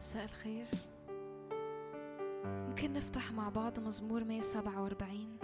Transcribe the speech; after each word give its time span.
مساء 0.00 0.24
الخير. 0.24 0.66
ممكن 2.44 2.92
نفتح 2.92 3.32
مع 3.32 3.48
بعض 3.48 3.80
مزمور 3.80 4.24
147 4.24 5.38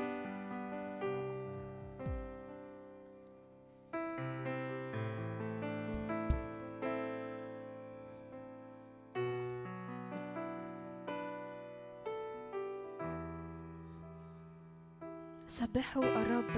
سبحوا 15.46 16.04
الرب 16.04 16.56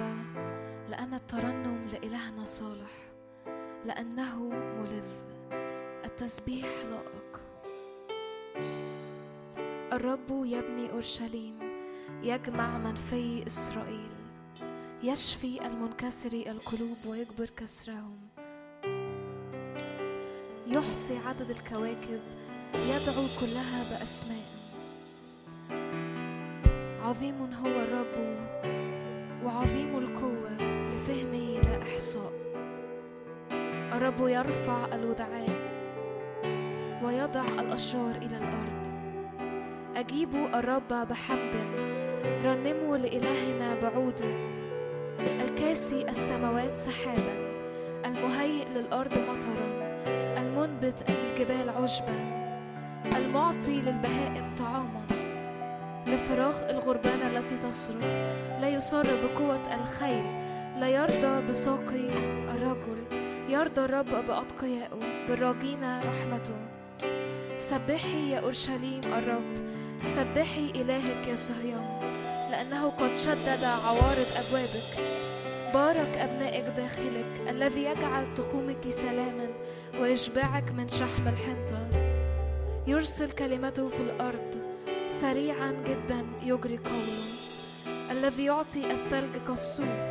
لأن 0.89 1.15
الترنم 1.15 1.87
لإلهنا 1.93 2.45
صالح 2.45 2.91
لأنه 3.85 4.49
ملذ. 4.49 5.29
التسبيح 6.05 6.67
لائق 6.67 7.08
الرب 9.99 10.31
يبني 10.31 10.91
أورشليم 10.93 11.59
يجمع 12.23 12.79
منفي 12.79 13.47
إسرائيل. 13.47 14.11
يشفي 15.03 15.67
المنكسر 15.67 16.33
القلوب 16.33 16.97
ويجبر 17.07 17.51
كسرهم. 17.57 18.19
يحصي 20.67 21.19
عدد 21.27 21.51
الكواكب 21.51 22.21
يدعو 22.75 23.25
كلها 23.41 23.85
بأسماء. 23.91 24.47
عظيم 27.03 27.55
هو 27.55 27.67
الرب 27.67 28.37
وعظيم 29.45 29.99
القوة 29.99 30.53
لفهمه 30.89 31.61
لا 31.61 31.83
إحصاء. 31.83 32.33
الرب 33.93 34.29
يرفع 34.29 34.95
الودعاء 34.95 35.61
ويضع 37.05 37.45
الأشرار 37.61 38.17
إلى 38.17 38.37
الأرض. 38.37 38.98
أجيبوا 40.09 40.59
الرب 40.59 40.89
بحمد. 40.89 41.55
رنموا 42.45 42.97
لإلهنا 42.97 43.75
بعود. 43.75 44.21
الكاسي 45.21 46.03
السماوات 46.09 46.77
سحابا. 46.77 47.37
المهيئ 48.07 48.65
للأرض 48.69 49.19
مطرا. 49.19 49.69
المنبت 50.41 51.11
للجبال 51.11 51.69
عشبا. 51.69 52.19
المعطي 53.17 53.81
للبهائم 53.81 54.55
طعاما. 54.59 55.07
لفراغ 56.07 56.71
الغربان 56.71 57.37
التي 57.37 57.57
تصرخ. 57.57 58.15
لا 58.61 58.69
يصر 58.69 59.07
بقوة 59.27 59.75
الخيل 59.75 60.25
لا 60.81 60.89
يرضى 60.89 61.47
بساقي 61.47 62.09
الرجل. 62.55 62.99
يرضى 63.49 63.85
الرب 63.85 64.27
بأتقيائه 64.27 65.27
بالراجين 65.29 65.81
رحمته. 66.01 66.57
سبحي 67.59 68.31
يا 68.31 68.39
أورشليم 68.39 69.01
الرب. 69.05 69.69
سبحي 70.05 70.71
إلهك 70.75 71.29
يا 71.29 71.35
صهيون 71.35 72.01
لأنه 72.51 72.91
قد 72.91 73.17
شدد 73.17 73.65
عوارض 73.65 74.27
أبوابك. 74.37 75.19
بارك 75.75 76.19
أبنائك 76.19 76.65
داخلك 76.65 77.49
الذي 77.49 77.85
يجعل 77.85 78.35
تخومك 78.35 78.91
سلاما 78.91 79.49
ويشبعك 80.01 80.71
من 80.71 80.89
شحم 80.89 81.29
الحنطة. 81.29 81.89
يرسل 82.87 83.31
كلمته 83.31 83.89
في 83.89 84.01
الأرض 84.01 84.63
سريعا 85.09 85.73
جدا 85.87 86.27
يجري 86.43 86.79
قوله 86.79 87.25
الذي 88.11 88.45
يعطي 88.45 88.87
الثلج 88.87 89.37
كالصوف 89.47 90.05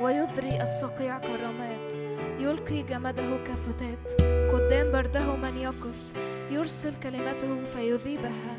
ويذري 0.00 0.62
الصقيع 0.62 1.18
كالرماد. 1.18 1.85
يلقي 2.38 2.82
جمده 2.82 3.36
كفتات 3.44 4.22
قدام 4.52 4.92
برده 4.92 5.36
من 5.36 5.58
يقف 5.58 5.98
يرسل 6.50 6.94
كلمته 7.02 7.64
فيذيبها 7.64 8.56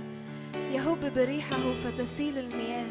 يهب 0.71 1.13
بريحه 1.15 1.73
فتسيل 1.83 2.37
المياه. 2.37 2.85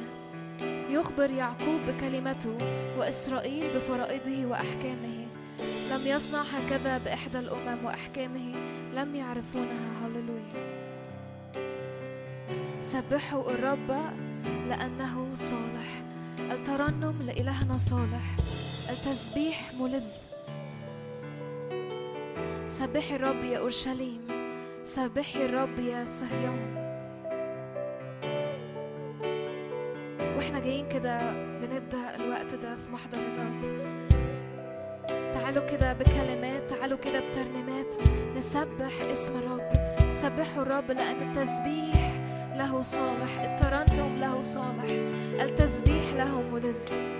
يخبر 0.90 1.30
يعقوب 1.30 1.80
بكلمته 1.88 2.58
وإسرائيل 2.98 3.66
بفرائضه 3.76 4.46
وأحكامه. 4.46 5.26
لم 5.90 6.06
يصنع 6.06 6.42
هكذا 6.42 6.98
بإحدى 6.98 7.38
الأمم 7.38 7.84
وأحكامه 7.84 8.54
لم 8.94 9.14
يعرفونها. 9.14 10.06
هللويا. 10.06 10.76
سبحوا 12.80 13.50
الرب 13.50 13.90
لأنه 14.68 15.34
صالح. 15.34 16.02
الترنم 16.38 17.22
لإلهنا 17.22 17.78
صالح. 17.78 18.36
التسبيح 18.90 19.72
ملذ. 19.80 20.04
سبحي 22.66 23.16
الرب 23.16 23.44
يا 23.44 23.58
أورشليم. 23.58 24.20
سبحي 24.82 25.44
الرب 25.46 25.78
يا 25.78 26.04
صهيون. 26.06 26.76
وإحنا 30.36 30.60
جايين 30.60 30.88
كده 30.88 31.32
بنبدأ 31.32 32.16
الوقت 32.16 32.54
ده 32.54 32.76
في 32.76 32.90
محضر 32.92 33.18
الرب. 33.18 33.62
تعالوا 35.34 35.62
كده 35.62 35.92
بكلمات 35.92 36.70
تعالوا 36.70 36.98
كده 36.98 37.20
بترنيمات. 37.20 37.96
نسبح 38.36 38.92
اسم 39.12 39.32
الرب. 39.36 39.70
سبحوا 40.12 40.62
الرب 40.62 40.90
لأن 40.90 41.30
التسبيح 41.30 42.20
له 42.56 42.82
صالح. 42.82 43.40
الترنم 43.40 44.16
له 44.16 44.40
صالح. 44.40 44.90
التسبيح 45.40 46.04
له 46.16 46.42
ملذ. 46.42 47.15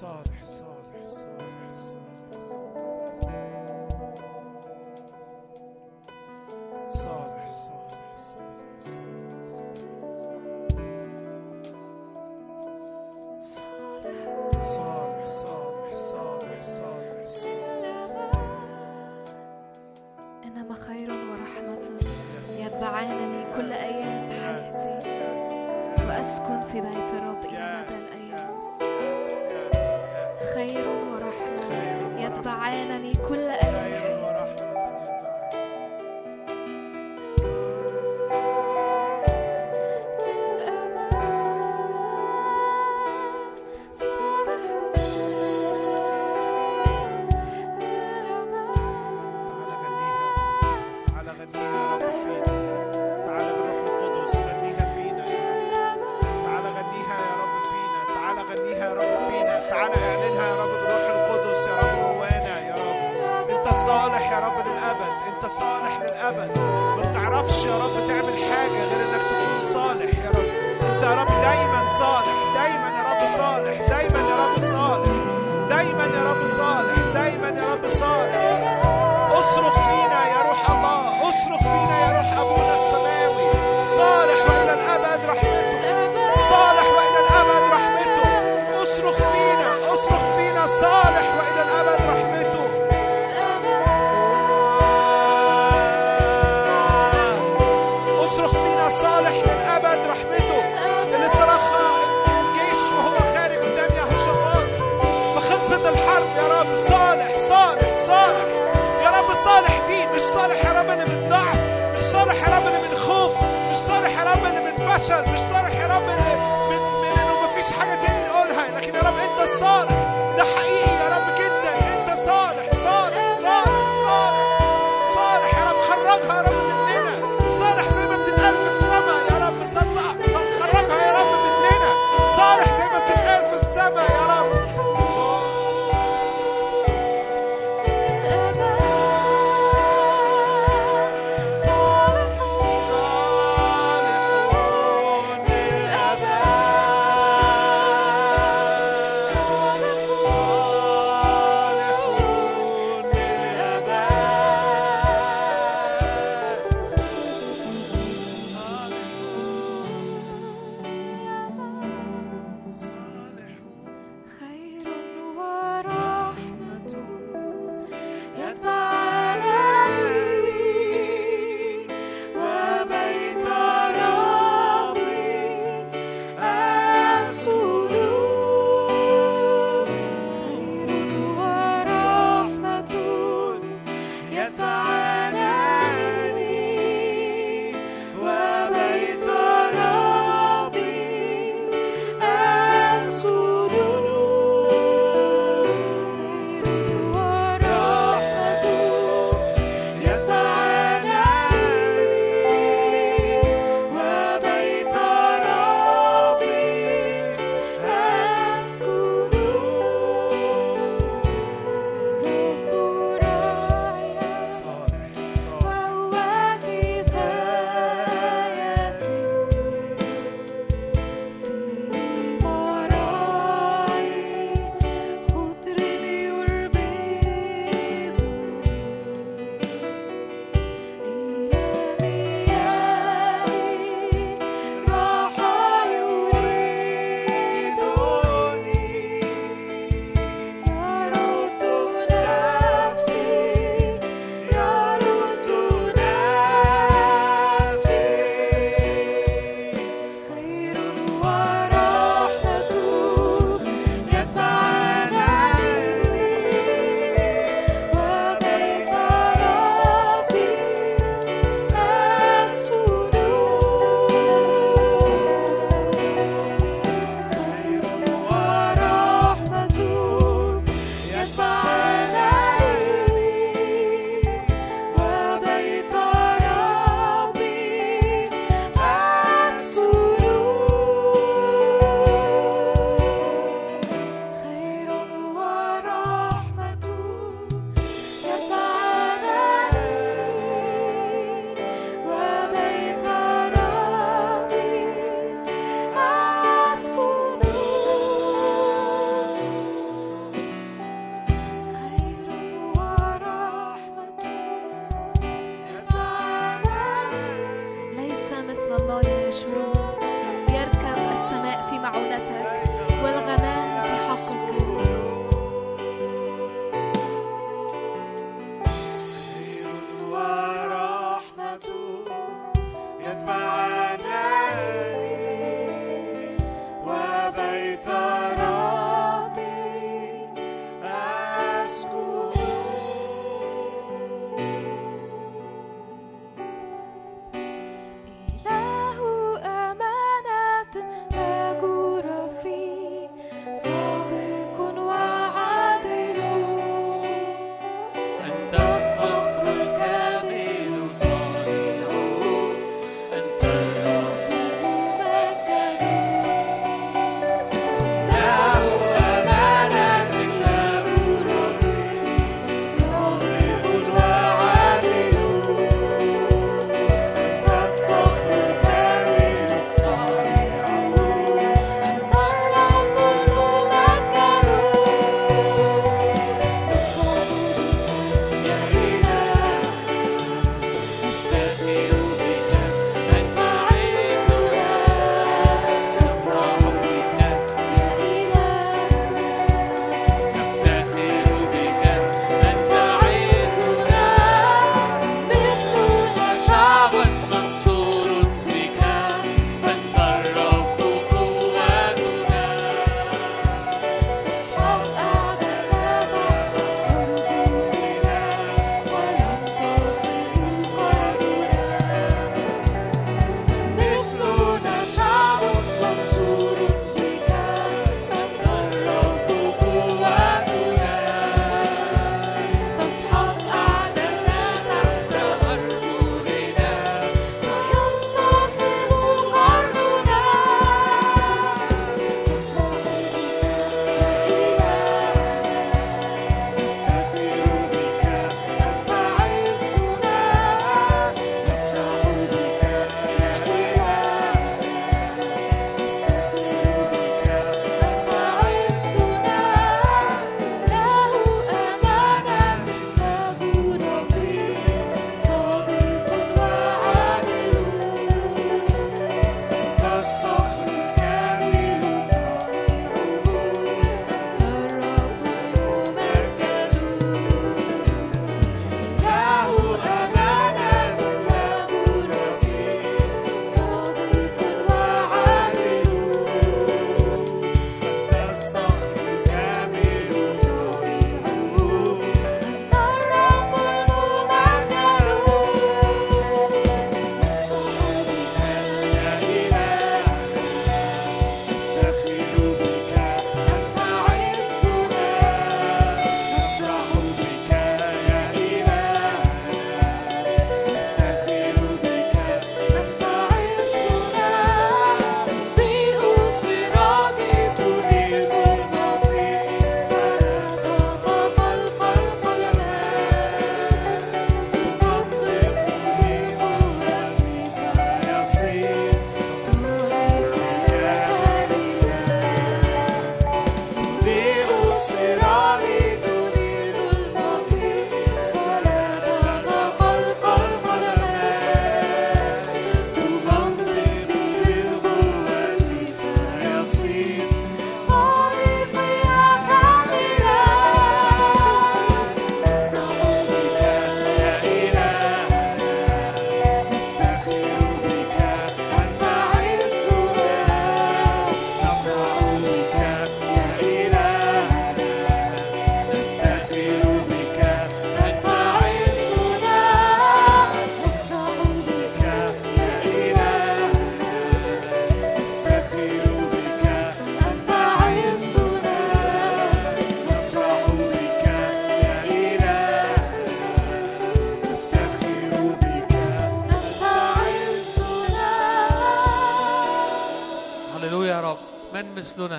sort 0.00 0.29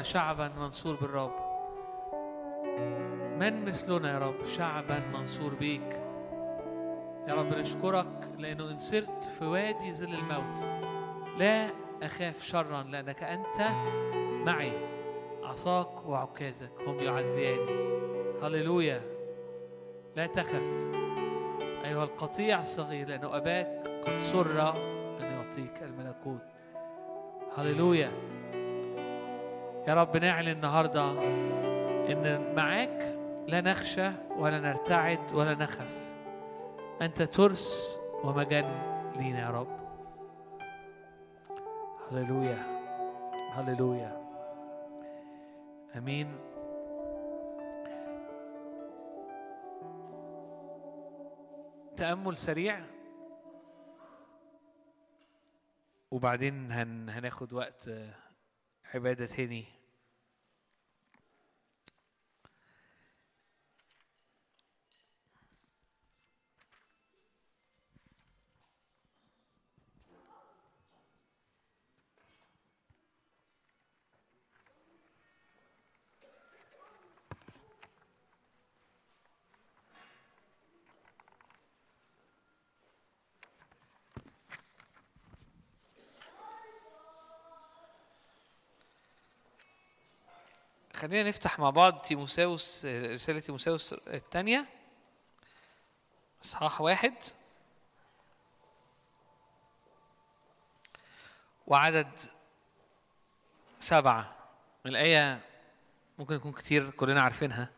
شعبا 0.02 0.52
منصور 0.58 0.96
بالرب. 0.96 1.32
من 3.40 3.66
مثلنا 3.66 4.14
يا 4.14 4.20
رب؟ 4.20 4.46
شعبا 4.46 5.00
منصور 5.14 5.54
بيك. 5.54 6.02
يا 7.28 7.34
رب 7.34 7.54
نشكرك 7.54 8.30
لأنه 8.38 8.70
إن 8.72 8.80
سرت 8.80 9.24
في 9.24 9.46
وادي 9.46 9.94
ظل 9.94 10.14
الموت. 10.14 10.68
لا 11.38 11.70
أخاف 12.04 12.44
شرا 12.44 12.84
لأنك 12.84 13.24
أنت 13.24 13.70
معي. 14.46 14.72
عصاك 15.44 16.06
وعكازك 16.06 16.72
هم 16.88 17.00
يعزياني. 17.00 17.92
هللويا. 18.44 19.02
لا 20.16 20.28
تخف. 20.28 20.92
أيها 21.86 22.04
القطيع 22.04 22.62
الصغير 22.62 23.08
لأنه 23.08 23.38
أباك 23.38 23.88
قد 24.06 24.20
سر 24.20 24.70
أن 25.22 25.26
يعطيك 25.26 25.84
الملكوت. 25.84 26.42
هللويا. 27.58 28.12
يا 29.88 29.94
رب 29.94 30.18
نعلن 30.18 30.48
النهارده 30.48 31.12
إن 32.12 32.56
معاك 32.56 33.16
لا 33.48 33.62
نخشى 33.62 34.12
ولا 34.38 34.60
نرتعد 34.60 35.34
ولا 35.34 35.54
نخف. 35.54 36.12
أنت 37.02 37.22
ترس 37.22 38.00
ومجن 38.24 38.66
لينا 39.16 39.40
يا 39.40 39.50
رب. 39.50 39.82
هللويا 42.12 42.82
هللويا. 43.52 44.22
آمين. 45.96 46.38
تأمل 51.96 52.38
سريع. 52.38 52.80
وبعدين 56.12 56.72
هن 56.72 57.10
هناخد 57.10 57.54
وقت 57.54 57.90
عبادة 58.94 59.26
تاني 59.26 59.66
خلينا 91.02 91.30
نفتح 91.30 91.60
مع 91.60 91.70
بعض 91.70 92.00
تيموساوس 92.00 92.86
رسالة 92.86 93.40
تيموساوس 93.40 93.94
الثانية. 93.94 94.66
إصحاح 96.44 96.82
واحد. 96.82 97.14
وعدد 101.68 102.20
سبعة. 103.80 104.36
الآية 104.86 105.42
ممكن 106.20 106.36
يكون 106.36 106.52
كتير 106.52 106.90
كلنا 106.90 107.22
عارفينها. 107.22 107.70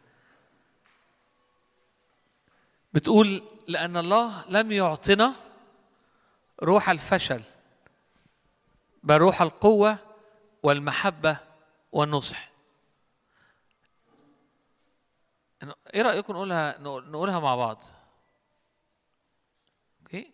بتقول 2.93 3.43
لأن 3.67 3.97
الله 3.97 4.45
لم 4.49 4.71
يعطنا 4.71 5.35
روح 6.63 6.89
الفشل 6.89 7.43
بل 9.03 9.17
روح 9.17 9.41
القوة 9.41 9.97
والمحبة 10.63 11.37
والنصح 11.91 12.49
إنه- 12.49 12.53
إيه 15.93 16.01
رأيكم 16.01 16.33
نقولها 16.33 16.79
نقول- 16.79 17.11
نقولها 17.11 17.39
مع 17.39 17.55
بعض؟ 17.55 17.81
أوكي. 20.01 20.31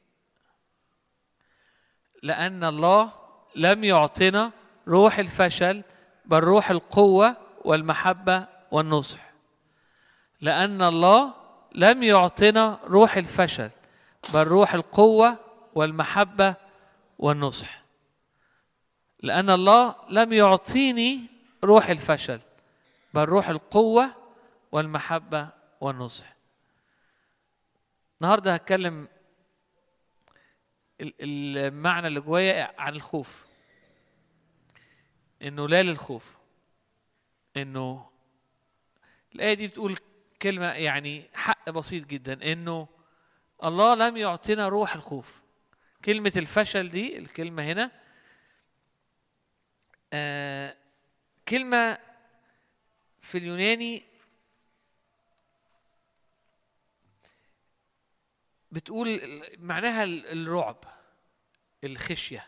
لأن 2.24 2.64
الله 2.64 3.12
لم 3.56 3.84
يعطنا 3.84 4.52
روح 4.88 5.20
الفشل 5.20 5.84
بل 6.26 6.40
روح 6.40 6.70
القوة 6.70 7.36
والمحبة 7.66 8.48
والنصح. 8.72 9.30
لأن 10.42 10.82
الله 10.82 11.34
لم 11.76 12.04
يعطنا 12.04 12.80
روح 12.84 13.18
الفشل 13.18 13.70
بل 14.34 14.44
روح 14.44 14.74
القوة 14.74 15.38
والمحبة 15.76 16.56
والنصح. 17.20 17.82
لأن 19.24 19.50
الله 19.50 19.96
لم 20.10 20.34
يعطيني 20.34 21.20
روح 21.64 21.90
الفشل 21.90 22.40
بل 23.14 23.24
روح 23.24 23.50
القوة 23.50 24.16
والمحبة 24.72 25.50
والنصح. 25.82 26.36
النهاردة 28.22 28.54
هتكلم 28.54 29.08
ال- 31.02 31.14
المعنى 31.22 32.08
اللي 32.08 32.20
جوايا 32.22 32.74
عن 32.78 32.96
الخوف. 32.96 33.46
إنه 35.42 35.68
لا 35.68 35.84
للخوف. 35.84 36.38
إنه 37.58 38.10
الآية 39.36 39.54
دي 39.54 39.68
بتقول 39.68 39.98
كلمة 40.42 40.66
يعني 40.72 41.30
حق 41.34 41.70
بسيط 41.70 42.06
جدا. 42.06 42.52
إنه 42.52 42.88
الله 43.64 43.96
لم 43.96 44.18
يعطينا 44.18 44.68
روح 44.68 44.96
الخوف. 44.96 45.42
كلمة 46.06 46.34
الفشل 46.38 46.90
دي 46.90 47.18
الكلمة 47.18 47.64
هنا 47.64 47.92
آه 50.14 50.76
كلمة 51.48 51.98
في 53.22 53.38
اليوناني 53.38 54.04
بتقول 58.72 59.20
معناها 59.60 60.04
ال- 60.04 60.28
الرعب 60.48 60.84
الخشية. 61.84 62.48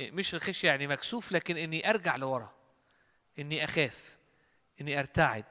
مش 0.00 0.34
الخشية 0.34 0.68
يعني 0.68 0.86
مكسوف 0.86 1.32
لكن 1.32 1.56
إني 1.56 1.90
أرجع 1.90 2.16
لورا 2.16 2.54
إني 3.38 3.64
أخاف 3.64 4.18
إني 4.80 4.98
أرتعد 4.98 5.44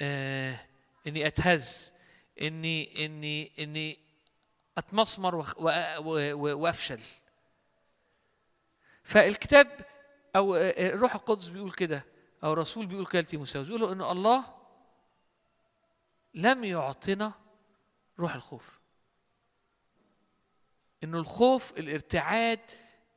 آه 0.00 0.60
إني 1.06 1.26
أتهز 1.26 1.94
إني 2.42 3.04
إني 3.06 3.52
إني 3.58 3.98
أتمسمر 4.78 5.42
وأخ- 5.42 5.54
وأ- 5.54 5.98
و- 5.98 6.32
و- 6.34 6.58
وأفشل. 6.58 7.00
فالكتاب 9.02 9.86
أو 10.36 10.54
آه، 10.54 10.70
الروح 10.94 11.14
القدس 11.14 11.48
بيقول 11.48 11.72
كده 11.72 12.04
أو 12.44 12.52
الرسول 12.52 12.86
بيقول 12.86 13.06
كده 13.06 13.22
لتيموثاوس 13.22 13.66
بيقول 13.66 13.92
إن 13.92 14.02
الله 14.02 14.44
لم 16.34 16.64
يعطنا 16.64 17.32
روح 18.18 18.34
الخوف. 18.34 18.80
إنه 21.04 21.18
الخوف 21.18 21.78
الارتعاد 21.78 22.60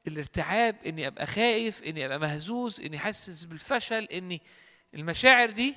الارتعاب 0.08 0.84
إني 0.86 1.08
أبقى 1.08 1.28
خايف 1.28 1.84
إني 1.84 2.06
أبقى 2.06 2.20
مهزوز 2.20 2.82
إني 2.82 3.00
حاسس 3.00 3.44
بالفشل 3.44 4.04
إني 4.04 4.42
المشاعر 4.94 5.50
دي 5.50 5.76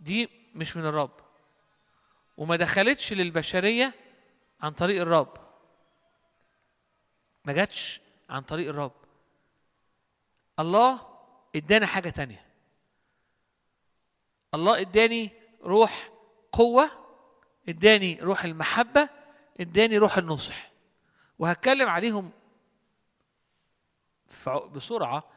دي 0.00 0.28
مش 0.54 0.76
من 0.76 0.86
الرب. 0.86 1.20
وما 2.36 2.56
دخلتش 2.56 3.12
للبشرية 3.12 3.94
عن 4.60 4.72
طريق 4.72 5.00
الرب. 5.00 5.36
ما 7.44 7.52
جاتش 7.52 8.00
عن 8.30 8.42
طريق 8.42 8.68
الرب. 8.68 8.92
الله 10.58 11.18
إدانا 11.56 11.86
حاجة 11.86 12.10
تانية. 12.10 12.46
الله 14.54 14.80
إداني 14.80 15.30
روح 15.62 16.10
قوة 16.52 17.07
اداني 17.68 18.18
روح 18.20 18.44
المحبة 18.44 19.08
اداني 19.60 19.98
روح 19.98 20.18
النصح. 20.18 20.70
وهتكلم 21.38 21.88
عليهم 21.88 22.32
بسرعة 24.72 25.30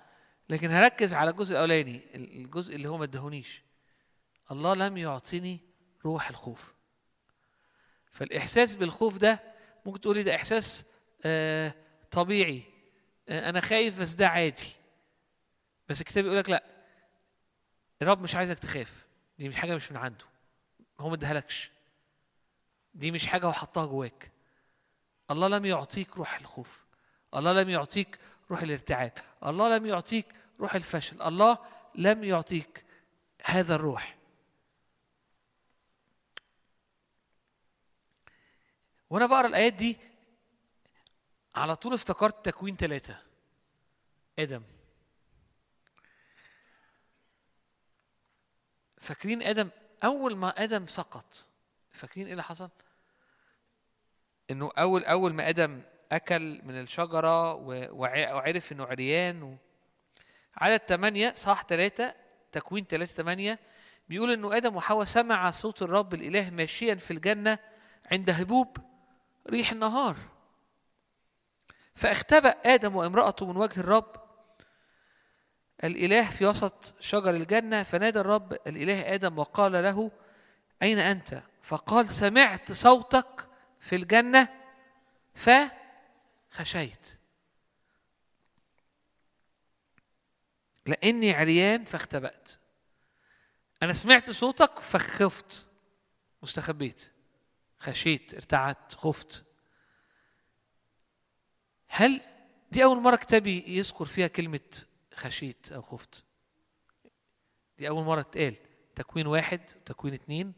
لكن 0.50 0.70
هركز 0.72 1.14
على 1.14 1.30
الجزء 1.30 1.52
الأولاني 1.56 2.02
الجزء 2.16 2.76
اللي 2.76 2.90
هو 2.90 2.98
ما 2.98 3.04
ادهونيش 3.04 3.62
الله 4.52 4.74
لم 4.74 4.98
يعطيني 4.98 5.60
روح 6.06 6.30
الخوف. 6.30 6.74
فالإحساس 8.12 8.76
بالخوف 8.76 9.18
ده 9.18 9.40
ممكن 9.86 10.02
تقولي 10.02 10.24
ده 10.24 10.36
إحساس 10.36 10.86
آه 11.26 11.74
طبيعي 12.12 12.64
آه 13.30 13.50
أنا 13.50 13.62
خايف 13.62 14.02
بس 14.02 14.14
ده 14.14 14.28
عادي. 14.28 14.74
بس 15.90 16.02
الكتاب 16.02 16.26
يقول 16.26 16.38
لك 16.38 16.50
لأ 16.50 16.64
الرب 18.02 18.22
مش 18.22 18.36
عايزك 18.36 18.60
تخاف 18.60 19.06
دي 19.40 19.48
مش 19.50 19.56
حاجة 19.56 19.76
مش 19.76 19.92
من 19.92 19.98
عنده 19.98 20.26
هو 21.00 21.10
ما 21.10 21.16
ادهالكش 21.16 21.72
دي 22.94 23.12
مش 23.12 23.28
حاجة 23.28 23.48
وحطها 23.48 23.86
جواك. 23.86 24.32
الله 25.32 25.48
لم 25.48 25.66
يعطيك 25.66 26.18
روح 26.18 26.36
الخوف. 26.36 26.84
الله 27.36 27.54
لم 27.54 27.70
يعطيك 27.70 28.20
روح 28.52 28.62
الارتعاب. 28.62 29.14
الله 29.46 29.78
لم 29.78 29.86
يعطيك 29.86 30.26
روح 30.60 30.76
الفشل. 30.76 31.22
الله 31.22 31.58
لم 31.96 32.24
يعطيك 32.24 32.86
هذا 33.46 33.76
الروح. 33.76 34.18
وأنا 39.10 39.26
بقرأ 39.26 39.48
الآيات 39.48 39.74
دي 39.74 39.98
على 41.56 41.76
طول 41.76 41.94
افتكرت 41.94 42.46
تكوين 42.46 42.76
ثلاثة 42.76 43.22
آدم. 44.40 44.64
فاكرين 48.98 49.42
آدم؟ 49.44 49.70
أول 50.04 50.36
ما 50.36 50.64
آدم 50.64 50.88
سقط 50.88 51.48
فاكرين 51.92 52.26
إيه 52.26 52.32
اللي 52.32 52.44
حصل؟ 52.44 52.70
إنه 54.52 54.72
أول 54.78 55.04
أول 55.04 55.34
ما 55.34 55.50
آدم 55.50 55.82
أكل 56.12 56.62
من 56.64 56.80
الشجرة 56.80 57.54
وعرف 57.94 58.72
إنه 58.72 58.86
عريان 58.86 59.44
و... 59.44 59.58
عدد 60.58 60.78
8 60.88 61.34
صح 61.34 61.64
3 61.64 62.14
تكوين 62.52 62.86
3 62.86 63.14
8 63.14 63.60
بيقول 64.10 64.32
إنه 64.32 64.58
آدم 64.58 64.76
وحواء 64.76 65.04
سمع 65.04 65.52
صوت 65.52 65.82
الرب 65.82 66.14
الإله 66.14 66.50
ماشيا 66.50 66.96
في 66.96 67.12
الجنة 67.12 67.60
عند 68.12 68.30
هبوب 68.30 68.78
ريح 69.50 69.72
النهار. 69.72 70.16
فاختبأ 71.96 72.50
آدم 72.50 72.96
وامرأته 72.96 73.46
من 73.46 73.58
وجه 73.58 73.80
الرب 73.80 74.16
الإله 75.84 76.30
في 76.30 76.46
وسط 76.46 76.96
شجر 77.00 77.30
الجنة 77.30 77.84
فنادى 77.84 78.20
الرب 78.20 78.54
الإله 78.54 79.14
آدم 79.14 79.40
وقال 79.40 79.72
له 79.72 80.12
أين 80.82 81.00
أنت؟ 81.00 81.42
فقال 81.62 82.10
سمعت 82.10 82.72
صوتك 82.72 83.48
في 83.80 83.96
الجنة 83.96 84.62
فخشيت. 85.36 87.18
لأني 90.86 91.34
عريان 91.34 91.86
فاختبأت. 91.86 92.52
أنا 93.84 93.94
سمعت 93.94 94.30
صوتك 94.32 94.80
فخفت. 94.80 95.68
واستخبيت 96.42 97.12
خشيت 97.80 98.34
ارتعدت 98.34 98.94
خفت. 98.94 99.46
هل 101.88 102.22
دي 102.72 102.84
أول 102.84 102.98
مرة 102.98 103.16
كتابي 103.16 103.64
يذكر 103.68 104.06
فيها 104.06 104.28
كلمة 104.28 104.84
خشيت 105.14 105.72
أو 105.72 105.82
خفت؟ 105.82 106.24
دي 107.78 107.88
أول 107.88 108.04
مرة 108.04 108.22
تتقال. 108.22 108.56
تكوين 108.96 109.28
واحد 109.28 109.62
وتكوين 109.76 110.14
اتنين. 110.14 110.54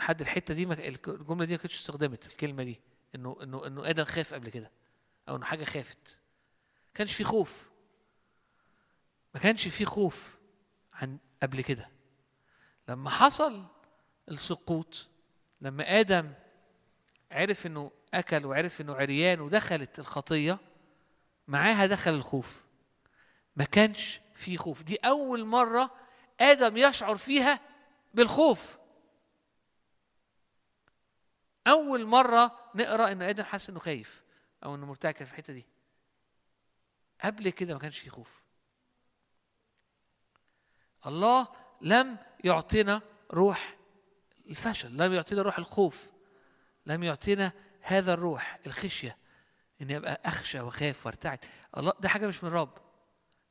لحد 0.00 0.20
الحتة 0.20 0.54
دي 0.54 0.62
الجملة 0.62 1.44
دي 1.44 1.52
ما 1.52 1.58
كانتش 1.58 1.80
استخدمت 1.80 2.26
الكلمة 2.26 2.62
دي. 2.62 2.80
انه 3.14 3.36
انه 3.42 3.66
إنه 3.66 3.90
آدم 3.90 4.04
خاف 4.04 4.34
قبل 4.34 4.48
كده 4.48 4.70
أو 5.28 5.36
إنه 5.36 5.44
حاجة 5.44 5.64
خافت. 5.64 6.20
ما 6.86 6.92
كانش 6.94 7.14
في 7.14 7.24
خوف. 7.24 7.70
ما 9.34 9.40
كانش 9.40 9.68
في 9.68 9.84
خوف 9.84 10.36
عن 10.92 11.18
قبل 11.42 11.60
كده. 11.60 11.90
لما 12.88 13.10
حصل 13.10 13.66
السقوط 14.28 15.08
لما 15.60 16.00
آدم 16.00 16.32
عرف 17.32 17.66
إنه 17.66 17.90
أكل 18.14 18.46
وعرف 18.46 18.80
إنه 18.80 18.94
عريان 18.94 19.40
ودخلت 19.40 19.98
الخطية 19.98 20.58
معاها 21.48 21.86
دخل 21.86 22.14
الخوف. 22.14 22.64
ما 23.56 23.64
كانش 23.64 24.20
في 24.34 24.56
خوف. 24.56 24.82
دي 24.82 24.96
أول 24.96 25.44
مرة 25.44 25.90
آدم 26.40 26.76
يشعر 26.76 27.16
فيها 27.16 27.60
بالخوف. 28.14 28.79
أول 31.66 32.06
مرة 32.06 32.70
نقرأ 32.74 33.12
إن 33.12 33.22
آدم 33.22 33.44
حس 33.44 33.70
إنه 33.70 33.78
خايف 33.80 34.22
أو 34.64 34.74
إنه 34.74 34.86
مرتعب 34.86 35.14
في 35.14 35.22
الحتة 35.22 35.52
دي. 35.52 35.66
قبل 37.24 37.50
كده 37.50 37.74
ما 37.74 37.80
كانش 37.80 37.98
في 37.98 38.10
خوف 38.10 38.42
الله 41.06 41.48
لم 41.80 42.16
يعطينا 42.44 43.02
روح 43.32 43.76
الفشل 44.50 44.96
لم 44.96 45.12
يعطينا 45.12 45.42
روح 45.42 45.58
الخوف 45.58 46.10
لم 46.86 47.02
يعطينا 47.02 47.52
هذا 47.80 48.12
الروح 48.14 48.58
الخشية 48.66 49.16
اني 49.80 49.96
أبقى 49.96 50.20
أخشى 50.24 50.60
واخاف 50.60 51.06
وارتعد 51.06 51.44
الله 51.76 51.92
ده 52.00 52.08
حاجة 52.08 52.26
مش 52.26 52.44
من 52.44 52.50
الرب 52.50 52.78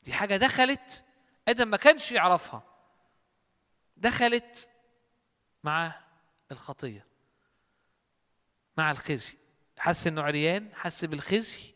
دي 0.03 0.13
حاجة 0.13 0.37
دخلت 0.37 1.05
آدم 1.47 1.67
ما 1.67 1.77
كانش 1.77 2.11
يعرفها. 2.11 2.63
دخلت 3.97 4.69
مع 5.63 6.01
الخطية. 6.51 7.05
مع 8.79 8.91
الخزي. 8.91 9.37
حس 9.77 10.07
إنه 10.07 10.21
عريان 10.21 10.75
حس 10.75 11.05
بالخزي. 11.05 11.73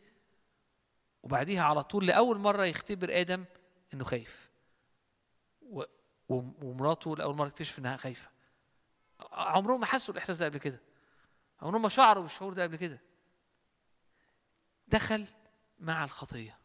وبعديها 1.23 1.63
على 1.63 1.83
طول 1.83 2.07
لأول 2.07 2.37
مرة 2.37 2.65
يختبر 2.65 3.07
آدم 3.11 3.45
إنه 3.93 4.03
خايف. 4.03 4.49
ومراته 6.29 7.15
لأول 7.15 7.35
مرة 7.35 7.49
تكتشف 7.49 7.79
إنها 7.79 7.97
خايفة. 7.97 8.29
عمرهم 9.31 9.79
ما 9.79 9.85
حسوا 9.85 10.13
الإحساس 10.13 10.37
ده 10.37 10.45
قبل 10.45 10.57
كده. 10.57 10.79
عمرهم 11.61 11.81
ما 11.81 11.89
شعروا 11.89 12.23
بالشعور 12.23 12.53
ده 12.53 12.63
قبل 12.63 12.75
كده. 12.75 13.01
دخل 14.87 15.27
مع 15.79 16.03
الخطية. 16.03 16.57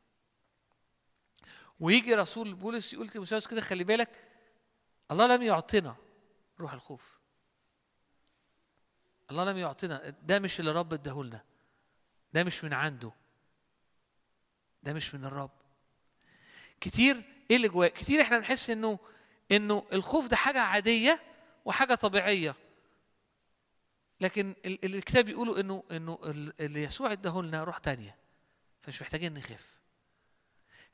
ويجي 1.81 2.15
رسول 2.15 2.55
بولس 2.55 2.93
يقول 2.93 3.09
تيموثاوس 3.09 3.47
كده 3.47 3.61
خلي 3.61 3.85
بالك 3.85 4.25
الله 5.11 5.27
لم 5.37 5.43
يعطنا 5.43 5.97
روح 6.61 6.73
الخوف. 6.73 7.18
الله 9.31 9.45
لم 9.45 9.59
يعطنا 9.59 10.09
ده 10.23 10.39
مش 10.39 10.61
اللي 10.61 10.71
الرب 10.71 10.93
اداهولنا. 10.93 11.45
ده 12.33 12.45
مش 12.45 12.65
من 12.65 12.73
عنده. 12.73 13.13
ده 14.83 14.93
مش 14.93 15.15
من 15.15 15.25
الرب. 15.25 15.51
كتير 16.81 17.23
إيه 17.51 17.57
اللي 17.57 17.69
جواه؟ 17.69 17.89
كتير 17.89 18.23
إحنا 18.23 18.39
بنحس 18.39 18.71
إنه 18.71 18.99
إنه 19.53 19.87
الخوف 19.93 20.29
ده 20.29 20.37
حاجة 20.37 20.61
عادية 20.61 21.21
وحاجة 21.65 21.95
طبيعية. 21.95 22.55
لكن 24.21 24.55
ال- 24.65 24.85
ال- 24.85 24.95
الكتاب 24.95 25.25
بيقولوا 25.25 25.61
إنه 25.61 25.85
إنه 25.91 26.19
ال- 26.25 26.61
اللي 26.63 26.83
يسوع 26.83 27.13
اداهولنا 27.13 27.65
روح 27.65 27.79
تانية. 27.79 28.17
فمش 28.83 29.03
محتاجين 29.03 29.35
نخاف. 29.35 29.79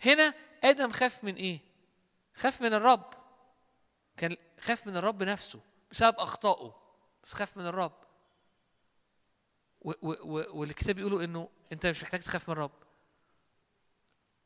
هنا 0.00 0.34
آدم 0.64 0.92
خاف 0.92 1.24
من 1.24 1.34
إيه؟ 1.34 1.60
خاف 2.34 2.62
من 2.62 2.74
الرب. 2.74 3.14
كان 4.16 4.36
خاف 4.60 4.86
من 4.86 4.96
الرب 4.96 5.22
نفسه 5.22 5.60
بسبب 5.90 6.14
أخطائه 6.18 6.76
بس 7.24 7.32
خاف 7.34 7.56
من 7.56 7.66
الرب. 7.66 8.03
والكتاب 9.84 10.94
بيقولوا 10.94 11.24
إنه 11.24 11.48
أنت 11.72 11.86
مش 11.86 12.02
محتاج 12.02 12.20
تخاف 12.20 12.48
من 12.48 12.52
الرب. 12.52 12.70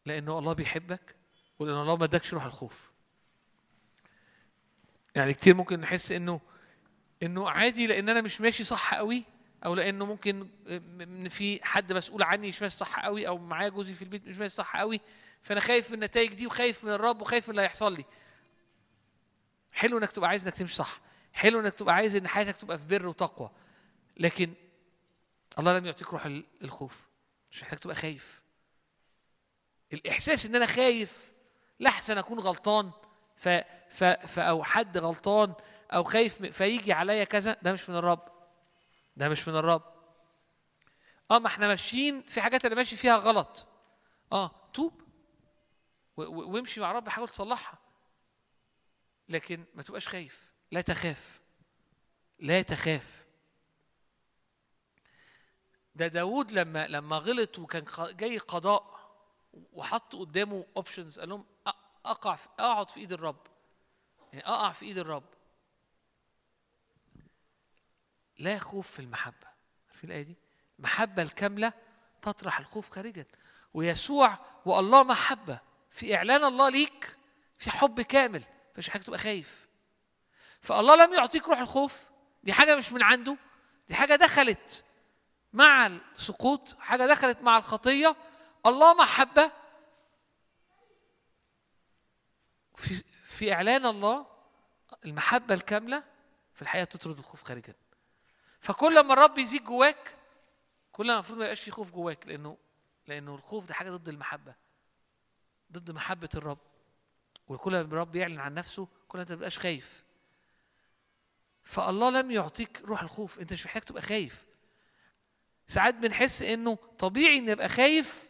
لأنه 0.06 0.38
الله 0.38 0.52
بيحبك 0.52 1.16
ولأن 1.58 1.80
الله 1.80 1.96
ما 1.96 2.04
ادكش 2.04 2.34
روح 2.34 2.44
الخوف. 2.44 2.90
يعني 5.16 5.34
كتير 5.34 5.54
ممكن 5.54 5.80
نحس 5.80 6.12
إنه 6.12 6.40
إنه 7.22 7.50
عادي 7.50 7.86
لأن 7.86 8.08
أنا 8.08 8.20
مش 8.20 8.40
ماشي 8.40 8.64
صح 8.64 8.94
قوي 8.94 9.24
أو 9.64 9.74
لأنه 9.74 10.04
ممكن 10.06 10.48
ان 10.68 11.28
في 11.28 11.64
حد 11.64 11.92
مسؤول 11.92 12.22
عني 12.22 12.48
مش 12.48 12.62
ماشي 12.62 12.76
صح 12.76 13.04
قوي 13.04 13.28
أو 13.28 13.38
معايا 13.38 13.68
جوزي 13.68 13.94
في 13.94 14.02
البيت 14.02 14.26
مش 14.26 14.38
ماشي 14.38 14.54
صح 14.54 14.76
قوي 14.76 15.00
فأنا 15.42 15.60
خايف 15.60 15.88
من 15.90 15.94
النتائج 15.94 16.34
دي 16.34 16.46
وخايف 16.46 16.84
من 16.84 16.90
الرب 16.90 17.20
وخايف 17.22 17.48
من 17.48 17.50
اللي 17.50 17.62
هيحصل 17.62 17.92
لي. 17.96 18.04
حلو 19.72 19.98
إنك 19.98 20.10
تبقى 20.10 20.28
عايز 20.28 20.44
إنك 20.46 20.54
تمشي 20.56 20.74
صح. 20.74 21.00
حلو 21.32 21.60
إنك 21.60 21.74
تبقى 21.74 21.94
عايز 21.94 22.16
إن 22.16 22.28
حياتك 22.28 22.56
تبقى 22.56 22.78
في 22.78 22.84
بر 22.84 23.06
وتقوى. 23.06 23.50
لكن 24.16 24.52
الله 25.58 25.78
لم 25.78 25.86
يعطيك 25.86 26.12
روح 26.12 26.26
ال- 26.26 26.44
الخوف. 26.62 27.06
مش 27.50 27.62
محتاج 27.62 27.78
تبقى 27.78 27.96
خايف. 27.96 28.42
الإحساس 29.92 30.46
إن 30.46 30.54
أنا 30.54 30.66
خايف 30.66 31.32
لحسن 31.80 32.18
أكون 32.18 32.38
غلطان 32.38 32.90
ف 33.36 33.48
ف 34.26 34.38
أو 34.38 34.64
حد 34.64 34.98
غلطان 34.98 35.54
أو 35.92 36.04
خايف 36.04 36.42
فيجي 36.42 36.92
عليا 36.92 37.24
كذا 37.24 37.56
ده 37.62 37.72
مش 37.72 37.88
من 37.90 37.96
الرب. 37.96 38.28
ده 39.16 39.28
مش 39.28 39.48
من 39.48 39.56
الرب. 39.56 39.82
آه 41.30 41.38
ما 41.38 41.46
إحنا 41.46 41.68
ماشيين 41.68 42.22
في 42.22 42.40
حاجات 42.40 42.64
أنا 42.64 42.74
ماشي 42.74 42.96
فيها 42.96 43.16
غلط. 43.16 43.66
آه 44.32 44.50
توب. 44.72 45.02
وامشي 46.16 46.80
مع 46.80 46.92
رب 46.92 47.08
حاول 47.08 47.28
تصلحها. 47.28 47.78
لكن 49.28 49.64
ما 49.74 49.82
تبقاش 49.82 50.08
خايف. 50.08 50.52
لا 50.72 50.80
تخاف. 50.80 51.40
لا 52.38 52.62
تخاف. 52.62 53.24
ده 55.98 56.06
داود 56.06 56.52
لما 56.52 56.86
لما 56.88 57.16
غلط 57.16 57.58
وكان 57.58 57.84
جاي 57.98 58.38
قضاء 58.38 58.98
وحط 59.72 60.16
قدامه 60.16 60.66
اوبشنز 60.76 61.20
قال 61.20 61.28
لهم 61.28 61.44
أقع 62.06 62.36
في 62.36 62.48
أقعد 62.58 62.90
في 62.90 63.00
إيد 63.00 63.12
الرب. 63.12 63.46
يعني 64.32 64.46
أقع 64.46 64.72
في 64.72 64.86
إيد 64.86 64.98
الرب. 64.98 65.24
لا 68.38 68.58
خوف 68.58 68.90
في 68.90 68.98
المحبة. 68.98 69.46
عارفين 69.88 70.10
الآية 70.10 70.22
دي؟ 70.22 70.36
المحبة 70.78 71.22
الكاملة 71.22 71.72
تطرح 72.22 72.58
الخوف 72.58 72.90
خارجا. 72.90 73.24
ويسوع 73.74 74.38
والله 74.64 75.02
محبة. 75.02 75.60
في 75.90 76.16
إعلان 76.16 76.44
الله 76.44 76.68
ليك 76.68 77.18
في 77.58 77.70
حب 77.70 78.00
كامل. 78.00 78.42
مفيش 78.72 78.90
حاجة 78.90 79.02
تبقى 79.02 79.18
خايف. 79.18 79.68
فالله 80.60 81.06
لم 81.06 81.14
يعطيك 81.14 81.48
روح 81.48 81.58
الخوف. 81.58 82.08
دي 82.42 82.52
حاجة 82.52 82.76
مش 82.76 82.92
من 82.92 83.02
عنده. 83.02 83.36
دي 83.88 83.94
حاجة 83.94 84.14
دخلت. 84.14 84.84
مع 85.52 85.86
السقوط 85.86 86.76
حاجة 86.80 87.06
دخلت 87.06 87.42
مع 87.42 87.56
الخطية 87.58 88.16
الله 88.66 88.94
محبه 88.94 89.52
في 92.76 93.02
في 93.24 93.52
إعلان 93.52 93.86
الله 93.86 94.26
المحبة 95.04 95.54
الكاملة 95.54 96.04
في 96.54 96.62
الحقيقة 96.62 96.84
بتطرد 96.84 97.18
الخوف 97.18 97.42
خارجا. 97.42 97.74
فكل 98.60 99.00
ما 99.00 99.12
الرب 99.12 99.38
يزيد 99.38 99.64
جواك 99.64 100.16
كل 100.92 101.06
ما 101.06 101.14
المفروض 101.14 101.38
ما 101.38 101.44
يبقاش 101.44 101.62
في 101.62 101.70
خوف 101.70 101.90
جواك 101.90 102.26
لأنه 102.26 102.56
لأنه 103.06 103.34
الخوف 103.34 103.66
ده 103.66 103.74
حاجة 103.74 103.90
ضد 103.90 104.08
المحبة 104.08 104.54
ضد 105.72 105.90
محبة 105.90 106.28
الرب. 106.34 106.58
وكل 107.48 107.72
ما 107.72 107.80
الرب 107.80 108.16
يعلن 108.16 108.38
عن 108.40 108.54
نفسه 108.54 108.88
كل 109.08 109.18
ما 109.18 109.22
أنت 109.22 109.30
ما 109.30 109.36
تبقاش 109.36 109.58
خايف. 109.58 110.04
فالله 111.62 112.10
لم 112.10 112.30
يعطيك 112.30 112.80
روح 112.84 113.02
الخوف 113.02 113.40
أنت 113.40 113.52
مش 113.52 113.66
محتاج 113.66 113.82
تبقى 113.82 114.02
خايف. 114.02 114.46
ساعات 115.68 115.94
بنحس 115.94 116.42
إنه 116.42 116.78
طبيعي 116.98 117.38
إني 117.38 117.52
أبقى 117.52 117.68
خايف 117.68 118.28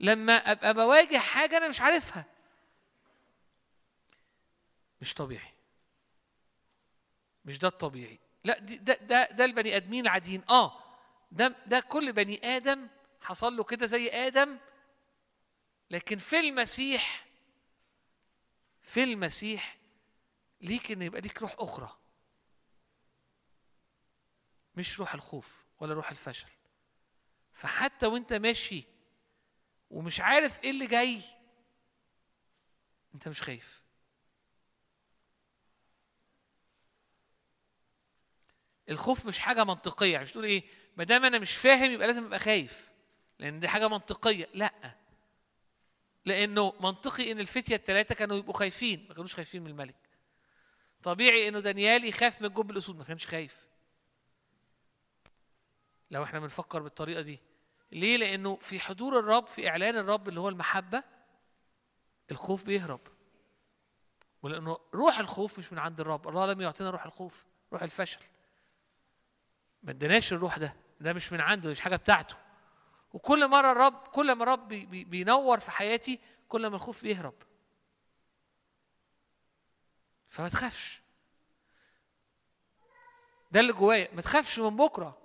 لما 0.00 0.32
أبقى 0.52 0.74
بواجه 0.74 1.18
حاجة 1.18 1.56
أنا 1.56 1.68
مش 1.68 1.80
عارفها. 1.80 2.24
مش 5.00 5.14
طبيعي. 5.14 5.52
مش 7.44 7.58
ده 7.58 7.68
الطبيعي. 7.68 8.18
لا 8.44 8.58
ده 8.58 8.94
ده 8.94 9.24
ده 9.30 9.44
البني 9.44 9.76
آدمين 9.76 10.04
العاديين 10.04 10.42
آه 10.50 10.82
ده 11.32 11.54
ده 11.66 11.80
كل 11.80 12.12
بني 12.12 12.56
آدم 12.56 12.88
حصل 13.20 13.56
له 13.56 13.64
كده 13.64 13.86
زي 13.86 14.08
آدم. 14.08 14.58
لكن 15.90 16.18
في 16.18 16.40
المسيح 16.40 17.26
في 18.82 19.02
المسيح 19.04 19.76
ليك 20.60 20.90
ان 20.92 21.02
يبقى 21.02 21.20
ليك 21.20 21.42
روح 21.42 21.54
أخرى. 21.58 21.96
مش 24.76 25.00
روح 25.00 25.14
الخوف 25.14 25.64
ولا 25.80 25.94
روح 25.94 26.10
الفشل. 26.10 26.48
فحتى 27.60 28.06
وانت 28.06 28.32
ماشي 28.32 28.84
ومش 29.90 30.20
عارف 30.20 30.64
إيه 30.64 30.70
اللي 30.70 30.86
جاي 30.86 31.22
انت 33.14 33.28
مش 33.28 33.42
خايف. 33.42 33.82
الخوف 38.88 39.26
مش 39.26 39.38
حاجة 39.38 39.64
منطقية 39.64 40.18
مش 40.18 40.32
تقول 40.32 40.44
إيه 40.44 40.64
ما 40.96 41.04
دام 41.04 41.24
أنا 41.24 41.38
مش 41.38 41.56
فاهم 41.56 41.92
يبقى 41.92 42.06
لازم 42.06 42.24
أبقى 42.24 42.38
خايف 42.38 42.90
لأن 43.38 43.60
دي 43.60 43.68
حاجة 43.68 43.88
منطقية. 43.88 44.48
لأ 44.54 44.94
لأنه 46.24 46.72
منطقي 46.80 47.32
إن 47.32 47.40
الفتية 47.40 47.74
الثلاثه 47.76 48.14
كانوا 48.14 48.36
يبقوا 48.36 48.54
خايفين 48.54 49.06
ما 49.08 49.14
كانوش 49.14 49.34
خايفين 49.34 49.62
من 49.62 49.70
الملك. 49.70 50.10
طبيعي 51.02 51.48
إنه 51.48 51.60
دانيال 51.60 52.04
يخاف 52.04 52.42
من 52.42 52.48
جب 52.48 52.70
الأسود 52.70 52.96
ما 52.96 53.04
كانش 53.04 53.26
خايف. 53.26 53.66
لو 56.10 56.24
إحنا 56.24 56.40
بنفكر 56.40 56.82
بالطريقة 56.82 57.20
دي. 57.20 57.49
ليه؟ 57.92 58.16
لأنه 58.16 58.56
في 58.56 58.80
حضور 58.80 59.18
الرب 59.18 59.46
في 59.46 59.68
إعلان 59.68 59.96
الرب 59.96 60.28
اللي 60.28 60.40
هو 60.40 60.48
المحبة 60.48 61.02
الخوف 62.30 62.62
بيهرب. 62.64 63.00
ولأنه 64.42 64.78
روح 64.94 65.18
الخوف 65.18 65.58
مش 65.58 65.72
من 65.72 65.78
عند 65.78 66.00
الرب 66.00 66.28
الله 66.28 66.46
لم 66.46 66.60
يعطينا 66.60 66.90
روح 66.90 67.04
الخوف 67.06 67.46
روح 67.72 67.82
الفشل. 67.82 68.20
ما 69.82 69.90
اداناش 69.90 70.32
الروح 70.32 70.58
ده 70.58 70.76
ده 71.00 71.12
مش 71.12 71.32
من 71.32 71.40
عنده 71.40 71.70
مش 71.70 71.80
حاجة 71.80 71.96
بتاعته. 71.96 72.36
وكل 73.12 73.48
مرة 73.48 73.72
الرب 73.72 74.08
كل 74.08 74.32
ما 74.32 74.42
الرب 74.42 74.68
بي- 74.68 75.04
بينور 75.04 75.58
في 75.60 75.70
حياتي 75.70 76.20
كل 76.48 76.66
ما 76.66 76.76
الخوف 76.76 77.02
بيهرب. 77.02 77.34
فما 80.28 80.48
تخافش. 80.48 81.00
ده 83.50 83.60
اللي 83.60 83.72
جوايا 83.72 84.14
ما 84.14 84.22
تخافش 84.22 84.58
من 84.58 84.76
بكرة. 84.76 85.19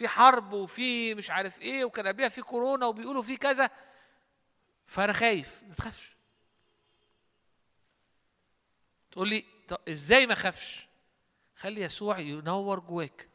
في 0.00 0.08
حرب 0.08 0.52
وفي 0.52 1.14
مش 1.14 1.30
عارف 1.30 1.60
إيه 1.60 1.84
وكان 1.84 2.06
قبلها 2.06 2.28
في 2.28 2.42
كورونا 2.42 2.86
وبيقولوا 2.86 3.22
في 3.22 3.36
كذا. 3.36 3.70
فأنا 4.86 5.12
خايف 5.12 5.62
ما 5.62 5.74
تخافش. 5.74 6.16
تقول 9.10 9.28
لي 9.28 9.44
إزاي 9.88 10.26
ما 10.26 10.32
أخافش؟ 10.32 10.86
خلي 11.56 11.80
يسوع 11.80 12.18
ينور 12.18 12.80
جواك. 12.80 13.28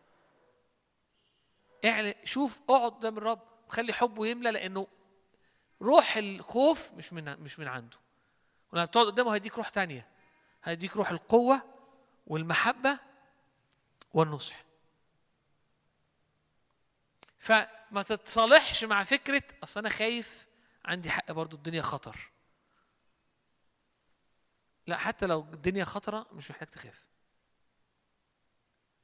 اعلن 1.86 2.13
شوف 2.24 2.61
اقعد 2.70 2.91
قدام 2.91 3.18
الرب. 3.18 3.41
خلي 3.70 3.93
حبه 3.93 4.28
يملى 4.28 4.51
لأنه 4.51 4.88
روح 5.82 6.18
الخوف 6.18 6.91
مش 6.91 7.13
من 7.13 7.39
مش 7.39 7.59
من 7.59 7.68
عنده. 7.68 7.97
ولما 8.74 8.86
تقعد 8.86 9.05
قدامه 9.05 9.34
هيديك 9.36 9.57
روح 9.57 9.70
تانية. 9.70 10.07
هيديك 10.63 10.95
روح 10.95 11.09
القوة 11.09 11.61
والمحبة 12.28 12.99
والنصح. 14.13 14.64
فما 17.46 18.02
تتصالحش 18.08 18.84
مع 18.84 19.04
فكرة 19.04 19.43
أصل 19.64 19.80
أنا 19.80 19.89
خايف 19.89 20.48
عندي 20.86 21.10
حق 21.10 21.32
برضو 21.32 21.56
الدنيا 21.58 21.82
خطر. 21.82 22.32
لا 24.88 24.98
حتى 24.98 25.26
لو 25.26 25.39
الدنيا 25.54 25.86
خطرة 25.86 26.28
مش 26.32 26.52
محتاج 26.52 26.68
تخاف. 26.68 27.04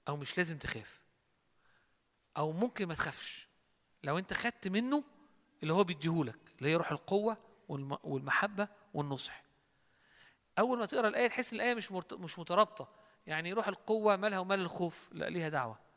أو 0.07 0.17
مش 0.17 0.37
لازم 0.37 0.57
تخاف. 0.57 1.01
أو 2.37 2.51
ممكن 2.51 2.85
ما 2.87 2.93
تخافش. 2.93 3.47
لو 4.03 4.17
أنت 4.17 4.33
خدت 4.33 4.67
منه 4.67 5.03
اللي 5.63 5.73
هو 5.73 5.83
بيديهولك 5.83 6.39
اللي 6.59 6.69
هي 6.69 6.75
روح 6.75 6.91
القوة 6.91 7.37
والم- 7.69 7.99
والمحبة 8.03 8.67
والنصح. 8.93 9.43
أول 10.59 10.79
ما 10.79 10.85
تقرأ 10.85 11.07
الآية 11.07 11.27
تحس 11.27 11.53
الآية 11.53 11.73
مش 11.73 11.91
مش 12.13 12.39
مترابطة. 12.39 12.89
يعني 13.27 13.53
روح 13.53 13.67
القوة 13.67 14.15
مالها 14.15 14.39
ومال 14.39 14.59
الخوف؟ 14.59 15.09
لا 15.13 15.29
ليها 15.29 15.49
دعوة. 15.49 15.90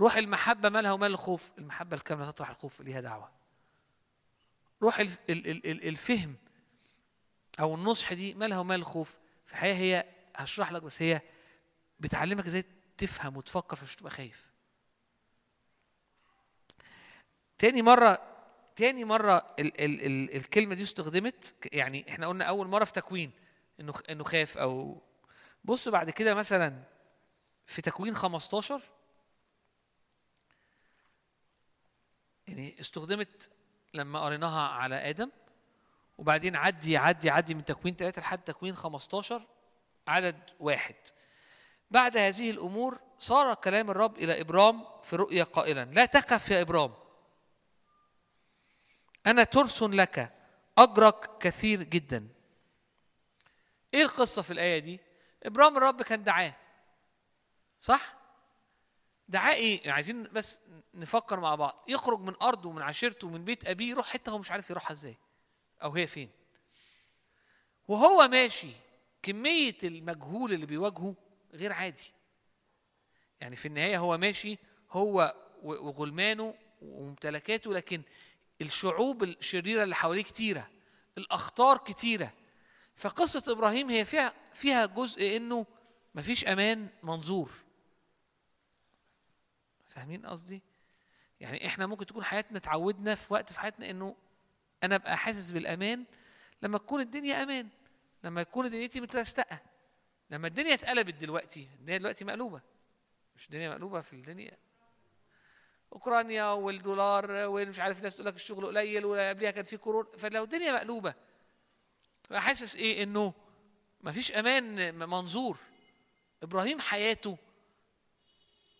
روح 0.00 0.16
المحبة 0.16 0.68
مالها 0.68 0.92
ومال 0.92 1.10
الخوف 1.10 1.52
المحبة 1.58 1.96
الكاملة 1.96 2.30
تطرح 2.30 2.50
الخوف 2.50 2.80
ليها 2.80 3.00
دعوة. 3.00 3.30
روح 4.82 4.98
الف- 5.00 5.20
ال- 5.30 5.46
ال- 5.50 5.66
ال- 5.70 5.88
الفهم 5.88 6.36
أو 7.60 7.74
النصح 7.74 8.12
دي 8.12 8.34
مالها 8.34 8.58
ومال 8.58 8.80
الخوف 8.80 9.18
في 9.46 9.52
الحقيقة 9.52 9.76
هي 9.76 10.04
هشرح 10.36 10.72
لك 10.72 10.82
بس 10.82 11.02
هي 11.02 11.20
بتعلمك 12.00 12.46
إزاي 12.46 12.64
تفهم 12.98 13.36
وتفكر 13.36 13.76
فمش 13.76 13.96
تبقى 13.96 14.10
خايف. 14.10 14.52
تاني 17.58 17.82
مرة 17.82 18.18
تاني 18.76 19.04
مرة 19.04 19.36
ال 19.58 19.80
ال 19.80 20.06
ال 20.06 20.36
الكلمة 20.36 20.74
دي 20.74 20.82
استخدمت 20.82 21.54
يعني 21.72 22.04
إحنا 22.08 22.26
قلنا 22.26 22.44
أول 22.44 22.66
مرة 22.68 22.84
في 22.84 22.92
تكوين 22.92 23.30
إنه 23.80 23.92
خ- 23.92 24.02
إنه 24.10 24.24
خاف 24.24 24.58
أو 24.58 25.02
بصوا 25.64 25.92
بعد 25.92 26.10
كده 26.10 26.34
مثلا 26.34 26.82
في 27.66 27.82
تكوين 27.82 28.14
15 28.14 28.82
يعني 32.48 32.80
استخدمت 32.80 33.50
لما 33.94 34.20
قريناها 34.24 34.68
على 34.68 35.10
آدم 35.10 35.30
وبعدين 36.18 36.56
عدي 36.56 36.96
عدي 36.96 37.30
عدي 37.30 37.54
من 37.54 37.64
تكوين 37.64 37.96
ثلاثة 37.96 38.22
لحد 38.22 38.38
تكوين 38.38 38.74
15 38.74 39.46
عدد 40.08 40.36
واحد. 40.60 40.94
بعد 41.90 42.16
هذه 42.16 42.50
الأمور 42.50 43.00
صار 43.18 43.54
كلام 43.54 43.90
الرب 43.90 44.16
إلى 44.18 44.40
إبرام 44.40 44.84
في 45.02 45.16
رؤيا 45.16 45.44
قائلا. 45.44 45.84
لا 45.84 46.04
تخف 46.04 46.50
يا 46.50 46.60
إبرام. 46.60 46.94
أنا 49.26 49.44
ترس 49.44 49.82
لك 49.82 50.32
أجرك 50.78 51.38
كثير 51.38 51.82
جدا. 51.82 52.28
إيه 53.94 54.02
القصة 54.02 54.42
في 54.42 54.52
الآية 54.52 54.78
دي؟ 54.78 55.00
إبرام 55.42 55.76
الرب 55.76 56.02
كان 56.02 56.24
دعاه. 56.24 56.54
صح؟ 57.80 58.14
دعاه؟ 59.28 59.54
يعني 59.54 59.90
عايزين 59.90 60.22
بس 60.22 60.60
نفكر 60.94 61.40
مع 61.40 61.54
بعض. 61.54 61.84
يخرج 61.88 62.20
من 62.20 62.34
أرضه 62.42 62.68
ومن 62.68 62.82
عشيرته 62.82 63.26
ومن 63.26 63.44
بيت 63.44 63.66
أبيه 63.66 63.90
يروح 63.90 64.06
حتة 64.06 64.32
هو 64.32 64.38
مش 64.38 64.50
عارف 64.50 64.70
يروحها 64.70 64.92
إزاي. 64.92 65.16
أو 65.82 65.90
هي 65.90 66.06
فين. 66.06 66.30
وهو 67.88 68.28
ماشي 68.28 68.70
كمية 69.22 69.78
المجهول 69.84 70.52
اللي 70.52 70.66
بيواجهه 70.66 71.14
غير 71.54 71.72
عادي. 71.72 72.12
يعني 73.40 73.56
في 73.56 73.68
النهاية 73.68 73.98
هو 73.98 74.18
ماشي 74.18 74.58
هو 74.90 75.34
وغلمانه 75.62 76.54
وممتلكاته 76.82 77.72
لكن 77.72 78.02
الشعوب 78.60 79.22
الشريرة 79.22 79.82
اللي 79.82 79.94
حواليه 79.94 80.22
كتيرة 80.22 80.70
الأخطار 81.18 81.78
كتيرة. 81.78 82.32
فقصة 82.96 83.52
إبراهيم 83.52 83.90
هي 83.90 84.04
فيها 84.04 84.34
فيها 84.54 84.86
جزء 84.86 85.36
إنه 85.36 85.66
مفيش 86.14 86.44
أمان 86.44 86.88
منظور. 87.02 87.63
فاهمين 89.94 90.26
قصدي؟ 90.26 90.62
يعني 91.40 91.66
إحنا 91.66 91.86
ممكن 91.86 92.06
تكون 92.06 92.24
حياتنا 92.24 92.58
اتعودنا 92.58 93.14
في 93.14 93.32
وقت 93.32 93.52
في 93.52 93.60
حياتنا 93.60 93.90
إنه 93.90 94.16
أنا 94.82 94.94
أبقى 94.94 95.16
حاسس 95.16 95.50
بالأمان 95.50 96.04
لما 96.62 96.78
تكون 96.78 97.00
الدنيا 97.00 97.42
أمان 97.42 97.68
لما 98.24 98.42
تكون 98.42 98.70
دنيتي 98.70 99.00
مترستقة 99.00 99.60
لما 100.30 100.46
الدنيا 100.46 100.74
اتقلبت 100.74 101.14
دلوقتي 101.14 101.68
الدنيا 101.80 101.98
دلوقتي 101.98 102.24
مقلوبة. 102.24 102.60
مش 103.36 103.46
الدنيا 103.46 103.70
مقلوبة 103.70 104.00
في 104.00 104.12
الدنيا. 104.12 104.56
أوكرانيا 105.92 106.44
والدولار 106.44 107.26
ومش 107.30 107.80
عارف 107.80 108.02
ناس 108.02 108.14
تقول 108.16 108.26
لك 108.26 108.34
الشغل 108.34 108.66
قليل 108.66 109.04
وقبلها 109.04 109.50
كان 109.50 109.64
في 109.64 109.76
كورونا. 109.76 110.18
فلو 110.18 110.44
الدنيا 110.44 110.72
مقلوبة 110.72 111.14
حاسس 112.32 112.76
إيه؟ 112.76 113.02
إنه 113.02 113.34
مفيش 114.00 114.32
أمان 114.32 114.94
منظور. 114.94 115.58
إبراهيم 116.42 116.80
حياته 116.80 117.38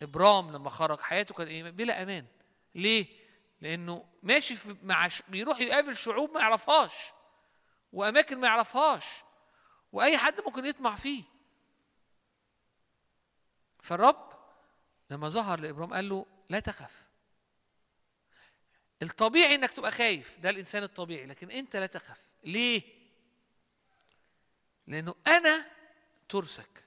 إبرام 0.01 0.51
لما 0.51 0.69
خرج 0.69 0.99
حياته 0.99 1.35
كان 1.35 1.47
إيه 1.47 1.63
بلا 1.63 2.03
أمان. 2.03 2.25
ليه؟ 2.75 3.07
لأنه 3.61 4.05
ماشي 4.23 4.55
في 4.55 4.75
مع 4.83 5.07
ش... 5.07 5.21
بيروح 5.29 5.59
يقابل 5.59 5.95
شعوب 5.97 6.31
ما 6.31 6.39
يعرفهاش 6.39 6.93
وأماكن 7.93 8.37
ما 8.39 8.47
يعرفهاش 8.47 9.05
وأي 9.91 10.17
حد 10.17 10.41
ممكن 10.41 10.65
يطمع 10.65 10.95
فيه. 10.95 11.23
فالرب 13.81 14.33
لما 15.09 15.29
ظهر 15.29 15.59
لإبرام 15.59 15.93
قال 15.93 16.09
له 16.09 16.25
لا 16.49 16.59
تخف. 16.59 17.05
الطبيعي 19.01 19.55
إنك 19.55 19.71
تبقى 19.71 19.91
خايف 19.91 20.39
ده 20.39 20.49
الإنسان 20.49 20.83
الطبيعي 20.83 21.25
لكن 21.25 21.51
أنت 21.51 21.75
لا 21.75 21.85
تخف. 21.85 22.27
ليه؟ 22.43 22.81
لأنه 24.87 25.15
أنا 25.27 25.65
ترسك 26.29 26.84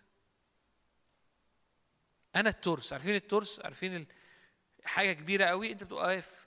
أنا 2.41 2.51
الترس. 2.51 2.93
عارفين 2.93 3.15
الترس؟ 3.15 3.61
عارفين 3.61 4.07
حاجة 4.85 5.13
كبيرة 5.13 5.45
قوي. 5.45 5.73
أنت 5.73 5.85
بتبقى 5.85 6.07
واقف 6.07 6.47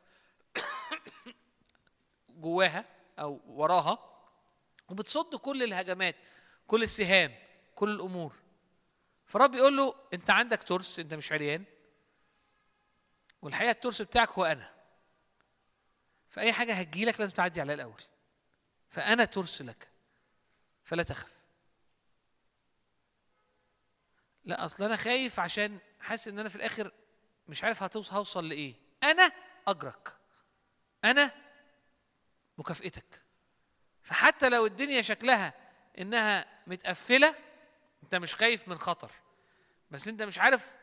جواها 2.29 2.85
أو 3.19 3.41
وراها 3.45 4.11
وبتصد 4.89 5.35
كل 5.35 5.63
الهجمات 5.63 6.15
كل 6.67 6.83
السهام 6.83 7.33
كل 7.75 7.89
الأمور. 7.89 8.35
فرب 9.25 9.55
يقول 9.55 9.77
له 9.77 9.95
أنت 10.13 10.29
عندك 10.29 10.63
ترس 10.63 10.99
أنت 10.99 11.13
مش 11.13 11.31
عريان. 11.31 11.63
والحقيقة 13.41 13.71
الترس 13.71 14.01
بتاعك 14.01 14.29
هو 14.29 14.45
أنا. 14.45 14.73
فأي 16.29 16.53
حاجة 16.53 16.73
هتجيلك 16.73 17.19
لازم 17.19 17.33
تعدي 17.33 17.61
عليها 17.61 17.75
الأول. 17.75 18.01
فأنا 18.89 19.25
ترس 19.25 19.61
لك. 19.61 19.87
فلا 20.83 21.03
تخف. 21.03 21.40
لا 24.45 24.65
أصل 24.65 24.83
أنا 24.83 24.95
خايف 24.95 25.39
عشان 25.39 25.79
حاسس 25.99 26.27
إن 26.27 26.39
أنا 26.39 26.49
في 26.49 26.55
الآخر 26.55 26.91
مش 27.47 27.63
عارف 27.63 27.83
هتوصل 27.83 28.15
هوصل 28.15 28.49
لإيه. 28.49 28.75
أنا 29.03 29.31
أجرك. 29.67 30.17
أنا 31.03 31.31
مكافئتك. 32.57 33.21
فحتى 34.01 34.49
لو 34.49 34.65
الدنيا 34.65 35.01
شكلها 35.01 35.53
إنها 35.99 36.45
متقفلة 36.67 37.35
أنت 38.03 38.15
مش 38.15 38.35
خايف 38.35 38.67
من 38.67 38.77
خطر. 38.77 39.11
بس 39.91 40.07
أنت 40.07 40.21
مش 40.21 40.39
عارف 40.39 40.77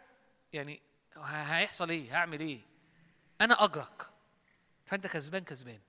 يعني 0.52 0.82
هيحصل 1.24 1.90
إيه 1.90 2.16
هعمل 2.16 2.40
إيه. 2.40 2.60
أنا 3.40 3.64
أجرك. 3.64 4.10
فأنت 4.86 5.06
كسبان 5.06 5.44
كسبان. 5.44 5.80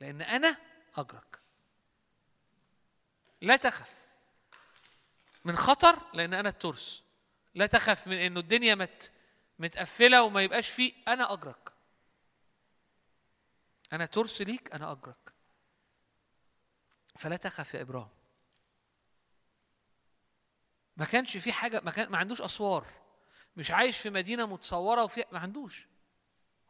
لأن 0.00 0.22
أنا 0.22 0.56
أجرك. 0.96 1.38
لا 3.40 3.56
تخف. 3.56 4.03
من 5.44 5.56
خطر 5.56 5.98
لأن 6.14 6.34
أنا 6.34 6.48
الترس. 6.48 7.02
لا 7.54 7.66
تخف 7.66 8.06
من 8.06 8.16
إنه 8.16 8.40
الدنيا 8.40 8.74
مت 8.74 9.12
متقفلة 9.58 10.22
وما 10.22 10.42
يبقاش 10.42 10.70
فيه 10.70 10.92
أنا 11.08 11.32
أجرك. 11.32 11.72
أنا 13.92 14.06
ترس 14.06 14.42
ليك 14.42 14.74
أنا 14.74 14.92
أجرك. 14.92 15.34
فلا 17.16 17.36
تخف 17.36 17.74
يا 17.74 17.80
إبراهيم. 17.80 18.08
ما 20.96 21.04
كانش 21.04 21.36
في 21.36 21.52
حاجة 21.52 21.80
ما, 21.80 21.90
كان 21.90 22.10
ما 22.10 22.18
عندوش 22.18 22.40
أسوار. 22.40 22.86
مش 23.56 23.70
عايش 23.70 23.98
في 23.98 24.10
مدينة 24.10 24.46
متصورة 24.46 25.04
وفي 25.04 25.24
ما 25.32 25.38
عندوش. 25.38 25.86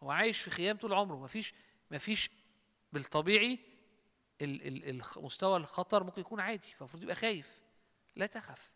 هو 0.02 0.10
عايش 0.10 0.40
في 0.40 0.50
خيام 0.50 0.76
طول 0.76 0.94
عمره. 0.94 1.16
ما 1.16 1.26
فيش 1.26 1.54
ما 1.90 1.98
فيش 1.98 2.30
بالطبيعي 2.92 3.58
مستوى 5.16 5.56
الخطر 5.56 6.04
ممكن 6.04 6.20
يكون 6.20 6.40
عادي. 6.40 6.68
فالمفروض 6.68 7.02
يبقى 7.02 7.14
خايف. 7.16 7.63
لا 8.16 8.26
تخف. 8.26 8.72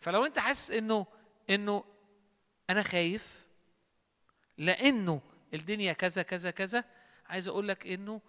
فلو 0.00 0.26
انت 0.26 0.38
حاسس 0.38 0.70
انه 0.70 1.06
انه 1.50 1.84
أنا 2.70 2.82
خايف 2.82 3.46
لأنه 4.58 5.20
الدنيا 5.54 5.92
كذا 5.92 6.22
كذا 6.22 6.50
كذا 6.50 6.84
عايز 7.26 7.48
أقول 7.48 7.68
لك 7.68 7.86
انه 7.86 8.20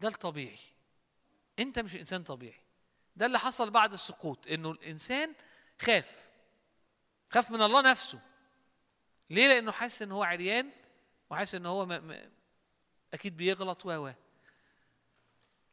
ده 0.00 0.08
الطبيعي. 0.08 0.58
انت 1.58 1.78
مش 1.78 1.96
انسان 1.96 2.22
طبيعي. 2.22 2.60
ده 3.16 3.26
اللي 3.26 3.38
حصل 3.38 3.70
بعد 3.70 3.92
السقوط 3.92 4.46
انه 4.46 4.70
الانسان 4.70 5.34
خاف. 5.80 6.28
خاف 7.30 7.50
من 7.50 7.62
الله 7.62 7.80
نفسه. 7.90 8.20
ليه؟ 9.30 9.48
لأنه 9.48 9.72
حاسس 9.72 10.02
ان 10.02 10.12
هو 10.12 10.22
عريان 10.22 10.70
وحاسس 11.30 11.54
ان 11.54 11.66
هو 11.66 11.86
م... 11.86 11.88
م... 11.88 12.30
أكيد 13.14 13.36
بيغلط 13.36 13.86
و 13.86 14.12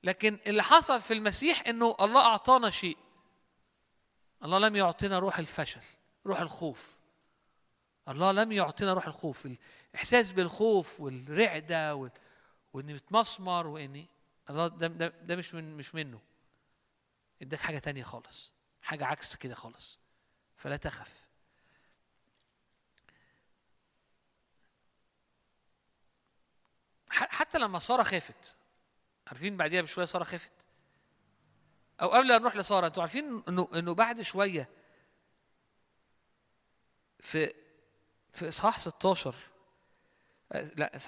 لكن 0.03 0.39
اللي 0.47 0.63
حصل 0.63 1.01
في 1.01 1.13
المسيح 1.13 1.67
إنه 1.67 1.95
الله 1.99 2.21
أعطانا 2.21 2.69
شيء. 2.69 2.97
الله 4.43 4.59
لم 4.59 4.75
يعطينا 4.75 5.19
روح 5.19 5.37
الفشل 5.37 5.81
روح 6.25 6.39
الخوف. 6.39 6.97
الله 8.09 8.31
لم 8.31 8.51
يعطينا 8.51 8.93
روح 8.93 9.07
الخوف 9.07 9.47
الإحساس 9.93 10.31
بالخوف 10.31 11.01
والرعدة 11.01 11.95
وال... 11.95 12.11
وإني 12.73 12.93
متمسمر 12.93 13.67
وإني 13.67 14.07
الله 14.49 14.67
ده, 14.67 14.87
ده, 14.87 15.07
ده 15.07 15.35
مش 15.35 15.53
من 15.53 15.77
مش 15.77 15.95
منه. 15.95 16.19
إداك 17.41 17.59
حاجة 17.59 17.79
تانية 17.79 18.03
خالص 18.03 18.51
حاجة 18.81 19.05
عكس 19.05 19.35
كده 19.35 19.55
خالص. 19.55 19.99
فلا 20.55 20.77
تخف. 20.77 21.23
حتى 27.09 27.57
لما 27.57 27.79
سارة 27.79 28.03
خافت 28.03 28.57
عارفين 29.27 29.57
بعديها 29.57 29.81
بشوية 29.81 30.05
سارة 30.05 30.23
خافت 30.23 30.53
أو 32.01 32.07
قبل 32.09 32.31
أن 32.31 32.41
نروح 32.41 32.55
لسارة 32.55 32.87
أنتوا 32.87 33.03
عارفين 33.03 33.43
إنه 33.47 33.67
إنه 33.73 33.93
بعد 33.95 34.21
شوية 34.21 34.69
في 37.19 37.53
في 38.31 38.47
إصحاح 38.47 38.79
16 38.79 39.35
آه، 40.51 40.71
لا 40.75 40.99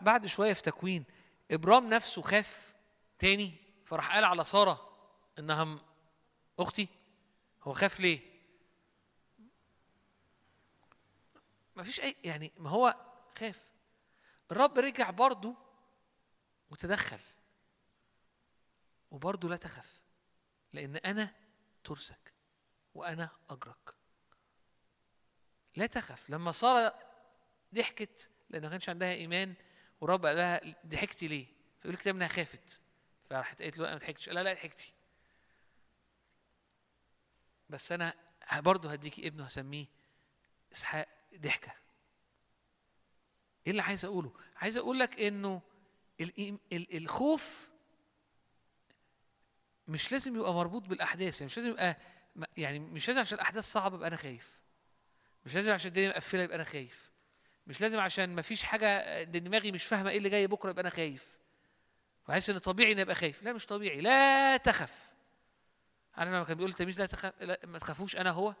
بعد 0.00 0.26
شوية 0.26 0.52
في 0.52 0.62
تكوين 0.62 1.04
إبرام 1.50 1.88
نفسه 1.88 2.22
خاف 2.22 2.74
تاني 3.18 3.54
فراح 3.84 4.14
قال 4.14 4.24
على 4.24 4.44
سارة 4.44 4.90
إنها 5.38 5.78
أختي 6.58 6.88
هو 7.62 7.72
خاف 7.72 8.00
ليه؟ 8.00 8.30
ما 11.76 11.82
فيش 11.82 12.00
أي 12.00 12.16
يعني 12.24 12.52
ما 12.58 12.70
هو 12.70 12.94
خاف. 13.38 13.68
الرب 14.50 14.78
رجع 14.78 15.10
برضه 15.10 15.54
وتدخل. 16.70 17.18
وبرضه 19.10 19.48
لا 19.48 19.56
تخف 19.56 20.00
لأن 20.72 20.96
أنا 20.96 21.34
ترسك 21.84 22.34
وأنا 22.94 23.30
أجرك. 23.50 23.94
لا 25.76 25.86
تخف 25.86 26.30
لما 26.30 26.52
ساره 26.52 26.98
ضحكت 27.74 28.30
لأن 28.50 28.62
ما 28.62 28.68
كانش 28.68 28.88
عندها 28.88 29.12
إيمان 29.12 29.54
والرب 30.00 30.26
قال 30.26 30.36
لها 30.36 30.60
ضحكتي 30.86 31.28
ليه؟ 31.28 31.46
فيقول 31.80 31.94
الكتاب 31.94 32.16
انها 32.16 32.28
خافت. 32.28 32.82
فراحت 33.30 33.62
قالت 33.62 33.78
له 33.78 33.84
أنا 33.84 33.94
ما 33.94 34.00
ضحكتش 34.00 34.28
لها 34.28 34.42
لا 34.42 34.52
ضحكتي. 34.52 34.92
بس 37.68 37.92
أنا 37.92 38.14
ه- 38.44 38.60
برضه 38.60 38.92
هديكي 38.92 39.26
ابنه 39.26 39.44
هسميه 39.44 39.86
إسحاق 40.72 41.08
ضحكة. 41.36 41.72
إيه 43.66 43.70
اللي 43.70 43.82
عايز 43.82 44.04
أقوله؟ 44.04 44.32
عايز 44.56 44.76
أقول 44.76 44.98
لك 44.98 45.20
ال- 46.72 46.96
الخوف 46.96 47.69
مش 49.88 50.12
لازم 50.12 50.36
يبقى 50.36 50.54
مربوط 50.54 50.82
بالأحداث 50.82 51.40
يعني 51.40 51.46
مش 51.46 51.56
لازم 51.58 51.70
يبقى 51.70 51.96
يعني 52.56 52.78
مش 52.78 53.08
لازم 53.08 53.20
عشان 53.20 53.38
الأحداث 53.38 53.64
صعبة 53.64 53.96
يبقى 53.96 54.08
أنا 54.08 54.16
خايف. 54.16 54.60
مش 55.46 55.54
لازم 55.54 55.72
عشان 55.72 55.88
الدنيا 55.88 56.08
مقفلة 56.08 56.42
يبقى 56.42 56.56
أنا 56.56 56.64
خايف. 56.64 57.10
مش 57.66 57.80
لازم 57.80 58.00
عشان 58.00 58.34
ما 58.34 58.42
فيش 58.42 58.62
حاجة 58.62 59.22
دماغي 59.22 59.72
مش 59.72 59.84
فاهمة 59.84 60.10
إيه 60.10 60.18
اللي 60.18 60.28
جاي 60.28 60.46
بكرة 60.46 60.70
يبقى 60.70 60.80
أنا 60.82 60.90
خايف. 60.90 61.38
وحاسس 62.28 62.50
إن 62.50 62.58
طبيعي 62.58 62.92
اني 62.92 63.02
أبقى 63.02 63.14
خايف. 63.14 63.42
لا 63.42 63.52
مش 63.52 63.66
طبيعي. 63.66 64.00
لا 64.00 64.56
تخف. 64.56 65.10
عارف 66.14 66.30
لما 66.30 66.44
كان 66.44 66.56
بيقول 66.56 66.70
التلميذ 66.70 66.98
لا 66.98 67.06
تخف 67.06 67.42
لا 67.42 67.60
ما 67.64 67.78
تخافوش 67.78 68.16
أنا 68.16 68.30
هو؟ 68.30 68.54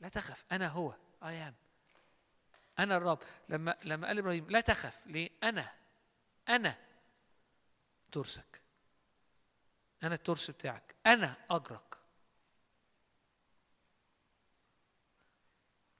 لا 0.00 0.08
تخف. 0.08 0.44
أنا 0.52 0.68
هو. 0.68 0.94
اي 1.24 1.42
ام 1.48 1.54
أنا 2.78 2.96
الرب. 2.96 3.18
لما 3.48 3.76
لما 3.84 4.06
قال 4.06 4.18
إبراهيم 4.18 4.46
لا 4.50 4.60
تخف 4.60 5.06
ليه؟ 5.06 5.30
أنا 5.42 5.72
أنا 6.48 6.76
ترسك. 8.12 8.63
أنا 10.04 10.14
الترس 10.14 10.50
بتاعك. 10.50 10.94
أنا 11.06 11.36
أجرك. 11.50 11.98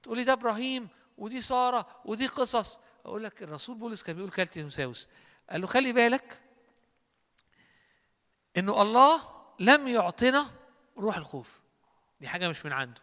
تقولي 0.03 0.25
ده 0.25 0.33
إبراهيم 0.33 0.89
ودي 1.19 1.41
سارة 1.41 2.01
ودي 2.05 2.27
قصص. 2.27 2.81
أقول 3.05 3.25
لك 3.25 3.43
الرسول 3.43 3.77
بولس 3.77 4.03
كان 4.03 4.17
بيقول 4.17 4.31
كال 4.31 4.49
تيموساوس 4.49 5.09
قال 5.51 5.61
له 5.61 5.67
خلي 5.67 5.93
بالك 5.93 6.41
إنه 8.57 8.83
الله 8.83 9.31
لم 9.61 9.89
يعطنا 9.89 10.51
روح 10.99 11.17
الخوف. 11.17 11.61
دي 12.21 12.29
حاجة 12.29 12.49
مش 12.49 12.67
من 12.67 12.73
عنده. 12.73 13.01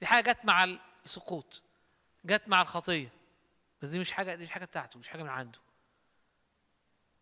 دي 0.00 0.06
حاجة 0.06 0.32
جت 0.32 0.44
مع 0.44 0.64
السقوط 1.04 1.62
جت 2.24 2.42
مع 2.46 2.62
الخطية. 2.62 3.12
بس 3.82 3.88
دي 3.88 3.98
مش 3.98 4.12
حاجة 4.12 4.34
دي 4.34 4.42
مش 4.44 4.50
حاجة 4.50 4.64
بتاعته 4.64 4.98
مش 4.98 5.08
حاجة 5.08 5.22
من 5.22 5.28
عنده. 5.28 5.58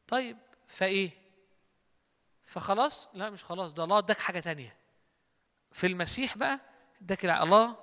طيب 0.09 0.37
فإيه؟ 0.69 1.20
فخلاص 2.51 3.09
لا 3.15 3.31
مش 3.31 3.45
خلاص 3.45 3.73
ده 3.73 3.85
الله 3.85 3.99
اداك 3.99 4.19
حاجة 4.19 4.41
تانية. 4.41 4.77
في 5.73 5.87
المسيح 5.87 6.39
بقى 6.39 6.61
اداك 7.03 7.25
الله 7.25 7.77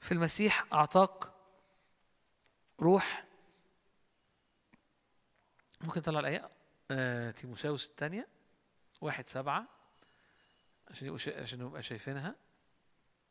في 0.00 0.12
المسيح 0.12 0.64
أعطاك 0.72 1.32
روح. 2.80 3.24
ممكن 5.80 6.00
نطلع 6.00 6.20
الآية؟ 6.20 6.50
آه 6.90 7.30
تيموساوس 7.30 7.88
الثانية 7.88 8.28
واحد 9.00 9.28
سبعة 9.28 9.64
عشان 10.90 11.06
يبقوا 11.06 11.18
شا... 11.18 11.42
عشان 11.42 11.58
نبقى 11.58 11.82
شايفينها. 11.82 12.34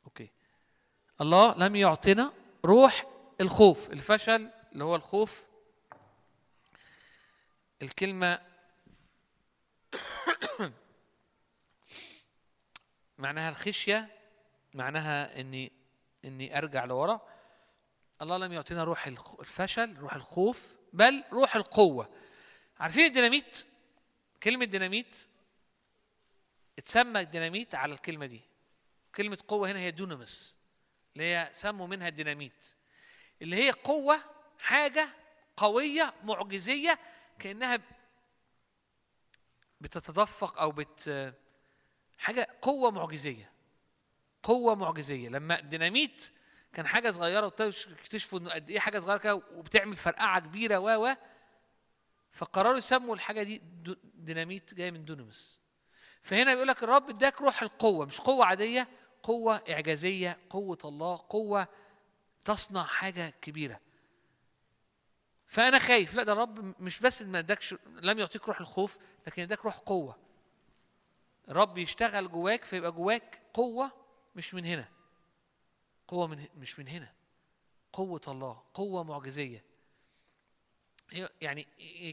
أوكي. 0.06 0.30
الله 1.22 1.56
لم 1.58 1.76
يعطنا 1.76 2.34
روح 2.66 3.06
الخوف 3.42 3.92
الفشل 3.92 4.50
اللي 4.74 4.84
هو 4.84 4.96
الخوف 4.96 5.48
الكلمة 7.82 8.47
معناها 13.18 13.50
الخشية 13.50 14.18
معناها 14.74 15.40
إني 15.40 15.72
إني 16.26 16.58
أرجع 16.58 16.86
لورا. 16.86 17.22
الله 18.22 18.38
لم 18.38 18.54
يعطينا 18.54 18.84
روح 18.84 19.08
الفشل 19.40 19.98
روح 19.98 20.16
الخوف 20.16 20.76
بل 20.94 21.24
روح 21.32 21.56
القوة. 21.56 22.10
عارفين 22.80 23.06
الديناميت؟ 23.06 23.68
كلمة 24.44 24.66
ديناميت 24.66 25.28
اتسمى 26.78 27.20
الديناميت 27.20 27.76
على 27.76 27.94
الكلمة 27.94 28.26
دي. 28.26 28.42
كلمة 29.16 29.38
قوة 29.48 29.72
هنا 29.72 29.80
هي 29.80 29.92
دونامس 29.92 30.58
اللي 31.14 31.24
هي 31.24 31.50
سموا 31.54 31.88
منها 31.88 32.08
الديناميت. 32.08 32.76
اللي 33.42 33.56
هي 33.56 33.72
قوة 33.72 34.20
حاجة 34.60 35.10
قوية 35.58 36.14
معجزية 36.24 37.00
كأنها 37.40 37.80
بتتدفق 39.82 40.60
أو 40.60 40.72
بت 40.72 41.34
حاجة 42.18 42.48
قوة 42.62 42.92
معجزية. 42.92 43.52
قوة 44.44 44.76
معجزية. 44.76 45.30
لما 45.30 45.60
الديناميت 45.60 46.34
كان 46.74 46.88
حاجة 46.88 47.12
صغيرة 47.12 47.54
واكتشفوا 47.60 48.40
إنه 48.40 48.50
قد 48.52 48.70
إيه 48.70 48.80
حاجة 48.80 49.00
صغيرة 49.00 49.18
كده 49.18 49.36
وبتعمل 49.36 49.96
فرقعة 49.96 50.40
كبيرة 50.40 50.78
و 50.78 51.06
و 51.06 51.16
فقرروا 52.32 52.78
يسموا 52.78 53.16
الحاجة 53.16 53.44
دي 53.44 53.62
ديناميت 54.14 54.74
جاية 54.74 54.92
من 54.92 55.06
دونامس 55.06 55.60
فهنا 56.22 56.54
بيقول 56.54 56.68
لك 56.68 56.84
الرب 56.84 57.10
اداك 57.10 57.42
روح 57.42 57.62
القوة 57.62 58.06
مش 58.06 58.20
قوة 58.22 58.46
عادية 58.46 58.88
قوة 59.24 59.62
إعجازية 59.70 60.38
قوة 60.50 60.78
الله 60.86 61.26
قوة 61.30 61.68
تصنع 62.46 62.84
حاجة 62.84 63.34
كبيرة. 63.42 63.80
فأنا 65.48 65.80
خايف. 65.80 66.14
لا 66.16 66.24
ده 66.24 66.34
الرب 66.34 66.82
مش 66.82 67.00
بس 67.00 67.22
ما 67.22 67.40
اداكش 67.40 67.76
لم 67.88 68.20
يعطيك 68.20 68.48
روح 68.48 68.60
الخوف 68.60 68.98
لكن 69.28 69.42
اداك 69.42 69.66
روح 69.66 69.78
قوة. 69.78 70.18
الرب 71.50 71.78
يشتغل 71.78 72.30
جواك 72.32 72.66
فيبقى 72.66 72.92
جواك 72.92 73.42
قوة 73.54 73.92
مش 74.36 74.54
من 74.54 74.66
هنا. 74.66 74.90
قوة 76.08 76.28
من 76.28 76.46
مش 76.58 76.80
من 76.80 76.88
هنا. 76.88 77.14
قوة 77.94 78.22
الله 78.28 78.64
قوة 78.74 79.04
معجزية. 79.04 79.64
يعني 81.42 81.68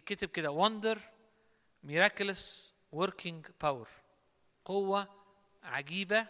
كتب 0.07 0.29
كده 0.29 0.49
wonder 0.69 0.99
miraculous 1.87 2.73
working 2.97 3.51
power. 3.65 3.89
قوة 4.65 5.09
عجيبة 5.63 6.27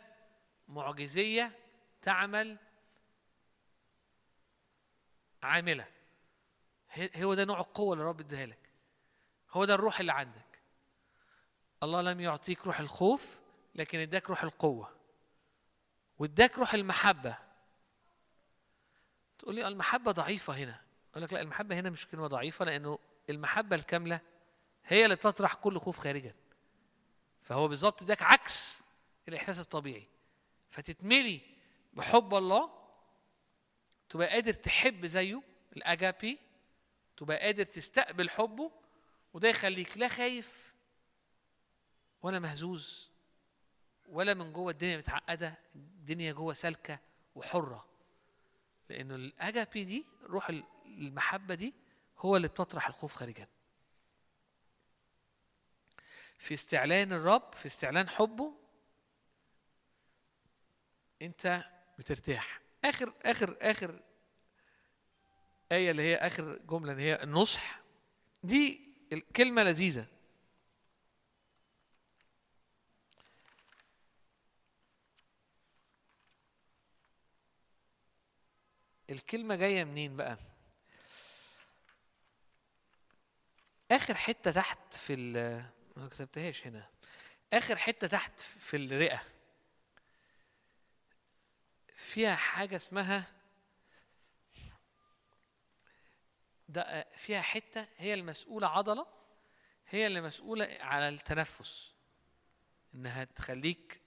معجزية 0.68 1.58
تعمل 2.02 2.56
عاملة. 5.42 5.93
هو 7.16 7.34
ده 7.34 7.44
نوع 7.44 7.60
القوة 7.60 7.92
اللي 7.92 8.02
الرب 8.02 8.20
اداها 8.20 8.46
لك. 8.46 8.58
هو 9.50 9.64
ده 9.64 9.74
الروح 9.74 10.00
اللي 10.00 10.12
عندك. 10.12 10.60
الله 11.82 12.02
لم 12.02 12.20
يعطيك 12.20 12.66
روح 12.66 12.80
الخوف 12.80 13.40
لكن 13.74 13.98
اداك 13.98 14.30
روح 14.30 14.42
القوة. 14.42 14.96
واداك 16.18 16.58
روح 16.58 16.74
المحبة. 16.74 17.38
تقول 19.38 19.54
لي 19.54 19.68
المحبة 19.68 20.12
ضعيفة 20.12 20.52
هنا. 20.56 20.80
أقول 21.10 21.22
لك 21.22 21.32
لا 21.32 21.40
المحبة 21.40 21.78
هنا 21.78 21.90
مش 21.90 22.06
كلمة 22.06 22.26
ضعيفة 22.26 22.64
لأنه 22.64 22.98
المحبة 23.30 23.76
الكاملة 23.76 24.20
هي 24.84 25.04
اللي 25.04 25.16
تطرح 25.16 25.54
كل 25.54 25.78
خوف 25.78 25.98
خارجا. 25.98 26.34
فهو 27.42 27.68
بالظبط 27.68 28.02
اداك 28.02 28.22
عكس 28.22 28.82
الإحساس 29.28 29.60
الطبيعي. 29.60 30.08
فتتملي 30.70 31.40
بحب 31.92 32.34
الله 32.34 32.70
تبقى 34.08 34.28
قادر 34.28 34.52
تحب 34.52 35.06
زيه 35.06 35.42
الأجابي 35.76 36.38
تبقى 37.16 37.38
قادر 37.38 37.62
تستقبل 37.64 38.30
حبه 38.30 38.70
وده 39.34 39.48
يخليك 39.48 39.98
لا 39.98 40.08
خايف 40.08 40.74
ولا 42.22 42.38
مهزوز 42.38 43.10
ولا 44.08 44.34
من 44.34 44.52
جوه 44.52 44.70
الدنيا 44.72 44.96
متعقدة 44.96 45.54
الدنيا 45.74 46.32
جوه 46.32 46.54
سالكة 46.54 46.98
وحرة. 47.34 47.88
لأنه 48.88 49.14
الأجابي 49.14 49.84
دي 49.84 50.04
روح 50.22 50.48
المحبة 50.86 51.54
دي 51.54 51.74
هو 52.18 52.36
اللي 52.36 52.48
بتطرح 52.48 52.88
الخوف 52.88 53.14
خارجا 53.14 53.48
في 56.38 56.54
استعلان 56.54 57.12
الرب 57.12 57.54
في 57.54 57.66
استعلان 57.66 58.08
حبه 58.08 58.54
أنت 61.22 61.64
بترتاح. 61.98 62.60
آخر 62.84 63.14
آخر 63.22 63.56
آخر 63.60 64.02
آية 65.74 65.90
اللي 65.90 66.02
هي 66.02 66.16
آخر 66.16 66.58
جملة 66.58 66.92
اللي 66.92 67.02
هي 67.02 67.22
النصح. 67.22 67.80
دي 68.42 68.80
الكلمة 69.12 69.62
لذيذة. 69.62 70.06
الكلمة 79.10 79.54
جاية 79.56 79.84
منين 79.84 80.16
بقى؟ 80.16 80.38
آخر 83.90 84.14
حتة 84.14 84.50
تحت 84.50 84.94
في 84.94 85.14
ال 85.14 85.32
ما 85.96 86.08
كتبتهاش 86.08 86.66
هنا. 86.66 86.88
آخر 87.52 87.76
حتة 87.76 88.06
تحت 88.06 88.40
في 88.40 88.76
الرئة. 88.76 89.22
فيها 91.96 92.34
حاجة 92.36 92.76
اسمها 92.76 93.26
ده 96.74 97.06
فيها 97.16 97.42
حتة 97.42 97.86
هي 97.96 98.14
المسؤولة 98.14 98.66
عضلة 98.68 99.06
هي 99.88 100.06
اللي 100.06 100.20
مسؤولة 100.20 100.78
على 100.80 101.08
التنفس. 101.08 101.92
إنها 102.94 103.24
تخليك 103.24 104.00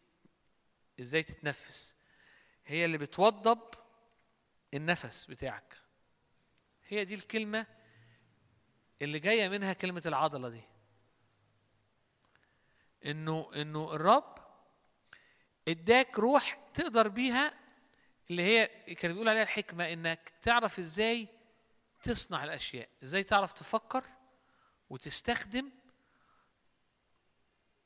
إزاي 0.99 1.23
تتنفس. 1.23 1.98
هي 2.65 2.85
اللي 2.85 2.98
بتوضب 2.98 3.60
النفس 4.73 5.26
بتاعك. 5.26 5.77
هي 6.88 7.06
دي 7.06 7.14
الكلمة 7.15 7.65
اللي 9.02 9.19
جاية 9.19 9.49
منها 9.49 9.73
كلمة 9.73 10.02
العضلة 10.06 10.49
دي. 10.49 10.64
إنه 13.06 13.52
إنه 13.56 13.94
الرب 13.94 14.38
إداك 15.68 16.19
روح 16.19 16.60
تقدر 16.73 17.07
بيها 17.07 17.53
اللي 18.30 18.44
هي 18.44 18.68
كان 18.95 19.14
بيقول 19.14 19.30
عليها 19.30 19.44
الحكمة 19.44 19.94
إنك 19.94 20.34
تعرف 20.41 20.80
إزاي 20.80 21.37
تصنع 22.03 22.44
الأشياء. 22.44 22.90
إزاي 23.03 23.24
تعرف 23.24 23.53
تفكر 23.53 24.03
وتستخدم 24.90 25.72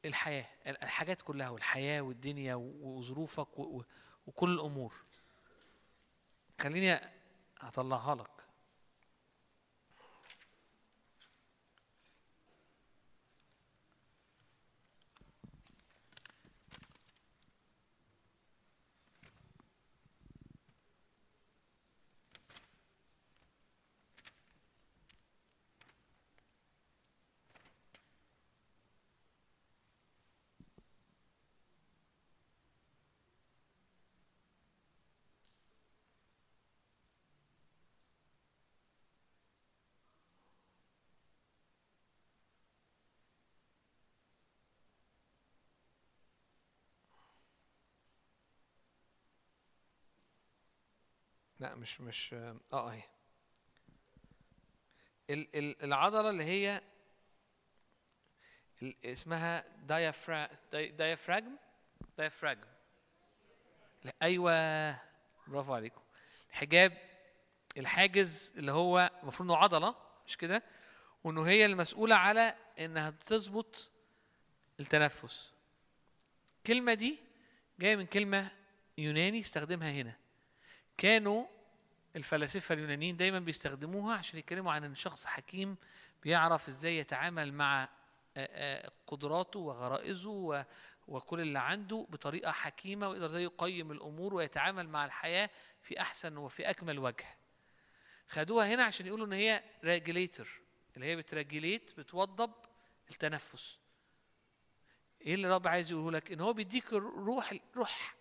الحياة 0.05 0.45
الحاجات 0.67 1.21
كلها 1.21 1.49
والحياة 1.49 2.01
والدنيا 2.01 2.55
وظروفك 2.55 3.59
وكل 4.27 4.53
الأمور. 4.53 4.93
خليني 6.61 6.99
هطلعها 7.59 8.15
لك. 8.15 8.50
لا 51.61 51.75
مش 51.75 52.01
مش 52.01 52.33
آه 52.33 52.89
اهي 52.91 53.03
ال- 55.29 55.83
العضلة 55.83 56.29
اللي 56.29 56.43
هي 56.43 56.81
اسمها 59.05 59.77
دايافراجم 59.77 61.55
لا، 64.03 64.13
أيوه 64.21 64.51
برافو 65.47 65.73
عليكم. 65.73 66.01
الحجاب 66.49 66.97
الحاجز 67.77 68.53
اللي 68.57 68.71
هو 68.71 69.11
المفروض 69.23 69.51
إنه 69.51 69.57
عضلة 69.57 69.95
مش 70.27 70.37
كده؟ 70.37 70.63
وإنه 71.23 71.47
هي 71.47 71.65
المسؤولة 71.65 72.15
على 72.15 72.55
إنها 72.79 73.09
تظبط 73.09 73.91
التنفس. 74.79 75.51
الكلمة 76.57 76.93
دي 76.93 77.19
جاية 77.79 77.95
من 77.95 78.05
كلمة 78.05 78.51
يوناني 78.97 79.39
استخدمها 79.39 79.91
هنا. 79.91 80.15
كانوا 81.01 81.45
الفلاسفة 82.15 82.73
اليونانيين 82.73 83.17
دايما 83.17 83.39
بيستخدموها 83.39 84.15
عشان 84.15 84.39
يتكلموا 84.39 84.71
عن 84.71 84.83
إن 84.83 84.95
شخص 84.95 85.25
حكيم 85.25 85.75
بيعرف 86.23 86.67
إزاي 86.67 86.97
يتعامل 86.97 87.53
مع 87.53 87.89
قدراته 89.07 89.59
وغرائزه 89.59 90.65
وكل 91.07 91.41
اللي 91.41 91.59
عنده 91.59 92.07
بطريقة 92.09 92.51
حكيمة 92.51 93.09
ويقدر 93.09 93.27
زي 93.27 93.43
يقيم 93.43 93.91
الأمور 93.91 94.33
ويتعامل 94.33 94.89
مع 94.89 95.05
الحياة 95.05 95.49
في 95.81 96.01
أحسن 96.01 96.37
وفي 96.37 96.69
أكمل 96.69 96.99
وجه. 96.99 97.37
خدوها 98.27 98.67
هنا 98.75 98.83
عشان 98.83 99.07
يقولوا 99.07 99.25
إن 99.25 99.33
هي 99.33 99.63
ريجليتر 99.83 100.61
اللي 100.95 101.05
هي 101.05 101.15
بترجليت 101.15 101.99
بتوضب 101.99 102.51
التنفس. 103.11 103.77
إيه 105.21 105.33
اللي 105.33 105.47
الرب 105.47 105.67
عايز 105.67 105.91
يقوله 105.91 106.11
لك؟ 106.17 106.31
إن 106.31 106.41
هو 106.41 106.53
بيديك 106.53 106.93
الروح 106.93 107.53
روح 107.75 108.15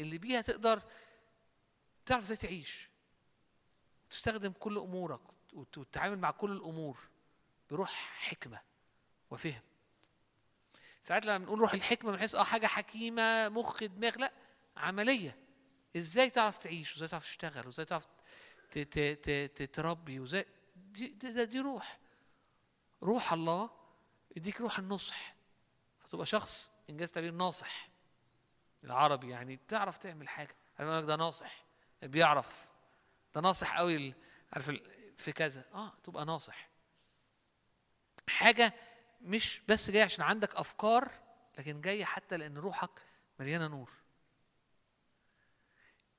اللي 0.00 0.18
بيها 0.18 0.40
تقدر 0.40 0.82
تعرف 2.06 2.22
إزاي 2.22 2.36
تعيش. 2.36 2.88
تستخدم 4.10 4.52
كل 4.52 4.78
أمورك 4.78 5.20
وت- 5.52 5.78
وتتعامل 5.78 6.18
مع 6.18 6.30
كل 6.30 6.52
الأمور 6.52 6.98
بروح 7.70 7.90
حكمة 8.18 8.60
وفهم. 9.30 9.60
ساعات 11.02 11.26
لما 11.26 11.38
بنقول 11.38 11.58
روح 11.58 11.74
الحكمة 11.74 12.12
بنحس 12.12 12.34
آه 12.34 12.44
حاجة 12.44 12.66
حكيمة 12.66 13.48
مخ 13.48 13.84
دماغ 13.84 14.18
لا 14.18 14.32
عملية. 14.76 15.36
إزاي 15.96 16.30
تعرف 16.30 16.58
تعيش؟ 16.58 16.92
وإزاي 16.92 17.08
تعرف 17.08 17.24
تشتغل؟ 17.24 17.66
وإزاي 17.66 17.84
تعرف 17.84 18.06
تتربي 19.54 20.20
وإزاي 20.20 20.46
دي, 20.76 21.06
دي, 21.08 21.44
دي, 21.44 21.60
روح. 21.60 21.98
روح 23.02 23.32
الله 23.32 23.70
يديك 24.36 24.60
روح 24.60 24.78
النصح. 24.78 25.34
فتبقى 26.00 26.26
شخص 26.26 26.70
إنجاز 26.90 27.12
تعبير 27.12 27.32
ناصح. 27.32 27.88
العربي 28.84 29.30
يعني 29.30 29.58
تعرف 29.68 29.98
تعمل 29.98 30.28
حاجة. 30.28 30.56
لك 30.98 31.04
ده 31.04 31.16
ناصح. 31.16 31.63
بيعرف. 32.04 32.68
ده 33.34 33.40
ناصح 33.40 33.76
قوي 33.76 34.14
عارف 34.52 34.72
في 35.16 35.32
كذا. 35.32 35.64
آه 35.74 35.92
تبقى 36.04 36.24
ناصح. 36.24 36.68
حاجة 38.28 38.72
مش 39.20 39.60
بس 39.68 39.90
جاية 39.90 40.04
عشان 40.04 40.24
عندك 40.24 40.54
أفكار 40.56 41.10
لكن 41.58 41.80
جاية 41.80 42.04
حتى 42.04 42.36
لأن 42.36 42.58
روحك 42.58 42.90
مليانة 43.40 43.66
نور. 43.66 43.90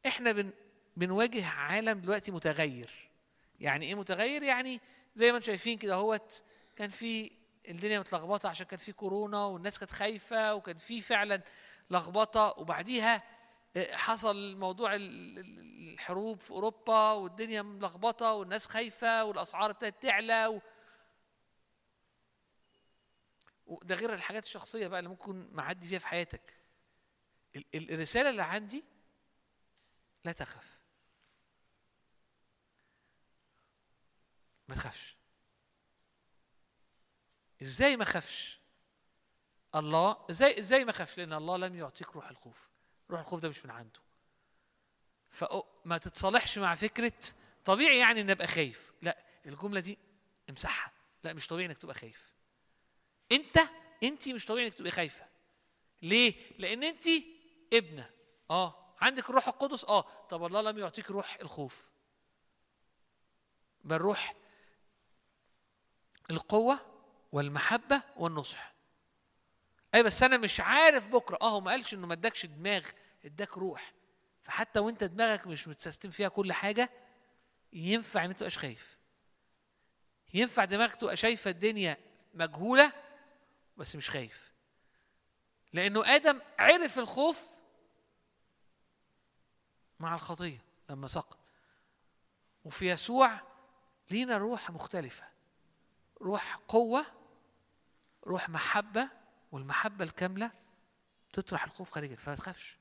إحنا 0.05 0.31
بن 0.31 0.51
بنواجه 0.97 1.45
عالم 1.47 1.99
دلوقتي 1.99 2.31
متغير. 2.31 3.09
يعني 3.59 3.85
إيه 3.85 3.95
متغير؟ 3.95 4.43
يعني 4.43 4.81
زي 5.15 5.31
ما 5.31 5.37
أنتم 5.37 5.45
شايفين 5.47 5.77
كده 5.77 5.95
هوت 5.95 6.43
كان 6.75 6.89
في 6.89 7.31
الدنيا 7.67 7.99
متلخبطة 7.99 8.49
عشان 8.49 8.65
كان 8.65 8.79
في 8.79 8.91
كورونا 8.91 9.45
والناس 9.45 9.79
كانت 9.79 9.91
خايفة 9.91 10.55
وكان 10.55 10.77
في 10.77 11.01
فعلا 11.01 11.41
لخبطة 11.89 12.53
وبعديها 12.57 13.23
حصل 13.91 14.55
موضوع 14.55 14.95
ال- 14.95 15.39
ال- 15.39 15.93
الحروب 15.93 16.41
في 16.41 16.51
أوروبا 16.51 17.11
والدنيا 17.11 17.61
ملخبطة 17.61 18.33
والناس 18.33 18.65
خايفة 18.67 19.23
والأسعار 19.25 19.69
ابتدت 19.71 20.03
تعلى 20.03 20.47
و... 20.47 20.61
وده 23.65 23.95
غير 23.95 24.13
الحاجات 24.13 24.43
الشخصية 24.43 24.87
بقى 24.87 24.99
اللي 24.99 25.09
ممكن 25.09 25.49
معدي 25.53 25.87
فيها 25.87 25.99
في 25.99 26.07
حياتك. 26.07 26.53
ال- 27.55 27.65
ال- 27.75 27.91
الرسالة 27.91 28.29
اللي 28.29 28.43
عندي 28.43 28.83
لا 30.25 30.31
تخف. 30.31 30.79
ما 34.67 34.75
تخافش. 34.75 35.15
إزاي 37.61 37.97
ما 37.97 38.03
اخافش 38.03 38.59
الله 39.75 40.25
إزاي 40.29 40.59
إزاي 40.59 40.85
ما 40.85 40.91
اخافش 40.91 41.17
لأن 41.17 41.33
الله 41.33 41.57
لم 41.57 41.75
يعطيك 41.75 42.11
روح 42.15 42.29
الخوف. 42.29 42.69
روح 43.09 43.19
الخوف 43.19 43.39
ده 43.39 43.49
مش 43.49 43.65
من 43.65 43.71
عنده. 43.71 43.99
فما 45.29 45.97
تتصالحش 45.97 46.57
مع 46.57 46.75
فكرة 46.75 47.13
طبيعي 47.65 47.97
يعني 47.97 48.21
ان 48.21 48.29
أبقى 48.29 48.47
خايف. 48.47 48.93
لا 49.01 49.17
الجملة 49.45 49.79
دي 49.79 49.97
امسحها. 50.49 50.91
لا 51.23 51.33
مش 51.33 51.47
طبيعي 51.47 51.65
إنك 51.67 51.77
تبقى 51.77 51.95
خايف. 51.95 52.33
أنت 53.31 53.59
أنت 54.03 54.29
مش 54.29 54.45
طبيعي 54.45 54.67
إنك 54.67 54.75
تبقى 54.75 54.91
خايفة. 54.91 55.25
ليه؟ 56.01 56.35
لأن 56.59 56.83
أنت 56.83 57.03
ابنة. 57.73 58.09
آه. 58.49 58.95
عندك 59.01 59.29
الروح 59.29 59.47
القدس؟ 59.47 59.85
آه. 59.85 60.01
طب 60.29 60.45
الله 60.45 60.61
لم 60.61 60.77
يعطيك 60.79 61.11
روح 61.11 61.37
الخوف. 61.41 61.89
بل 63.83 63.97
روح 63.97 64.35
القوة 66.31 66.79
والمحبة 67.31 68.01
والنصح. 68.17 68.74
أي 69.95 70.03
بس 70.03 70.23
أنا 70.23 70.37
مش 70.37 70.59
عارف 70.59 71.07
بكرة. 71.07 71.37
آه 71.41 71.59
ما 71.59 71.71
قالش 71.71 71.93
إنه 71.93 72.07
ما 72.07 72.13
اداكش 72.13 72.45
دماغ 72.45 72.85
اداك 73.25 73.57
روح. 73.57 73.93
فحتى 74.43 74.79
وأنت 74.79 75.03
دماغك 75.03 75.47
مش 75.47 75.67
متسيستم 75.67 76.09
فيها 76.09 76.27
كل 76.27 76.53
حاجة 76.53 76.89
ينفع 77.73 78.25
إن 78.25 78.29
أنت 78.29 78.39
تبقاش 78.39 78.57
خايف. 78.57 78.97
ينفع 80.33 80.65
دماغك 80.65 80.95
تبقى 80.95 81.17
شايفة 81.17 81.49
الدنيا 81.51 81.97
مجهولة 82.33 82.91
بس 83.77 83.95
مش 83.95 84.09
خايف. 84.09 84.51
لأنه 85.73 86.15
آدم 86.15 86.41
عرف 86.59 86.99
الخوف 86.99 87.49
مع 89.99 90.15
الخطية 90.15 90.63
لما 90.89 91.07
سقط. 91.07 91.37
وفي 92.63 92.89
يسوع 92.89 93.41
لينا 94.11 94.37
روح 94.37 94.69
مختلفة. 94.69 95.23
روح 96.21 96.59
قوة 96.67 97.05
روح 98.27 98.49
محبة 98.49 99.09
والمحبة 99.55 100.05
الكاملة 100.05 100.51
تطرح 101.33 101.63
الخوف 101.63 101.91
خارجك 101.91 102.19
فما 102.19 102.35
تخافش. 102.35 102.77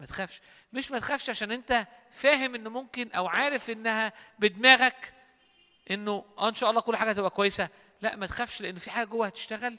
ما 0.00 0.06
تخافش. 0.06 0.40
مش 0.72 0.90
ما 0.90 0.98
تخافش 0.98 1.30
عشان 1.30 1.52
انت 1.52 1.86
فاهم 2.10 2.54
إنه 2.54 2.70
ممكن 2.70 3.12
أو 3.12 3.26
عارف 3.26 3.70
إنها 3.70 4.12
بدماغك 4.38 5.14
إنه 5.90 6.24
آه 6.38 6.48
إن 6.48 6.54
شاء 6.54 6.70
الله 6.70 6.80
كل 6.80 6.96
حاجة 6.96 7.10
هتبقى 7.10 7.30
كويسة. 7.30 7.68
لا 8.00 8.16
ما 8.16 8.26
تخافش 8.26 8.60
لأن 8.60 8.76
في 8.76 8.90
حاجة 8.90 9.06
جوه 9.06 9.26
هتشتغل. 9.26 9.78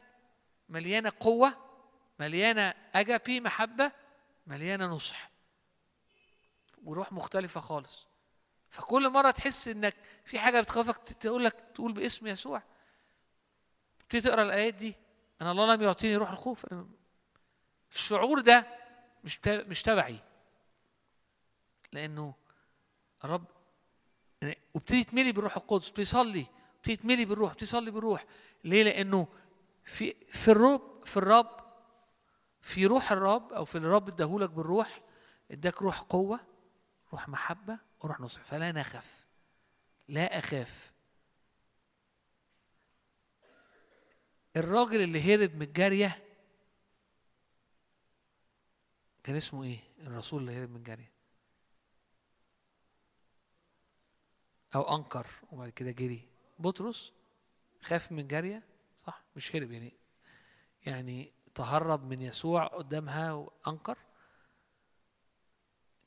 مليانة 0.69 1.11
قوة 1.19 1.53
مليانة 2.19 2.73
أجابي 2.95 3.39
محبة 3.39 3.91
مليانة 4.47 4.85
نصح. 4.85 5.29
وروح 6.83 7.11
مختلفة 7.13 7.61
خالص. 7.61 8.07
فكل 8.69 9.09
مرة 9.09 9.31
تحس 9.31 9.67
إنك 9.67 9.95
في 10.25 10.39
حاجة 10.39 10.61
بتخافك 10.61 10.97
تقول 10.97 11.43
لك 11.43 11.53
تقول 11.75 11.93
باسم 11.93 12.27
يسوع. 12.27 12.61
تبتدي 13.99 14.21
تقرأ 14.21 14.41
الآيات 14.41 14.73
دي. 14.73 14.95
أنا 15.41 15.51
الله 15.51 15.75
لم 15.75 15.81
يعطيني 15.81 16.15
روح 16.15 16.31
الخوف. 16.31 16.65
أنا- 16.65 16.85
الشعور 17.91 18.41
ده 18.41 18.65
مش 19.23 19.39
مش 19.47 19.81
تبعي. 19.81 20.19
لأنه 21.93 22.33
الرب 23.23 23.45
وابتدي 24.73 25.03
تملي 25.03 25.31
بالروح 25.31 25.57
القدس 25.57 25.89
بيصلي 25.89 26.45
ابتدي 26.77 26.95
تملي 26.95 27.25
بالروح 27.25 27.51
ابتدي 27.51 27.65
تصلي 27.65 27.91
بالروح. 27.91 28.25
ليه؟ 28.63 28.83
لأنه 28.83 29.27
في 29.83 30.15
في 30.27 30.51
الرب 30.51 31.05
في 31.05 31.17
الرب 31.17 31.57
في 32.61 32.85
روح 32.85 33.11
الرب 33.11 33.53
أو 33.53 33.65
في 33.65 33.77
الرب 33.77 34.07
اداهولك 34.09 34.49
بالروح 34.49 35.01
اداك 35.51 35.81
روح 35.81 36.01
قوة 36.01 36.39
روح 37.13 37.29
محبة 37.29 37.79
وروح 37.99 38.19
نصح 38.19 38.41
فلا 38.43 38.71
نخف 38.71 39.25
لا 40.07 40.39
أخاف. 40.39 40.91
الراجل 44.57 45.01
اللي 45.01 45.21
هرب 45.35 45.55
من 45.55 45.61
الجارية 45.61 46.23
كان 49.23 49.35
اسمه 49.35 49.63
إيه؟ 49.63 49.79
الرسول 49.99 50.41
اللي 50.41 50.61
هرب 50.61 50.69
من 50.69 50.75
الجارية. 50.75 51.11
أو 54.75 54.95
أنكر 54.95 55.27
وبعد 55.51 55.69
كده 55.69 55.91
جري. 55.91 56.27
بطرس 56.59 57.13
خاف 57.81 58.11
من 58.11 58.27
جاريه 58.27 58.63
صح؟ 58.97 59.23
مش 59.35 59.55
هرب 59.55 59.71
يعني. 59.71 59.93
يعني 60.85 61.33
تهرب 61.55 62.03
من 62.03 62.21
يسوع 62.21 62.67
قدامها 62.67 63.33
وأنكر. 63.33 63.97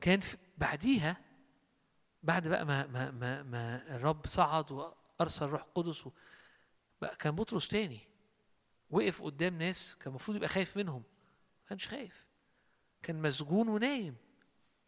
كان 0.01 0.21
في 0.21 0.37
بعديها 0.59 1.17
بعد 2.23 2.49
بقى 2.49 2.65
ما 2.67 2.87
ما 2.87 3.11
ما, 3.11 3.43
ما 3.43 3.97
الرب 3.97 4.27
صعد 4.27 4.73
وأرسل 4.73 5.47
روح 5.47 5.63
قدس 5.63 6.09
بقى 7.03 7.17
كان 7.17 7.35
بطرس 7.35 7.69
تاني. 7.69 8.10
وقف 8.91 9.23
قدام 9.23 9.59
ناس 9.59 9.97
كان 9.97 10.09
المفروض 10.09 10.37
يبقى 10.37 10.49
خايف 10.49 10.77
منهم. 10.77 11.03
ما 11.63 11.69
كانش 11.69 11.89
خايف. 11.89 12.27
كان 13.03 13.23
مسجون 13.23 13.69
ونايم. 13.69 14.17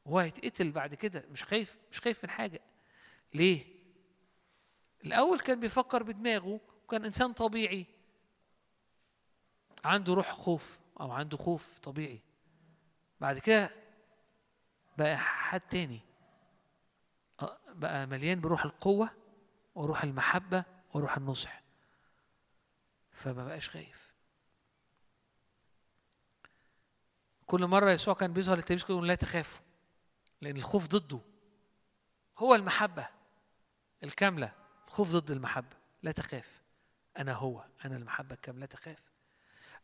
وهو 0.05 0.19
هيتقتل 0.19 0.71
بعد 0.73 0.95
كده. 0.95 1.25
مش 1.31 1.45
خايف 1.45 1.77
مش 1.91 2.01
خايف 2.01 2.25
من 2.25 2.31
حاجة. 2.31 2.61
ليه؟ 3.35 3.65
الأول 5.05 5.41
كان 5.41 5.61
بيفكر 5.61 6.03
بدماغه 6.03 6.61
وكان 6.85 7.05
إنسان 7.05 7.33
طبيعي. 7.33 7.87
عنده 9.85 10.15
روح 10.15 10.33
خوف 10.33 10.79
أو 11.01 11.11
عنده 11.13 11.37
خوف 11.37 11.79
طبيعي. 11.79 12.21
بعد 13.21 13.39
كده 13.39 13.71
بقى 14.99 15.17
حد 15.19 15.61
تاني. 15.61 16.01
بقى 17.69 18.07
مليان 18.07 18.41
بروح 18.41 18.65
القوة 18.65 19.11
وروح 19.75 20.03
المحبة 20.03 20.65
وروح 20.95 21.17
النصح. 21.17 21.62
فما 23.23 23.45
بقاش 23.45 23.71
خايف. 23.71 24.13
كل 27.47 27.67
مرة 27.67 27.91
يسوع 27.91 28.15
كان 28.15 28.33
بيظهر 28.33 28.57
للتلاميذ 28.57 28.85
يقول 28.91 29.09
لا 29.09 29.15
تخافوا 29.15 29.65
لأن 30.41 30.57
الخوف 30.57 30.87
ضده. 30.87 31.21
هو 32.39 32.55
المحبة 32.55 33.09
الكاملة 34.05 34.53
الخوف 34.89 35.11
ضد 35.11 35.31
المحبة. 35.31 35.77
لا 36.03 36.13
تخاف. 36.13 36.63
أنا 37.19 37.33
هو 37.33 37.65
أنا 37.85 37.97
المحبة 37.97 38.35
الكاملة. 38.35 38.61
لا 38.61 38.67
تخاف. 38.67 38.99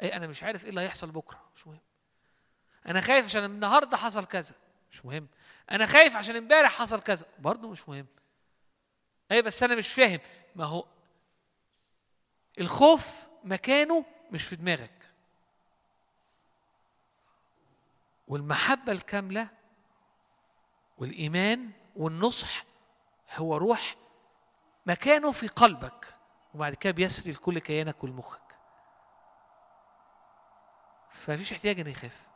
اي 0.03 0.17
أنا 0.17 0.27
مش 0.27 0.43
عارف 0.43 0.65
إيه 0.65 0.71
اللي 0.71 0.81
هيحصل 0.81 1.11
بكرة. 1.11 1.51
مش 1.57 1.67
مهم. 1.67 1.81
أنا 2.87 3.01
خايف 3.01 3.25
عشان 3.25 3.45
النهارده 3.45 3.97
حصل 3.97 4.25
كذا. 4.25 4.55
مش 4.93 5.05
مهم. 5.05 5.29
أنا 5.71 5.87
خايف 5.87 6.17
عشان 6.17 6.37
امبارح 6.37 6.71
حصل 6.71 7.01
كذا. 7.01 7.27
برضه 7.39 7.69
مش 7.69 7.89
مهم. 7.89 8.07
اي 9.33 9.43
بس 9.43 9.63
أنا 9.63 9.75
مش 9.75 9.93
فاهم. 9.93 10.21
ما 10.57 10.65
هو 10.65 10.87
الخوف 12.61 13.27
مكانه 13.45 14.05
مش 14.31 14.45
في 14.45 14.57
دماغك. 14.57 15.11
والمحبة 18.29 18.93
الكاملة 18.93 19.49
والإيمان 20.99 21.71
والنصح 21.97 22.65
هو 23.37 23.57
روح 23.57 23.97
مكانه 24.87 25.33
في 25.33 25.47
قلبك 25.49 26.19
وبعد 26.55 26.75
كده 26.75 26.93
بيسري 26.93 27.33
لكل 27.33 27.59
كيانك 27.59 28.05
ولمخك 28.05 28.41
فمفيش 31.11 31.53
احتياج 31.53 31.81
إني 31.81 31.91
يخاف 31.91 32.27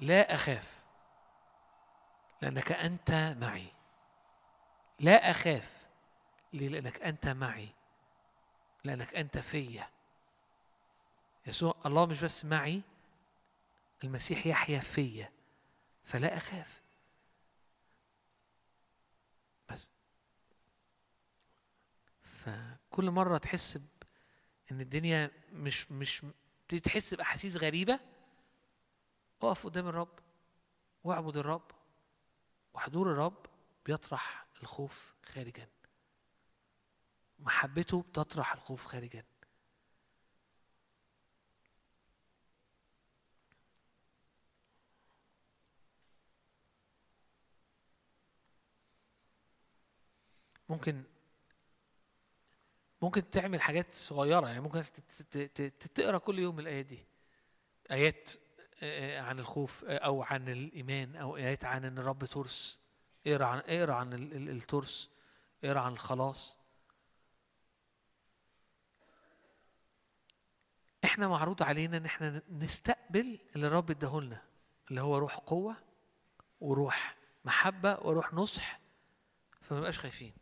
لا 0.00 0.34
أخاف 0.34 0.84
لأنك 2.42 2.72
أنت 2.72 3.34
معي. 3.40 3.66
لا 5.00 5.30
أخاف 5.30 5.86
لأنك 6.52 7.02
أنت 7.02 7.28
معي. 7.28 7.68
لأنك 8.86 9.14
أنت 9.14 9.38
فيا. 9.38 9.88
يسوع 11.46 11.74
الله 11.86 12.06
مش 12.06 12.24
بس 12.24 12.44
معي 12.44 12.82
المسيح 14.04 14.46
يحيا 14.46 14.80
فيا 14.80 15.32
فلا 16.04 16.36
أخاف. 16.36 16.82
بس. 19.68 19.90
فكل 22.22 23.10
مرة 23.10 23.38
تحس 23.38 23.78
إن 24.70 24.80
الدنيا 24.80 25.30
مش 25.52 25.92
مش 25.92 26.22
تحس 26.84 27.14
بأحاسيس 27.14 27.56
غريبة 27.56 28.00
اقف 29.42 29.66
قدام 29.66 29.88
الرب 29.88 30.18
واعبد 31.04 31.36
الرب 31.36 31.70
وحضور 32.74 33.12
الرب 33.12 33.46
بيطرح 33.86 34.46
الخوف 34.62 35.14
خارجا. 35.24 35.68
محبته 37.38 38.02
بتطرح 38.02 38.52
الخوف 38.52 38.86
خارجا. 38.86 39.22
ممكن 50.68 51.02
ممكن 53.02 53.30
تعمل 53.30 53.60
حاجات 53.60 53.94
صغيرة 53.94 54.46
يعني 54.48 54.60
ممكن 54.60 54.82
تقرأ 55.94 56.18
كل 56.18 56.38
يوم 56.38 56.58
الآيات 56.60 56.86
دي. 56.86 57.06
آيات 57.90 58.30
آه، 58.82 59.20
عن 59.20 59.38
الخوف 59.38 59.84
آه، 59.84 59.98
أو 59.98 60.22
عن 60.22 60.48
الإيمان 60.48 61.16
أو 61.16 61.36
آيات 61.36 61.64
عن 61.64 61.84
إن 61.84 61.98
الرب 61.98 62.24
ترس. 62.24 62.78
اقرأ 63.26 63.44
عن 63.46 63.58
اقرأ 63.66 63.94
عن 63.94 64.12
ال- 64.12 64.32
ال- 64.36 64.48
الترس. 64.50 65.10
اقرأ 65.64 65.80
عن 65.80 65.92
الخلاص. 65.92 66.55
إحنا 71.06 71.28
معروض 71.28 71.62
علينا 71.62 71.96
إن 71.96 72.04
إحنا 72.04 72.42
نستقبل 72.50 73.38
اللي 73.56 73.66
الرب 73.66 73.90
اداهولنا 73.90 74.42
اللي 74.90 75.00
هو 75.00 75.18
روح 75.18 75.36
قوة 75.36 75.76
وروح 76.60 77.16
محبة 77.44 77.98
وروح 78.02 78.34
نصح 78.34 78.80
فما 79.60 79.78
نبقاش 79.78 79.98
خايفين. 79.98 80.32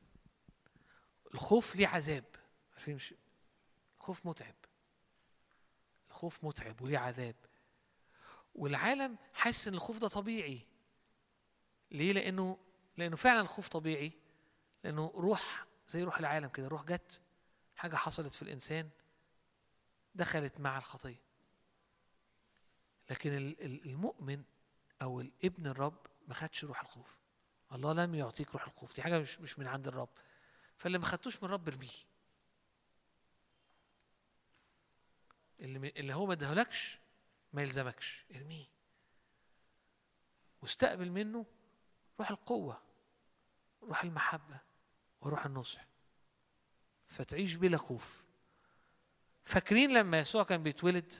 الخوف 1.34 1.76
ليه 1.76 1.86
عذاب. 1.86 2.24
عارفين 2.72 2.94
مش؟ 2.94 3.14
الخوف 4.00 4.26
متعب. 4.26 4.54
الخوف 6.10 6.44
متعب 6.44 6.82
وليه 6.82 6.98
عذاب. 6.98 7.34
والعالم 8.54 9.16
حاسس 9.34 9.68
إن 9.68 9.74
الخوف 9.74 9.98
ده 9.98 10.08
طبيعي. 10.08 10.66
ليه؟ 11.90 12.12
لأنه 12.12 12.58
لأنه 12.96 13.16
فعلا 13.16 13.40
الخوف 13.40 13.68
طبيعي. 13.68 14.12
لأنه 14.84 15.12
روح 15.16 15.66
زي 15.88 16.02
روح 16.02 16.18
العالم 16.18 16.48
كده 16.48 16.68
روح 16.68 16.84
جت 16.84 17.20
حاجة 17.76 17.96
حصلت 17.96 18.32
في 18.32 18.42
الإنسان. 18.42 18.90
دخلت 20.14 20.60
مع 20.60 20.78
الخطية. 20.78 21.22
لكن 23.10 23.36
ال- 23.36 23.60
ال- 23.64 23.84
المؤمن 23.86 24.44
أو 25.02 25.20
الابن 25.20 25.66
الرب 25.66 26.06
ما 26.28 26.34
خدش 26.34 26.64
روح 26.64 26.80
الخوف. 26.80 27.18
الله 27.72 27.92
لم 27.92 28.14
يعطيك 28.14 28.50
روح 28.52 28.64
الخوف. 28.66 28.94
دي 28.94 29.02
حاجة 29.02 29.18
مش 29.18 29.40
مش 29.40 29.58
من 29.58 29.66
عند 29.66 29.86
الرب. 29.86 30.08
فاللي 30.76 30.98
ما 30.98 31.04
خدتوش 31.04 31.36
من 31.36 31.44
الرب 31.44 31.68
ارميه. 31.68 31.88
اللي 35.60 35.88
اللي 35.96 36.14
هو 36.14 36.26
ما 36.26 36.32
اداهولكش 36.32 36.98
ما 37.52 37.62
يلزمكش. 37.62 38.24
ارميه. 38.34 38.66
واستقبل 40.62 41.10
منه 41.10 41.46
روح 42.20 42.30
القوة 42.30 42.82
روح 43.82 44.02
المحبة 44.04 44.60
وروح 45.20 45.46
النصح. 45.46 45.84
فتعيش 47.06 47.54
بلا 47.54 47.78
خوف. 47.78 48.23
فاكرين 49.44 49.90
لما 49.90 50.18
يسوع 50.18 50.44
كان 50.44 50.62
بيتولد؟ 50.62 51.12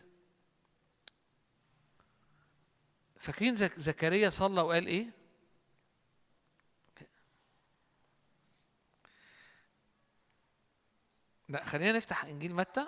فاكرين 3.19 3.55
زك 3.55 3.79
زكريا 3.79 4.31
صلى 4.31 4.61
وقال 4.61 4.87
إيه؟ 4.87 5.11
لا 11.49 11.65
خلينا 11.65 11.93
نفتح 11.93 12.25
إنجيل 12.25 12.55
متى؟ 12.55 12.87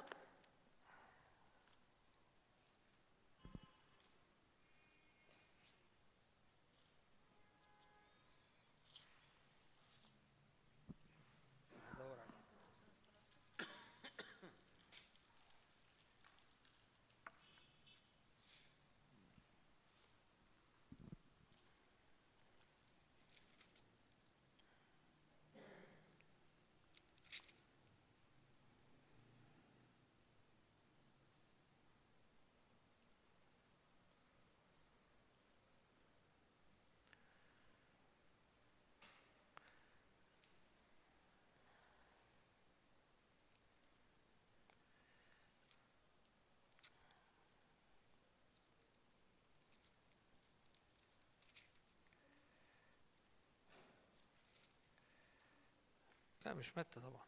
لا 56.46 56.54
مش 56.54 56.78
متى 56.78 57.00
طبعا. 57.00 57.26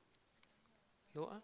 لوقا 1.15 1.40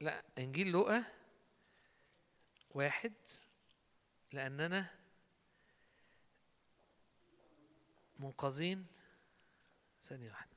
لا 0.00 0.24
إنجيل 0.38 0.66
لوقا 0.70 1.04
واحد 2.70 3.12
لاننا 4.32 4.90
منقذين. 8.18 8.86
ثانية 10.02 10.30
واحدة. 10.30 10.56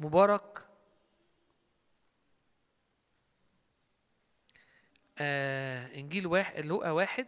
مبارك 0.00 0.65
آه 5.18 5.94
إنجيل 5.94 6.26
واحد 6.26 6.64
لوقا 6.66 6.90
واحد 6.90 7.26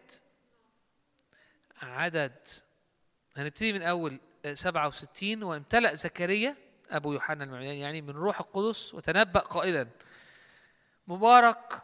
عدد 1.82 2.48
هنبتدي 3.36 3.72
من 3.72 3.82
أول 3.82 4.20
آه، 4.44 4.54
67 4.54 5.42
وامتلأ 5.42 5.94
زكريا 5.94 6.56
أبو 6.90 7.12
يوحنا 7.12 7.44
المعمدان 7.44 7.74
يعني 7.74 8.02
من 8.02 8.10
روح 8.10 8.40
القدس 8.40 8.94
وتنبأ 8.94 9.40
قائلا 9.40 9.88
مبارك 11.08 11.82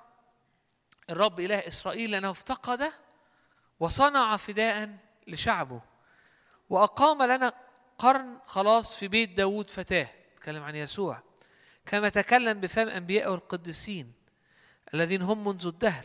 الرب 1.11 1.41
إله 1.41 1.59
إسرائيل 1.59 2.11
لأنه 2.11 2.31
افتقد 2.31 2.93
وصنع 3.81 4.37
فداء 4.37 4.97
لشعبه 5.27 5.83
وأقام 6.71 7.23
لنا 7.23 7.53
قرن 7.99 8.39
خلاص 8.47 8.97
في 8.97 9.09
بيت 9.09 9.31
داود 9.31 9.71
فتاة. 9.71 10.09
تكلم 10.37 10.63
عن 10.63 10.77
يسوع. 10.77 11.23
كما 11.87 12.09
تكلم 12.09 12.61
بفم 12.61 12.89
انبيائه 12.89 13.35
القديسين 13.35 14.13
الذين 14.95 15.23
هم 15.23 15.49
منذ 15.49 15.67
الدهر. 15.67 16.05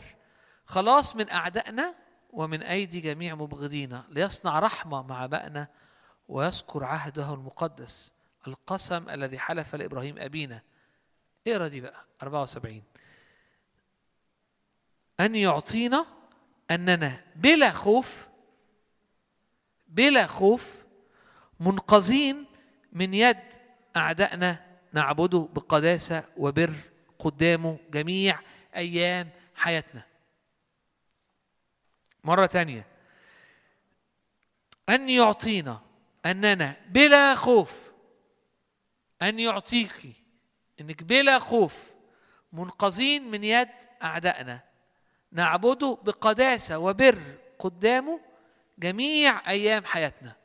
خلاص 0.64 1.16
من 1.16 1.30
أعدائنا 1.30 1.94
ومن 2.30 2.62
أيدي 2.62 3.00
جميع 3.00 3.34
مبغضينا 3.34 4.04
ليصنع 4.08 4.58
رحمة 4.58 5.02
مع 5.02 5.26
بأنا 5.26 5.68
ويذكر 6.28 6.84
عهده 6.84 7.34
المقدس 7.34 8.12
القسم 8.46 9.08
الذي 9.08 9.38
حلف 9.38 9.74
لإبراهيم 9.74 10.18
أبينا. 10.18 10.62
اقرا 11.46 11.68
دي 11.68 11.80
بقى؟ 11.80 12.04
74 12.22 12.82
أن 15.20 15.34
يعطينا 15.34 16.06
أننا 16.70 17.24
بلا 17.36 17.70
خوف 17.70 18.28
بلا 19.88 20.26
خوف 20.26 20.84
منقذين 21.60 22.44
من 22.92 23.14
يد 23.14 23.38
أعدائنا 23.96 24.66
نعبده 24.92 25.48
بقداسة 25.52 26.24
وبر 26.36 26.72
قدامه 27.18 27.78
جميع 27.90 28.38
أيام 28.76 29.30
حياتنا. 29.54 30.02
مرة 32.24 32.46
تانية. 32.46 32.86
أن 34.88 35.08
يعطينا 35.08 35.80
أننا 36.26 36.76
بلا 36.88 37.34
خوف 37.34 37.90
أن 39.22 39.40
يعطيك 39.40 40.12
إنك 40.80 41.02
بلا 41.02 41.38
خوف 41.38 41.94
منقذين 42.52 43.30
من 43.30 43.44
يد 43.44 43.68
أعدائنا. 44.02 44.60
نعبده 45.32 45.98
بقداسة 46.02 46.78
وبر 46.78 47.38
قدامه 47.58 48.20
جميع 48.78 49.50
أيام 49.50 49.84
حياتنا. 49.84 50.36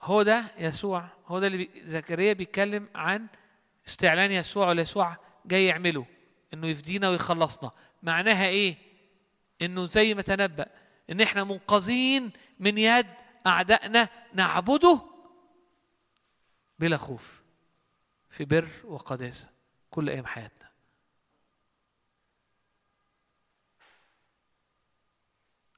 هو 0.00 0.22
ده 0.22 0.44
يسوع 0.58 1.08
هو 1.26 1.38
ده 1.38 1.46
اللي 1.46 1.70
زكريا 1.84 2.32
بيتكلم 2.32 2.88
عن 2.94 3.26
استعلان 3.88 4.32
يسوع 4.32 4.68
ويسوع 4.68 5.16
جاي 5.46 5.66
يعمله 5.66 6.06
إنه 6.54 6.66
يفدينا 6.66 7.08
ويخلصنا. 7.08 7.70
معناها 8.02 8.46
إيه؟ 8.46 8.76
إنه 9.62 9.86
زي 9.86 10.14
ما 10.14 10.22
تنبأ 10.22 10.66
إن 11.10 11.20
إحنا 11.20 11.44
منقذين 11.44 12.32
من 12.58 12.78
يد 12.78 13.06
أعدائنا 13.46 14.08
نعبده 14.34 15.00
بلا 16.78 16.96
خوف 16.96 17.42
في 18.28 18.44
بر 18.44 18.68
وقداسة 18.84 19.50
كل 19.90 20.10
أيام 20.10 20.26
حياتنا. 20.26 20.68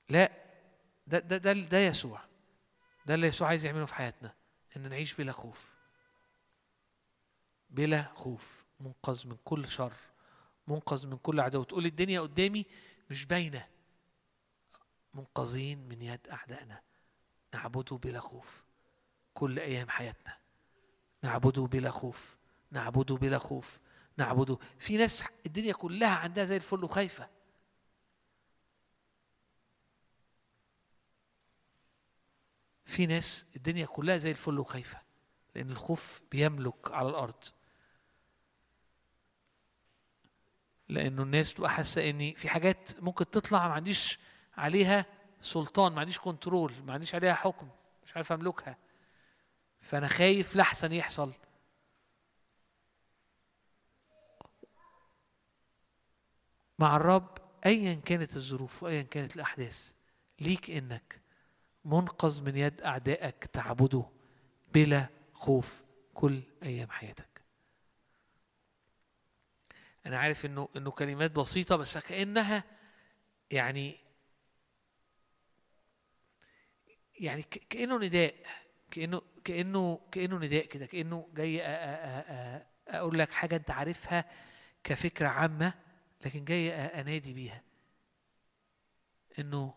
لا 0.08 0.32
ده 1.06 1.18
ده 1.18 1.36
ده, 1.36 1.52
ده 1.52 1.78
يسوع. 1.78 2.20
ده 3.06 3.14
اللي 3.14 3.26
يسوع 3.26 3.48
عايز 3.48 3.66
يعمله 3.66 3.86
في 3.86 3.94
حياتنا 3.94 4.34
إن 4.76 4.88
نعيش 4.88 5.14
بلا 5.14 5.32
خوف. 5.32 5.79
بلا 7.70 8.12
خوف 8.14 8.64
منقذ 8.80 9.26
من 9.26 9.36
كل 9.44 9.68
شر 9.68 9.92
منقذ 10.68 11.06
من 11.06 11.16
كل 11.16 11.40
عدو 11.40 11.62
تقول 11.62 11.86
الدنيا 11.86 12.20
قدامي 12.20 12.66
مش 13.10 13.24
باينة. 13.26 13.68
منقذين 15.14 15.88
من 15.88 16.02
يد 16.02 16.28
أعدائنا. 16.28 16.82
نعبده 17.54 17.96
بلا 17.96 18.20
خوف. 18.20 18.64
كل 19.34 19.58
أيام 19.58 19.90
حياتنا. 19.90 20.36
نعبده 21.22 21.62
بلا 21.62 21.90
خوف. 21.90 22.36
نعبده 22.70 23.16
بلا 23.16 23.38
خوف. 23.38 23.80
نعبده. 24.16 24.58
في 24.78 24.96
ناس 24.96 25.24
الدنيا 25.46 25.72
كلها 25.72 26.16
عندها 26.16 26.44
زي 26.44 26.56
الفل 26.56 26.84
وخايفة. 26.84 27.28
في 32.84 33.06
ناس 33.06 33.46
الدنيا 33.56 33.86
كلها 33.86 34.16
زي 34.16 34.30
الفل 34.30 34.58
وخايفة. 34.58 35.00
لأن 35.54 35.70
الخوف 35.70 36.22
بيملك 36.32 36.90
على 36.90 37.08
الأرض. 37.08 37.44
لأنه 40.90 41.22
الناس 41.22 41.54
تبقى 41.54 41.70
حاسة 41.70 42.10
إن 42.10 42.32
في 42.34 42.48
حاجات 42.48 43.02
ممكن 43.02 43.30
تطلع 43.30 43.68
ما 43.68 43.74
عنديش 43.74 44.18
عليها 44.56 45.06
سلطان 45.40 45.92
ما 45.92 46.00
عنديش 46.00 46.18
كنترول 46.18 46.72
ما 46.86 46.92
عنديش 46.92 47.14
عليها 47.14 47.34
حكم 47.34 47.68
مش 48.04 48.16
عارف 48.16 48.32
أملكها. 48.32 48.76
فأنا 49.80 50.08
خايف 50.08 50.56
لاحسن 50.56 50.92
يحصل. 50.92 51.32
مع 56.78 56.96
الرب 56.96 57.38
ايا 57.66 57.94
كانت 57.94 58.36
الظروف 58.36 58.82
وايا 58.82 59.02
كانت 59.02 59.36
الأحداث 59.36 59.92
ليك 60.40 60.70
إنك 60.70 61.20
منقذ 61.84 62.42
من 62.42 62.56
يد 62.56 62.80
أعدائك 62.82 63.44
تعبده 63.44 64.04
بلا 64.74 65.06
خوف 65.34 65.82
كل 66.14 66.42
أيام 66.62 66.90
حياتك. 66.90 67.29
أنا 70.06 70.18
عارف 70.18 70.46
إنه 70.46 70.68
إنه 70.76 70.90
كلمات 70.90 71.30
بسيطة 71.30 71.76
بس 71.76 71.98
كأنها 71.98 72.64
يعني 73.50 73.98
يعني 77.20 77.42
كأنه 77.42 77.98
نداء 77.98 78.34
كأنه 78.90 79.22
كأنه 79.44 80.00
كأنه 80.12 80.36
نداء 80.38 80.66
كده 80.66 80.86
كأنه 80.86 81.28
جاي 81.34 81.62
أقول 82.88 83.18
لك 83.18 83.30
حاجة 83.30 83.56
أنت 83.56 83.70
عارفها 83.70 84.24
كفكرة 84.84 85.28
عامة 85.28 85.74
لكن 86.26 86.44
جاي 86.44 86.70
أنادي 86.74 87.32
بيها. 87.34 87.62
إنه 89.38 89.74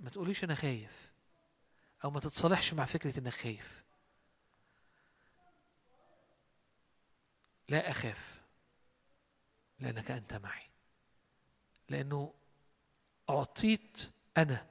ما 0.00 0.10
تقوليش 0.10 0.44
أنا 0.44 0.54
خايف 0.54 1.12
أو 2.04 2.10
ما 2.10 2.20
تتصالحش 2.20 2.74
مع 2.74 2.84
فكرة 2.86 3.18
إنك 3.20 3.32
خايف. 3.32 3.79
لا 7.70 7.90
أخاف 7.90 8.40
لأنك 9.78 10.10
أنت 10.10 10.34
معي. 10.34 10.70
لأنه 11.88 12.34
أعطيت 13.30 14.12
أنا 14.36 14.66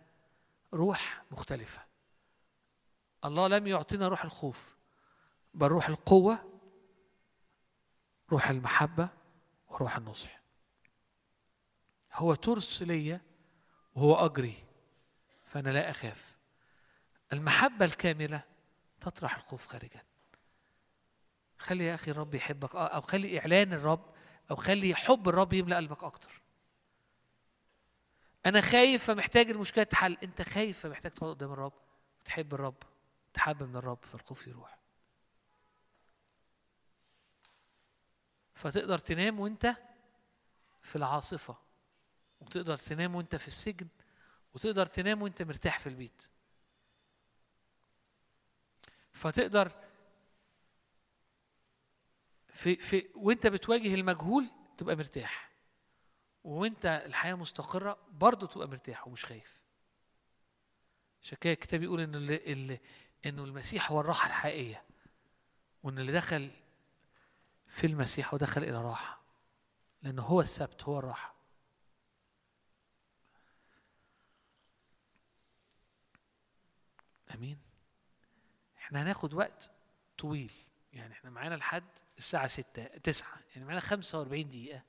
روح 0.74 1.24
مختلفة. 1.32 1.86
الله 3.26 3.48
لم 3.48 3.68
يعطينا 3.68 4.08
روح 4.08 4.26
الخوف 4.26 4.78
بل 5.54 5.68
روح 5.68 5.90
القوة 5.90 6.62
روح 8.32 8.50
المحبة 8.50 9.10
وروح 9.68 9.98
النصح. 9.98 10.42
هو 12.14 12.36
ترس 12.36 12.82
ليا 12.82 13.22
وهو 13.96 14.16
أجري 14.16 14.64
فأنا 15.46 15.70
لا 15.70 15.90
أخاف. 15.90 16.38
المحبة 17.34 17.86
الكاملة 17.86 18.44
تطرح 19.02 19.36
الخوف 19.36 19.68
خارجا. 19.68 20.04
خلي 21.60 21.86
يا 21.86 21.96
أخي 21.96 22.12
الرب 22.12 22.36
يحبك 22.36 22.76
آه، 22.76 22.88
أو 22.88 23.02
خلي 23.02 23.40
إعلان 23.40 23.74
الرب 23.74 24.14
أو 24.52 24.56
خلي 24.56 24.96
حب 24.96 25.30
الرب 25.30 25.54
يملأ 25.54 25.76
قلبك 25.76 26.04
أكتر. 26.04 26.42
أنا 28.46 28.62
خايف 28.62 29.04
فمحتاج 29.04 29.50
المشكلة 29.50 29.84
تحل 29.84 30.18
أنت 30.24 30.42
خايف 30.42 30.80
فمحتاج 30.80 31.12
تقعد 31.12 31.30
قدام 31.30 31.52
الرب. 31.52 31.74
تحب 32.26 32.54
الرب 32.54 32.84
تحب 33.34 33.64
من 33.64 33.76
الرب 33.76 34.00
فالخوف 34.12 34.48
يروح. 34.48 34.80
فتقدر 38.56 39.00
تنام 39.00 39.40
وأنت 39.40 39.76
في 40.82 40.96
العاصفة 40.96 41.58
وتقدر 42.42 42.78
تنام 42.78 43.16
وأنت 43.16 43.36
في 43.36 43.48
السجن 43.48 43.88
وتقدر 44.54 44.86
تنام 44.86 45.22
وأنت 45.22 45.42
مرتاح 45.42 45.80
في 45.80 45.88
البيت. 45.88 46.30
فتقدر 49.14 49.89
في 52.54 52.76
في 52.76 53.10
وانت 53.16 53.48
بتواجه 53.48 53.94
المجهول 53.94 54.50
تبقى 54.78 54.96
مرتاح. 54.96 55.50
وانت 56.44 56.86
الحياة 57.06 57.34
مستقرة 57.34 57.98
برضه 58.12 58.48
تبقى 58.48 58.68
مرتاح 58.68 59.08
ومش 59.08 59.26
خايف. 59.26 59.60
عشان 61.22 61.38
كده 61.42 61.54
الكتاب 61.54 61.84
يقول 61.84 62.02
إن 62.02 62.16
اللي 62.16 62.80
انه 63.26 63.44
المسيح 63.44 63.92
هو 63.92 64.02
الراحة 64.02 64.28
الحقيقية. 64.28 64.84
وإن 65.84 66.00
اللي 66.00 66.12
دخل 66.12 66.52
في 67.68 67.88
المسيح 67.88 68.34
ودخل 68.34 68.64
إلى 68.64 68.82
راحة. 68.82 69.22
لأنه 70.04 70.22
هو 70.22 70.42
السبت 70.42 70.84
هو 70.84 71.00
الراحة. 71.00 71.36
آمين. 77.36 77.58
إحنا 78.78 79.04
هناخد 79.04 79.34
وقت 79.34 79.72
طويل. 80.18 80.52
يعني 80.94 81.14
إحنا 81.14 81.30
معانا 81.30 81.56
لحد 81.56 81.84
الساعة 82.18 82.48
ستة 82.48 82.84
تسعة 82.84 83.40
يعني 83.56 83.66
معانا 83.66 83.80
45 83.80 84.50
دقيقة 84.50 84.84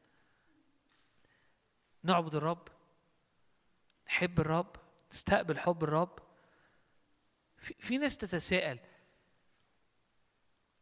نعبد 2.02 2.34
الرب 2.34 2.68
نحب 4.06 4.40
الرب 4.40 4.76
نستقبل 5.12 5.58
حب 5.58 5.84
الرب 5.84 6.18
في, 7.58 7.74
في 7.78 7.98
ناس 7.98 8.16
تتساءل 8.16 8.78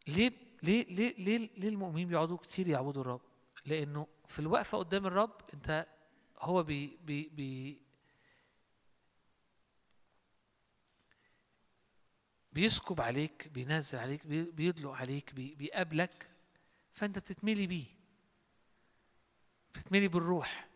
ليه 0.07 0.33
ليه 0.63 0.85
ليه 0.85 1.15
ليه, 1.19 1.51
ليه 1.57 1.69
المؤمنين 1.69 2.09
بيقعدوا 2.09 2.37
كتير 2.37 2.69
يعبدوا 2.69 3.03
الرب؟ 3.03 3.21
لأنه 3.67 4.07
في 4.29 4.39
الوقفة 4.39 4.79
قدام 4.79 5.07
الرب 5.07 5.41
أنت 5.55 5.87
هو 6.39 6.63
بي 6.63 6.99
بي 7.05 7.29
بي 7.29 7.81
بيسكب 12.59 13.01
عليك 13.01 13.49
بينزل 13.49 13.99
عليك 13.99 14.27
بي- 14.27 14.51
بيدلق 14.51 14.91
عليك 14.91 15.35
بي- 15.35 15.55
بيقابلك 15.55 16.31
فأنت 16.93 17.19
بتتملي 17.19 17.67
بيه. 17.67 17.87
تتملي 19.75 20.09
بالروح. 20.09 20.69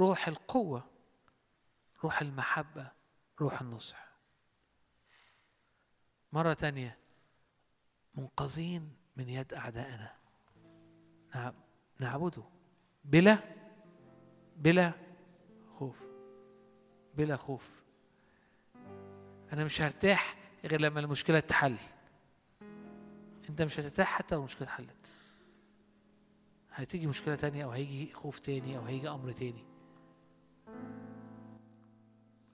روح 0.00 0.28
القوة 0.28 0.90
روح 2.04 2.20
المحبة 2.22 2.90
روح 3.40 3.60
النصح. 3.60 4.12
مرة 6.32 6.52
تانية 6.52 6.98
منقذين 8.14 8.96
من 9.16 9.28
يد 9.28 9.54
أعدائنا. 9.54 10.16
نعم 11.34 11.54
نعبده 11.98 12.42
بلا 13.04 13.38
بلا 14.56 14.92
خوف. 15.78 16.02
بلا 17.14 17.36
خوف. 17.36 17.81
أنا 19.52 19.64
مش 19.64 19.80
هرتاح 19.80 20.36
غير 20.64 20.80
لما 20.80 21.00
المشكلة 21.00 21.40
تتحل. 21.40 21.76
أنت 23.48 23.62
مش 23.62 23.80
هترتاح 23.80 24.08
حتى 24.08 24.34
لو 24.34 24.40
المشكلة 24.40 24.62
اتحلت. 24.68 25.06
هتيجي 26.72 27.06
مشكلة 27.06 27.34
تانية 27.34 27.64
أو 27.64 27.70
هيجي 27.70 28.12
خوف 28.12 28.38
تاني 28.38 28.76
أو 28.76 28.82
هيجي 28.82 29.08
أمر 29.08 29.32
تاني. 29.32 29.64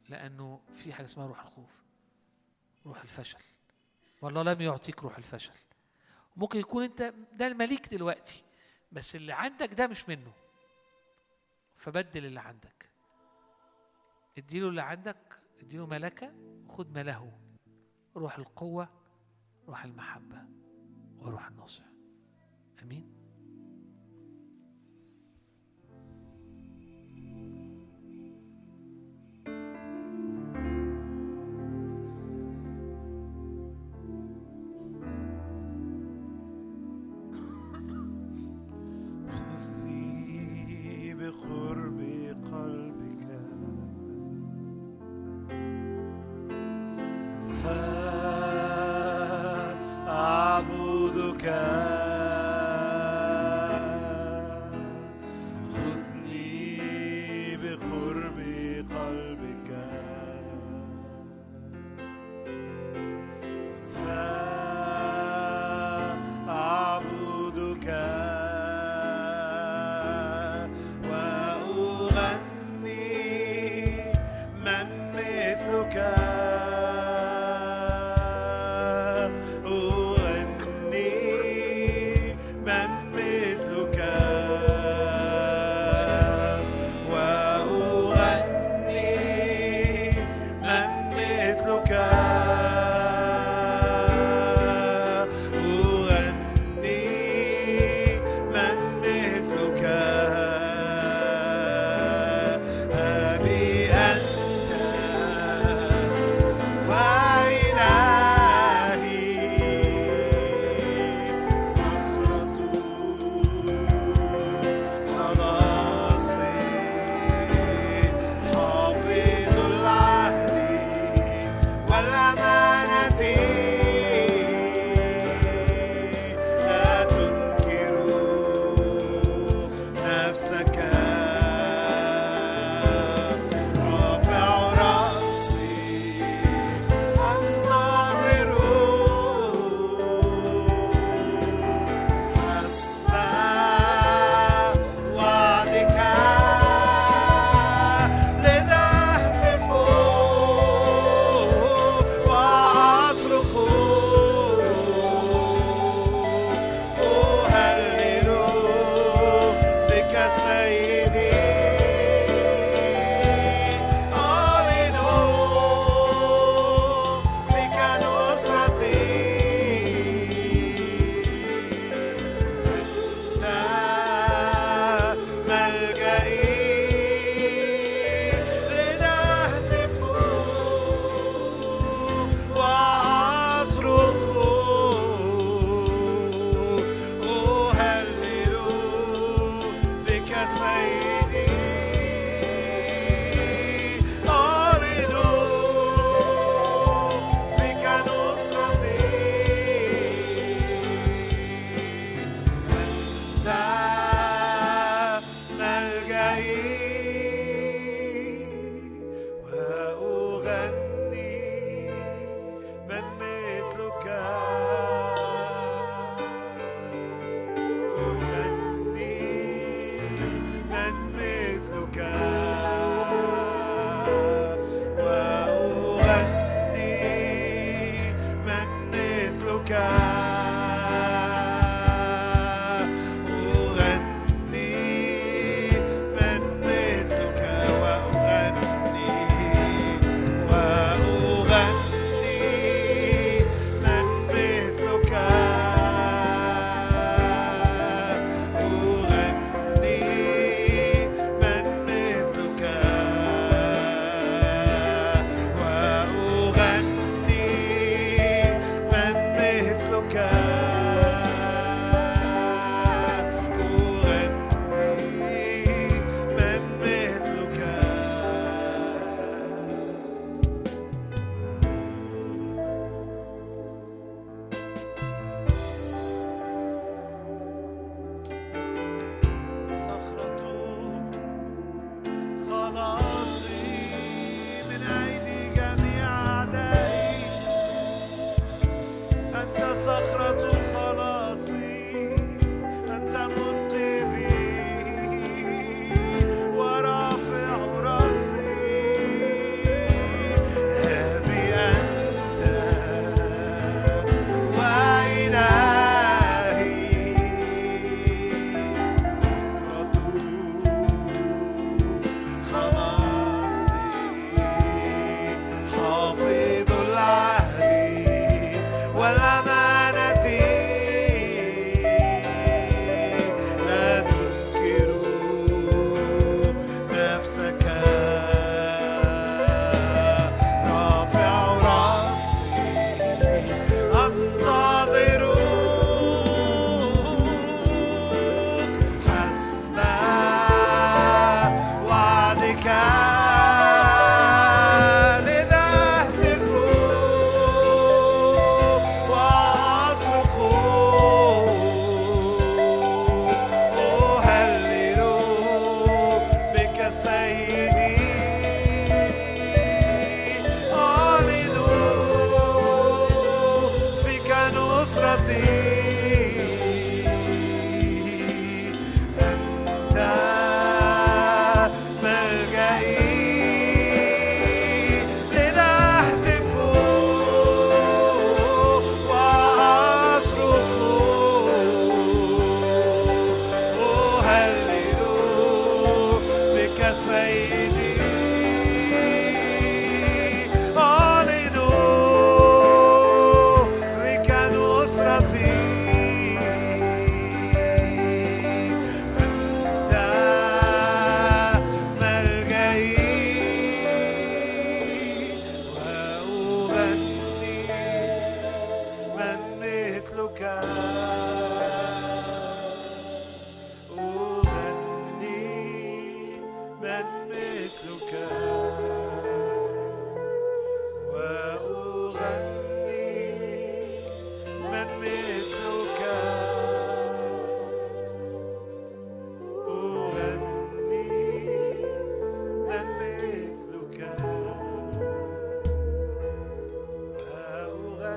لأنه 0.09 0.61
في 0.73 0.93
حاجة 0.93 1.05
اسمها 1.05 1.27
روح 1.27 1.41
الخوف 1.41 1.70
روح 2.87 3.03
الفشل. 3.03 3.39
والله 4.23 4.43
لم 4.43 4.61
يعطيك 4.61 5.03
روح 5.03 5.19
الفشل. 5.19 5.53
ممكن 6.37 6.59
يكون 6.59 6.83
أنت 6.83 7.15
ده 7.33 7.47
المليك 7.47 7.89
دلوقتي 7.89 8.45
بس 8.93 9.16
اللي 9.16 9.33
عندك 9.33 9.75
ده 9.75 9.87
مش 9.87 10.09
منه. 10.09 10.33
فبدل 11.77 12.25
اللي 12.25 12.41
عندك. 12.41 12.89
اديله 14.39 14.69
اللي 14.69 14.83
عندك 14.83 15.39
اديله 15.61 15.87
ملكة 15.87 16.33
وخد 16.69 16.90
ما 16.90 17.03
له 17.03 17.32
روح 18.16 18.39
القوة 18.39 18.89
روح 19.69 19.85
المحبة 19.85 20.43
وروح 21.19 21.47
النصح. 21.49 21.85
أمين. 22.82 23.18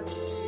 that. 0.06 0.41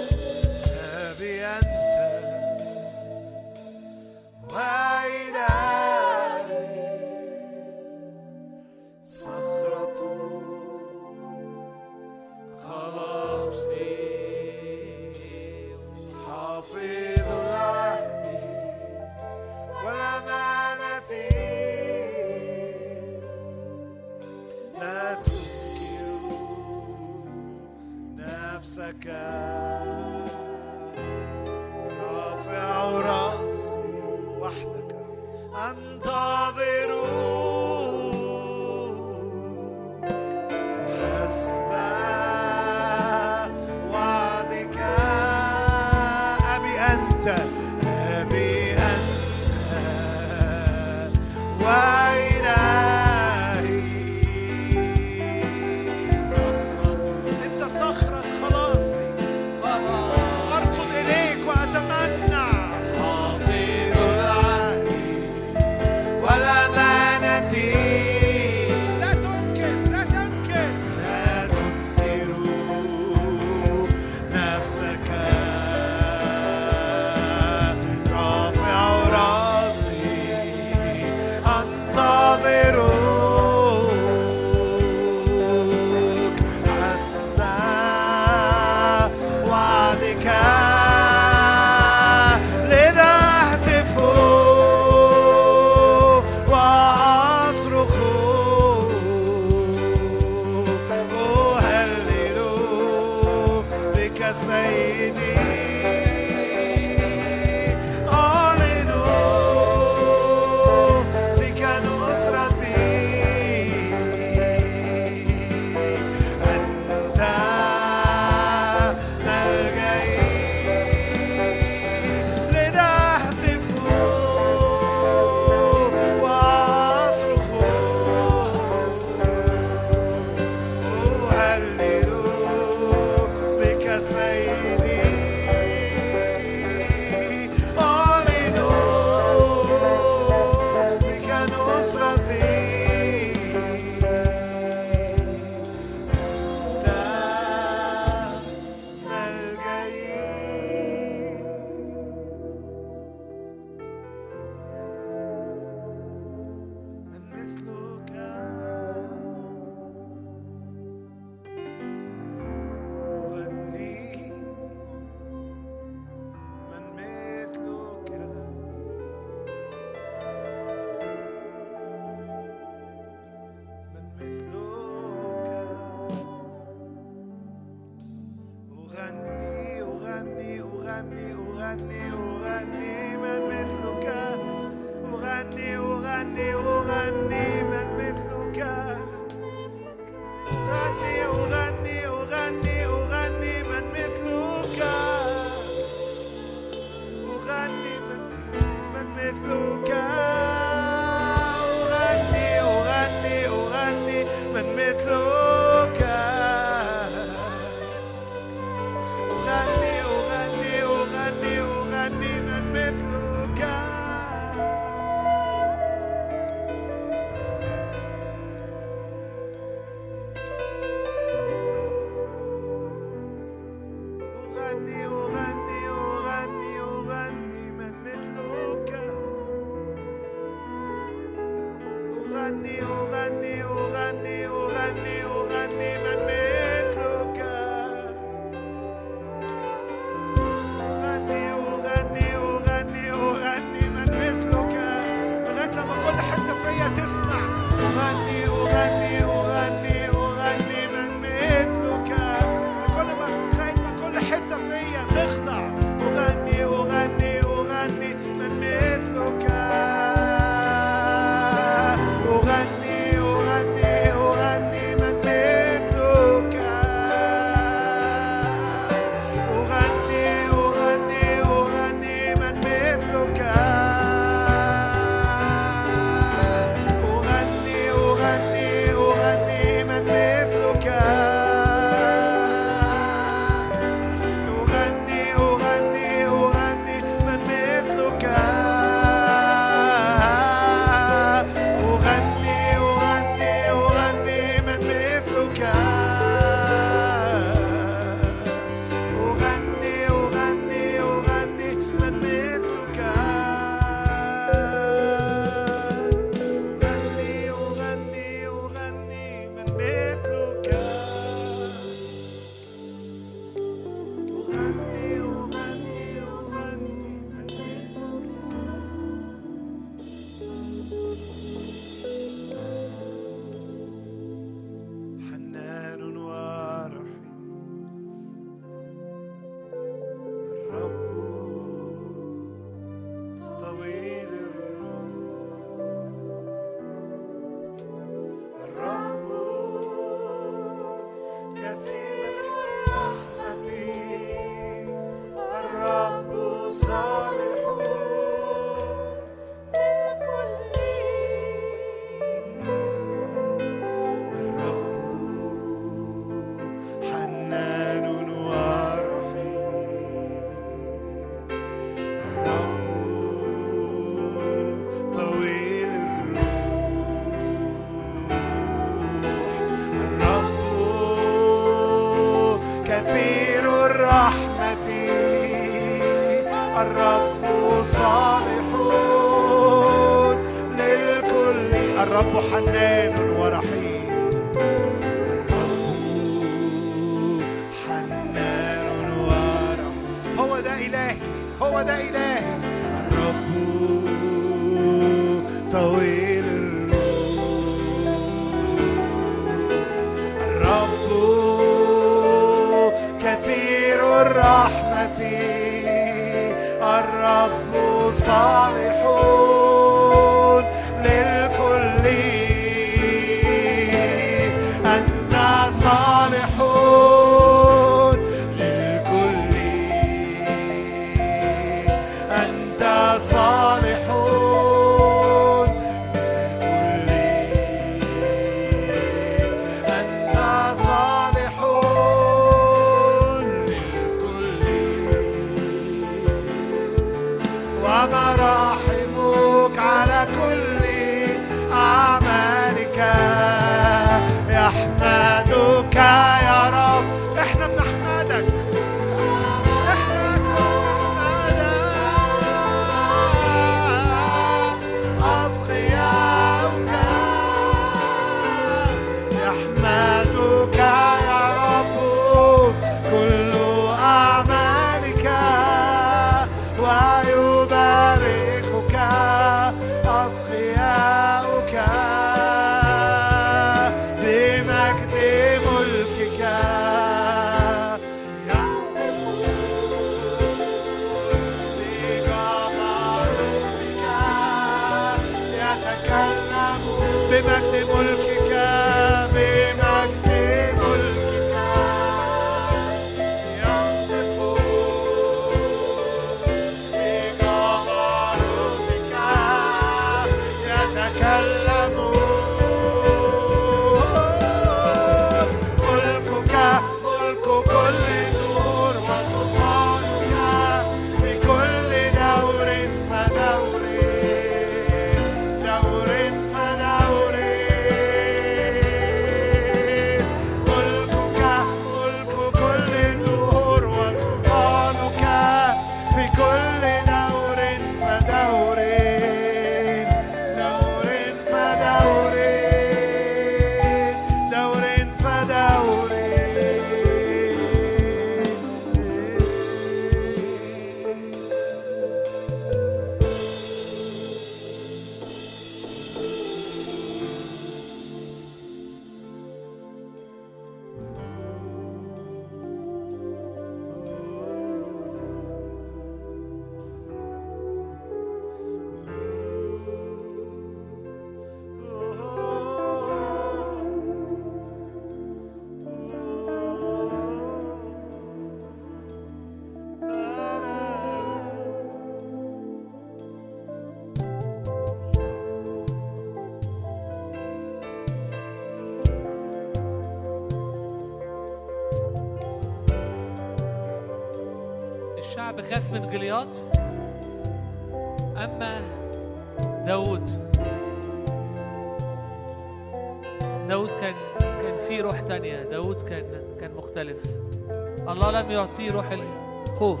لم 598.42 598.50
يعطيه 598.50 598.90
روح 598.92 599.04
الخوف 599.10 600.00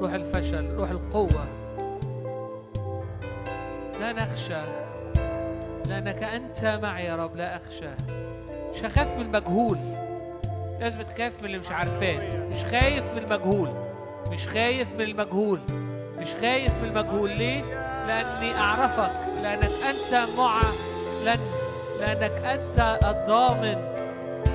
روح 0.00 0.12
الفشل 0.12 0.74
روح 0.74 0.90
القوة. 0.90 1.46
لا 4.00 4.12
نخشى 4.12 4.62
لأنك 5.86 6.22
أنت 6.22 6.78
معي 6.82 7.04
يا 7.04 7.16
رب 7.16 7.36
لا 7.36 7.56
أخشى. 7.56 7.90
مش 8.70 8.84
هخاف 8.84 9.16
من 9.18 9.22
المجهول. 9.22 9.78
لازم 10.80 11.02
تخاف 11.02 11.32
من 11.40 11.46
اللي 11.46 11.58
مش 11.58 11.70
عارفاه 11.70 12.46
مش 12.46 12.64
خايف 12.64 13.04
من 13.12 13.18
المجهول. 13.18 13.70
مش 14.30 14.48
خايف 14.48 14.88
من 14.94 15.00
المجهول. 15.00 15.60
مش 16.18 16.34
خايف 16.34 16.72
من 16.82 16.88
المجهول. 16.88 17.30
ليه؟ 17.30 17.62
لأني 18.06 18.54
أعرفك. 18.54 19.12
لأنك 19.42 19.64
أنت 19.88 20.28
معلن 20.38 21.40
لأنك 22.00 22.32
أنت 22.44 22.98
الضامن. 23.04 23.96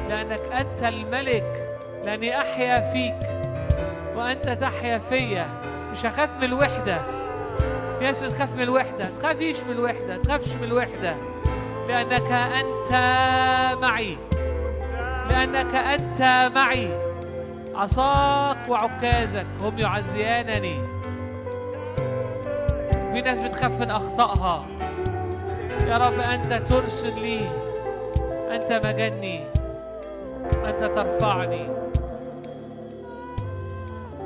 لأنك 0.09 0.41
أنت 0.53 0.83
الملك. 0.83 1.60
لأني 2.05 2.37
أحيا 2.37 2.91
فيك 2.93 3.29
وأنت 4.15 4.49
تحيا 4.49 4.97
فيا. 4.97 5.47
مش 5.91 6.05
هخاف 6.05 6.29
من 6.37 6.43
الوحدة. 6.43 6.97
في 7.99 8.05
ناس 8.05 8.23
بتخاف 8.23 8.53
من 8.55 8.61
الوحدة. 8.61 9.09
تخافيش 9.19 9.59
من 9.63 9.71
الوحدة. 9.71 10.17
تخافش 10.17 10.55
من 10.55 10.63
الوحدة. 10.63 11.15
لأنك 11.87 12.31
أنت 12.31 12.91
معي. 13.81 14.17
لأنك 15.29 15.75
أنت 15.75 16.51
معي. 16.55 16.89
عصاك 17.75 18.69
وعكازك 18.69 19.45
هم 19.61 19.79
يعزيانني. 19.79 20.75
في 23.13 23.21
ناس 23.21 23.43
بتخاف 23.43 23.71
من 23.71 23.91
أخطائها. 23.91 24.65
يا 25.87 25.97
رب 25.97 26.19
أنت 26.19 26.53
ترسل 26.53 27.21
لي. 27.21 27.39
أنت 28.55 28.85
مجني. 28.85 29.43
أنت 30.65 30.83
ترفعني. 30.95 31.80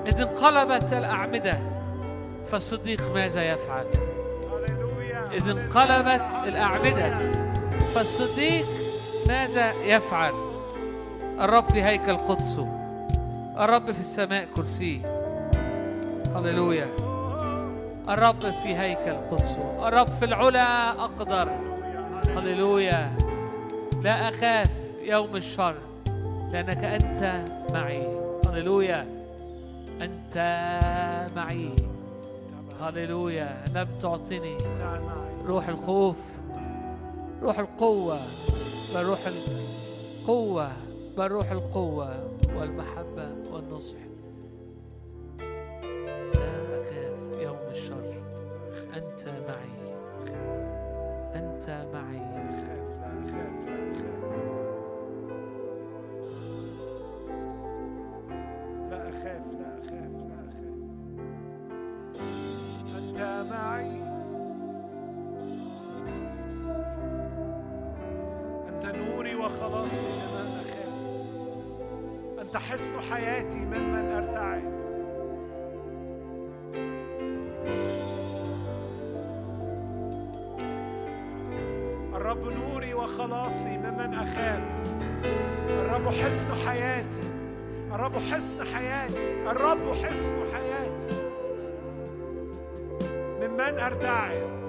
إذ 0.07 0.21
انقلبت 0.21 0.93
الأعمدة 0.93 1.59
فالصديق 2.51 3.01
ماذا 3.13 3.43
يفعل؟ 3.51 3.85
إذ 5.33 5.49
انقلبت 5.49 6.35
الأعمدة 6.47 7.31
فالصديق 7.95 8.65
ماذا 9.27 9.71
يفعل؟ 9.83 10.33
الرب 11.39 11.71
في 11.71 11.83
هيكل 11.83 12.17
قدسه 12.17 12.67
الرب 13.59 13.91
في 13.91 13.99
السماء 13.99 14.47
كرسيه 14.55 15.01
هللويا. 16.35 16.87
الرب 18.09 18.41
في 18.41 18.75
هيكل 18.77 19.15
قدسه 19.31 19.87
الرب 19.87 20.07
في 20.19 20.25
العلا 20.25 20.89
أقدر. 20.89 21.49
هللويا. 22.37 23.11
لا 24.03 24.29
أخاف 24.29 24.69
يوم 25.03 25.35
الشر 25.35 25.75
لأنك 26.51 26.83
أنت 26.83 27.45
معي. 27.73 28.07
هللويا. 28.47 29.24
أنت 30.01 30.37
معي. 31.35 31.71
هللويا. 32.81 33.65
لم 33.75 33.87
تعطني. 34.01 34.57
روح 35.45 35.67
الخوف 35.67 36.17
روح 37.43 37.59
القوة 37.59 38.19
بل 38.95 39.03
روح 39.03 39.19
القوة 39.27 40.71
بل 41.17 41.27
روح 41.27 41.51
القوة 41.51 42.29
والمحبة 42.57 43.29
والنصح. 43.51 43.97
لا 46.35 46.81
أخاف 46.81 47.41
يوم 47.41 47.57
الشر. 47.71 48.13
أنت 48.95 49.25
معي. 49.47 49.95
أنت 51.35 51.85
معي. 51.93 52.14
نوري 69.65 69.77
وخلاصي 69.77 70.05
لمن 70.05 70.47
أخاف 70.61 72.41
أنت 72.41 72.57
حصن 72.57 73.01
حياتي 73.11 73.65
ممن 73.65 74.11
أرتعد 74.11 74.75
الرب 82.15 82.47
نوري 82.47 82.93
وخلاصي 82.93 83.77
ممن 83.77 84.13
أخاف. 84.13 84.61
الرب 85.69 86.09
حصن 86.09 86.55
حياتي. 86.67 87.21
الرب 87.91 88.15
حصن 88.17 88.63
حياتي. 88.63 89.49
الرب 89.49 89.93
حصن 89.93 90.35
حياتي. 90.53 91.15
ممن 93.41 93.79
أرتعد 93.79 94.64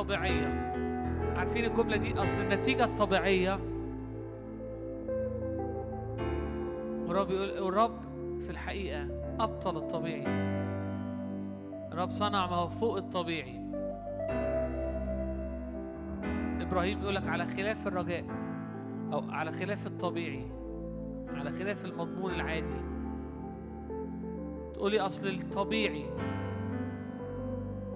الطبيعية 0.00 0.72
عارفين 1.36 1.64
الجملة 1.64 1.96
دي؟ 1.96 2.12
أصل 2.12 2.40
النتيجة 2.40 2.84
الطبيعية. 2.84 3.60
والرب 7.06 7.30
يقول 7.30 7.68
الرب 7.68 8.00
في 8.40 8.50
الحقيقة 8.50 9.06
أبطل 9.40 9.76
الطبيعي. 9.76 10.24
الرب 11.92 12.10
صنع 12.10 12.46
ما 12.46 12.56
هو 12.56 12.68
فوق 12.68 12.96
الطبيعي. 12.96 13.60
إبراهيم 16.60 17.02
يقول 17.02 17.14
لك 17.14 17.28
على 17.28 17.46
خلاف 17.46 17.86
الرجاء 17.86 18.24
أو 19.12 19.22
على 19.30 19.52
خلاف 19.52 19.86
الطبيعي 19.86 20.46
على 21.28 21.52
خلاف 21.52 21.84
المضمون 21.84 22.34
العادي. 22.34 22.80
تقولي 24.74 25.00
أصل 25.00 25.26
الطبيعي. 25.26 26.06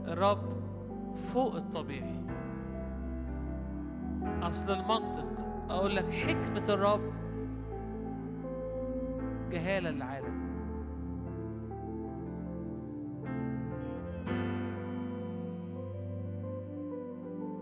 الرب 0.08 0.53
فوق 1.14 1.56
الطبيعي. 1.56 2.20
أصل 4.42 4.70
المنطق 4.70 5.46
أقول 5.70 5.96
لك 5.96 6.10
حكمة 6.10 6.64
الرب 6.68 7.12
جهالة 9.50 9.90
للعالم. 9.90 10.44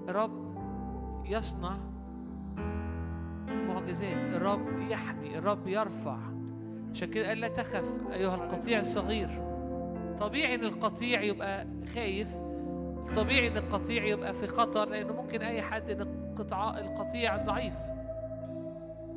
الرب 0.09 0.53
يصنع 1.27 1.77
معجزات 3.49 4.25
الرب 4.25 4.81
يحمي 4.91 5.39
الرب 5.39 5.67
يرفع. 5.69 6.19
عشان 6.91 7.11
كده 7.11 7.29
قال 7.29 7.41
لا 7.41 7.49
تخف 7.49 8.11
أيها 8.13 8.35
القطيع 8.35 8.81
الصغير. 8.81 9.43
طبيعي 10.21 10.55
إن 10.55 10.65
القطيع 10.65 11.23
يبقى 11.23 11.67
خايف 11.95 12.29
طبيعي 13.17 13.49
إن 13.49 13.57
القطيع 13.57 14.05
يبقى 14.05 14.35
في 14.35 14.47
خطر 14.47 14.89
لأنه 14.89 15.13
ممكن 15.13 15.43
أي 15.43 15.63
حد 15.63 15.91
إن 15.91 16.01
القطع 16.01 16.79
القطيع 16.79 17.37
ضعيف 17.37 17.75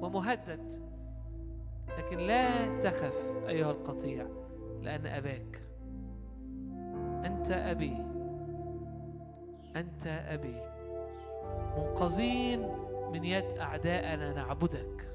ومهدد. 0.02 0.74
لكن 1.98 2.18
لا 2.18 2.48
تخف 2.84 3.36
أيها 3.48 3.72
القطيع 3.72 4.26
لأن 4.82 5.06
أباك. 5.06 5.62
أنت 7.26 7.52
أبي. 7.52 7.98
أنت 9.76 10.08
أبي. 10.08 10.62
منقذين 11.78 12.68
من 13.12 13.24
يد 13.24 13.58
اعدائنا 13.60 14.34
نعبدك. 14.34 15.15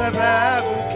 sebep 0.00 0.89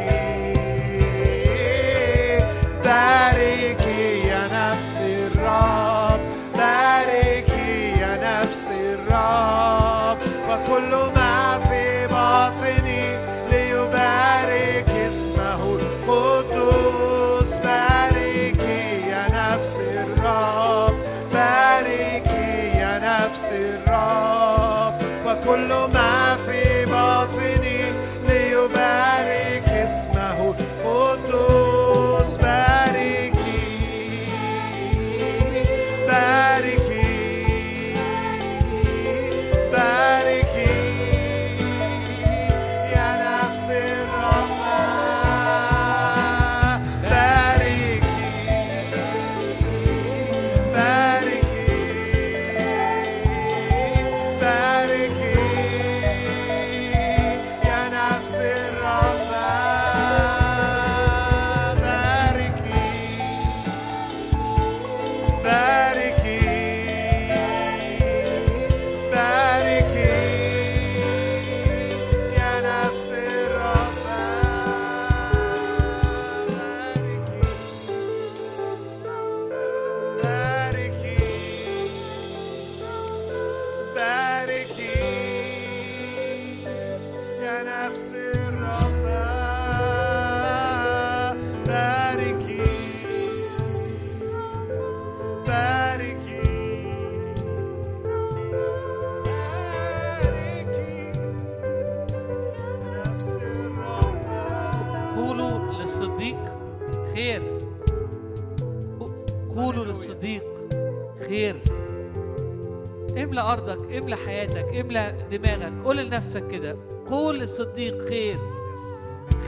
املى 114.15 114.27
حياتك 114.27 114.77
املى 114.81 115.15
دماغك 115.31 115.73
قول 115.85 115.97
لنفسك 115.97 116.49
كده. 116.49 116.77
قول 117.11 117.39
للصديق 117.39 118.09
خير. 118.09 118.39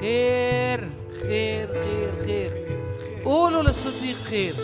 خير 0.01 0.91
خير 1.23 1.69
خير 1.69 2.25
خير. 2.25 2.51
قولوا 3.25 3.63
للصديق 3.63 4.17
خير. 4.17 4.55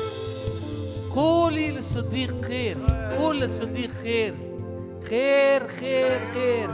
قولي 1.15 1.71
للصديق 1.71 2.45
خير. 2.45 2.77
قول 3.19 3.41
للصديق 3.41 3.91
خير. 4.03 4.35
خير 5.09 5.69
خير 5.69 6.21
خير. 6.35 6.69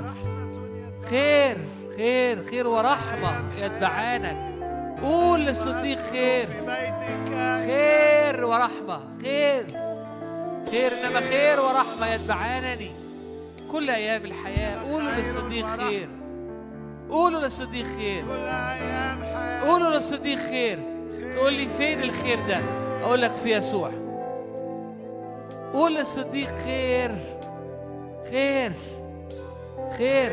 خير 1.10 1.56
خير 1.96 2.46
خير 2.50 2.66
ورحمة 2.66 3.42
يتبعانك. 3.62 4.48
قول 5.02 5.40
للصديق 5.40 5.98
خير. 5.98 6.46
خير 7.64 8.44
ورحمة. 8.44 9.00
خير. 9.22 9.66
خير 10.70 10.92
إنما 10.92 11.20
خير 11.20 11.60
ورحمة 11.60 12.14
يتبعانني. 12.14 12.97
كل 13.72 13.90
أيام 13.90 14.24
الحياة 14.24 14.92
قولوا 14.92 15.10
للصديق 15.10 15.66
خير. 15.66 16.08
قولوا 17.10 17.40
للصديق 17.40 17.86
خير. 17.86 18.24
قولوا 19.66 19.90
للصديق 19.90 20.38
خير. 20.38 20.78
تقول 21.34 21.52
لي 21.52 21.68
فين 21.78 22.02
الخير 22.02 22.38
ده؟ 22.48 22.60
أقول 23.02 23.22
لك 23.22 23.34
في 23.34 23.52
يسوع. 23.52 23.90
قول 25.72 25.94
للصديق 25.94 26.48
خير. 26.64 27.18
خير. 28.30 28.72
خير. 29.98 30.32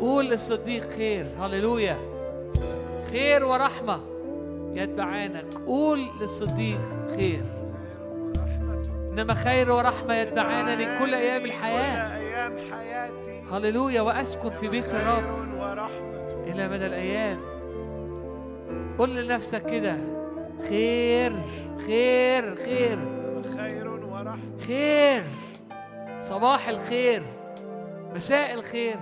قول 0.00 0.24
للصديق 0.30 0.90
خير. 0.90 1.26
هللويا. 1.38 1.96
خير 3.12 3.44
ورحمة 3.44 4.00
يتبعانك. 4.74 5.54
قول 5.66 5.98
للصديق 6.20 6.80
خير. 7.16 7.63
إنما 9.14 9.34
خير 9.34 9.72
ورحمة 9.72 10.14
يتبعانني 10.14 10.98
كل 10.98 11.14
أيام 11.14 11.44
الحياة. 11.44 12.18
كل 12.18 12.24
أيام 12.24 12.56
حياتي. 12.72 13.42
هللويا 13.52 14.00
وأسكن 14.00 14.50
في 14.50 14.68
بيت 14.68 14.94
الرب. 14.94 15.24
إلى 16.46 16.68
مدى 16.68 16.86
الأيام. 16.86 17.40
قل 18.98 19.24
لنفسك 19.24 19.66
كده. 19.66 19.96
خير 20.68 21.32
خير 21.86 22.54
خير. 22.54 22.98
خير 23.58 23.88
ورحمة. 23.88 24.60
خير. 24.66 25.24
صباح 26.20 26.68
الخير. 26.68 27.22
مساء 28.14 28.54
الخير. 28.54 28.96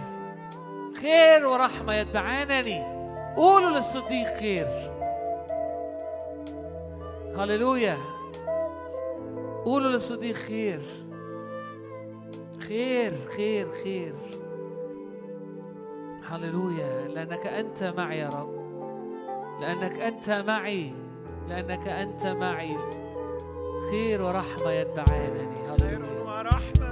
خير 1.02 1.46
ورحمة 1.46 1.94
يتبعانني. 1.94 2.82
قولوا 3.36 3.70
للصديق 3.70 4.38
خير. 4.38 4.66
هللويا. 7.36 8.11
قولوا 9.64 9.90
للصديق 9.90 10.34
خير. 10.34 10.80
خير 12.68 13.26
خير 13.36 13.68
خير. 13.84 14.14
هللويا. 16.26 17.08
لأنك 17.08 17.46
أنت 17.46 17.94
معي 17.96 18.18
يا 18.18 18.28
رب. 18.28 18.62
لأنك 19.60 20.00
أنت 20.00 20.30
معي. 20.30 20.92
لأنك 21.48 21.88
أنت 21.88 22.26
معي. 22.26 22.76
خير 23.90 24.22
ورحمة 24.22 24.70
يتبعانني. 24.70 25.76
خير 25.78 26.02
ورحمة. 26.26 26.91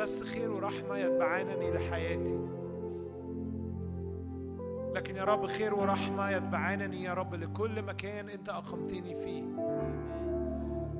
بس 0.00 0.22
خير 0.22 0.52
ورحمة 0.52 0.96
يتبعانني 0.98 1.70
لحياتي. 1.70 2.38
لكن 4.94 5.16
يا 5.16 5.24
رب 5.24 5.46
خير 5.46 5.74
ورحمة 5.74 6.30
يتبعانني 6.30 7.02
يا 7.02 7.14
رب 7.14 7.34
لكل 7.34 7.82
مكان 7.82 8.28
أنت 8.28 8.48
أقمتني 8.48 9.14
فيه. 9.14 9.44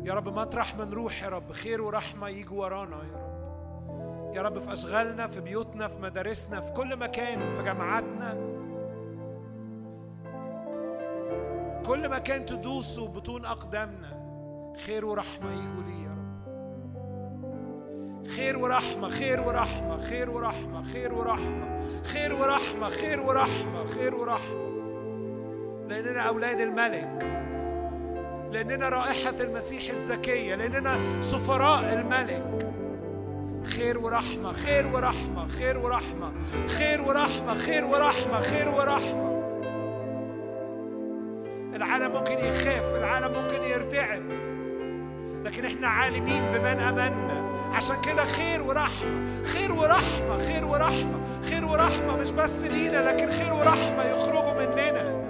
يا 0.05 0.15
رب 0.15 0.29
مطرح 0.29 0.77
ما 0.77 0.85
نروح 0.85 1.23
يا 1.23 1.29
رب 1.29 1.53
خير 1.53 1.83
ورحمة 1.83 2.29
يجوا 2.29 2.65
ورانا 2.65 2.97
يا 2.97 3.17
رب. 3.17 4.37
يا 4.37 4.43
رب 4.43 4.59
في 4.59 4.73
أشغالنا 4.73 5.27
في 5.27 5.41
بيوتنا 5.41 5.89
في 5.89 6.03
مدارسنا 6.03 6.61
في 6.61 6.73
كل 6.73 6.97
مكان 6.97 7.51
في 7.51 7.63
جامعاتنا. 7.63 8.35
كل 11.87 12.09
مكان 12.09 12.47
تدوسوا 12.47 13.09
بطون 13.09 13.45
أقدامنا 13.45 14.21
خير 14.87 15.05
ورحمة 15.07 15.53
يجوا 15.53 15.83
لي 15.83 16.03
يا 16.03 16.11
رب. 16.11 16.20
خير 18.37 18.59
ورحمة 18.59 19.09
خير 19.09 19.41
ورحمة 19.41 20.03
خير 20.03 20.31
ورحمة 20.31 20.83
خير 20.93 21.15
ورحمة 21.15 21.81
خير 22.05 22.35
ورحمة 22.35 22.89
خير 22.91 23.21
ورحمة 23.21 23.87
خير 23.87 24.15
ورحمة 24.15 24.71
لأننا 25.89 26.21
أولاد 26.21 26.61
الملك 26.61 27.27
لأننا 28.53 28.89
رائحة 28.89 29.35
المسيح 29.41 29.91
الزكية 29.91 30.55
لأننا 30.55 31.23
سفراء 31.23 31.93
الملك 31.93 32.67
خير 33.65 33.99
ورحمة 33.99 34.53
خير 34.53 34.87
ورحمة 34.87 35.49
خير 35.49 35.79
ورحمة 35.79 36.33
خير 36.69 37.03
ورحمة 37.03 37.55
خير 37.55 37.85
ورحمة 37.85 38.41
خير 38.41 38.69
ورحمة 38.69 39.31
العالم 41.77 42.13
ممكن 42.13 42.33
يخاف 42.39 42.95
العالم 42.95 43.33
ممكن 43.43 43.63
يرتعب 43.63 44.23
لكن 45.45 45.65
إحنا 45.65 45.89
عالمين 45.89 46.43
بمن 46.53 46.81
امنا 46.81 47.50
عشان 47.73 47.97
كده 48.01 48.25
خير 48.25 48.63
ورحمة 48.63 49.45
خير 49.45 49.73
ورحمة 49.73 50.39
خير 50.39 50.67
ورحمة 50.67 51.21
خير 51.51 51.67
ورحمة 51.67 52.17
مش 52.17 52.31
بس 52.31 52.63
لينا 52.63 53.11
لكن 53.13 53.31
خير 53.31 53.53
ورحمة 53.55 54.05
يخرجوا 54.05 54.53
مننا. 54.53 55.21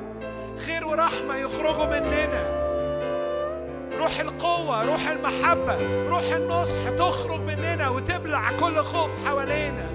خير 0.67 0.87
ورحمة 0.87 1.37
يخرجوا 1.37 1.87
مننا. 1.87 2.61
روح 3.99 4.21
القوة 4.21 4.85
روح 4.85 5.09
المحبة 5.09 6.07
روح 6.09 6.23
النصح 6.33 6.91
تخرج 6.99 7.41
مننا 7.41 7.89
وتبلع 7.89 8.53
كل 8.57 8.77
خوف 8.79 9.11
حوالينا. 9.27 9.91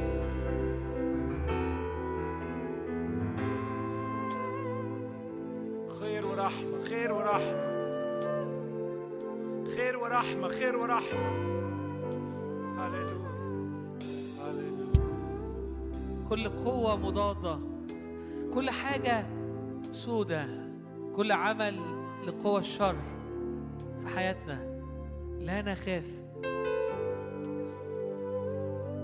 خير 5.99 6.25
ورحمة 6.25 6.85
خير 6.89 7.13
ورحمة. 7.13 7.75
خير 9.75 9.97
ورحمة 9.97 10.47
خير 10.49 10.77
ورحمة. 10.77 11.54
كل 16.29 16.49
قوة 16.49 16.95
مضادة. 16.95 17.59
كل 18.53 18.69
حاجة 18.69 19.25
سودة. 19.91 20.47
كل 21.15 21.31
عمل 21.31 21.79
لقوى 22.27 22.59
الشر 22.59 22.95
في 24.01 24.07
حياتنا. 24.07 24.81
لا 25.39 25.61
نخاف. 25.61 26.05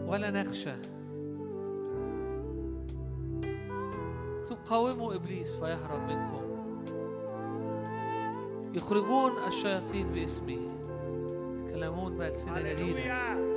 ولا 0.08 0.32
نخشى. 0.32 0.74
اكتب 4.42 4.58
قاوموا 4.66 5.16
إبليس 5.16 5.52
فيهرب 5.54 6.02
منكم. 6.08 6.42
يخرجون 8.74 9.32
الشياطين 9.48 10.08
باسمي 10.12 10.68
يتكلمون 11.68 12.18
بألسنة 12.18 12.74
جديدة. 12.74 13.51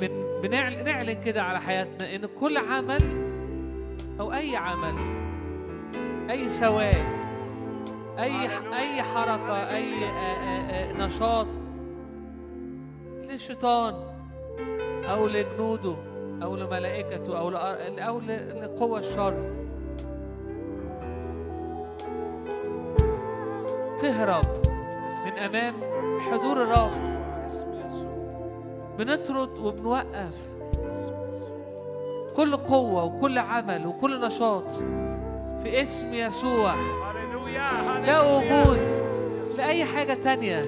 بن 0.00 0.40
بنعلن 0.42 0.84
نعلن 0.84 1.22
كده 1.24 1.42
على 1.42 1.60
حياتنا 1.60 2.14
إن 2.14 2.26
كل 2.40 2.56
عمل 2.56 3.28
أو 4.20 4.32
أي 4.32 4.56
عمل 4.56 4.94
أي 6.30 6.48
سواد 6.48 7.20
أي 8.18 8.48
أي 8.76 9.02
حركة 9.02 9.70
أي 9.70 10.04
آه، 10.04 10.08
آه، 10.08 10.90
آه، 10.90 10.92
نشاط 10.92 11.46
للشيطان 13.22 13.94
أو 15.04 15.26
لجنوده 15.26 15.96
أو 16.42 16.56
لملائكته 16.56 17.38
أو 17.38 17.48
أو 18.08 18.20
لقوى 18.20 19.00
الشر. 19.00 19.58
تهرب 24.00 24.44
من 25.24 25.32
أمام 25.32 25.74
حضور 26.20 26.62
الرب. 26.62 27.18
بنطرد 28.98 29.58
وبنوقف 29.58 30.32
كل 32.36 32.56
قوة 32.56 33.04
وكل 33.04 33.38
عمل 33.38 33.86
وكل 33.86 34.20
نشاط 34.26 34.70
في 35.62 35.82
اسم 35.82 36.14
يسوع 36.14 36.74
لا. 38.06 38.20
وجود. 38.20 38.78
لأي 39.58 39.84
حاجة 39.84 40.14
تانية. 40.24 40.62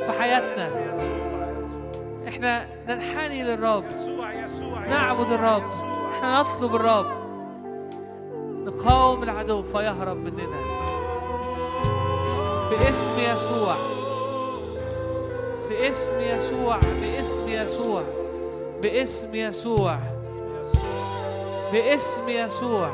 في 0.00 0.12
حياتنا. 0.20 0.70
إحنا 2.28 2.66
ننحني 2.88 3.42
للرب 3.42 3.84
نعبد. 4.90 5.32
الرب. 5.32 5.62
إحنا 6.14 6.40
نطلب 6.40 6.74
الرب 6.74 7.06
نقاوم 8.66 9.22
العدو 9.22 9.62
فيهرب 9.62 10.16
مننا 10.16 10.78
في 12.68 12.90
اسم 12.90 13.18
يسوع 13.20 13.74
في 15.78 15.90
اسم 15.90 16.20
يسوع 16.20 16.76
باسم 16.78 17.48
يسوع 17.48 18.02
باسم 18.82 19.34
يسوع 19.34 19.98
باسم 21.72 22.28
يسوع. 22.28 22.90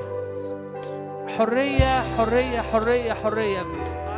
حرية 1.39 2.03
حرية 2.19 2.61
حرية 2.61 3.13
حرية 3.13 3.65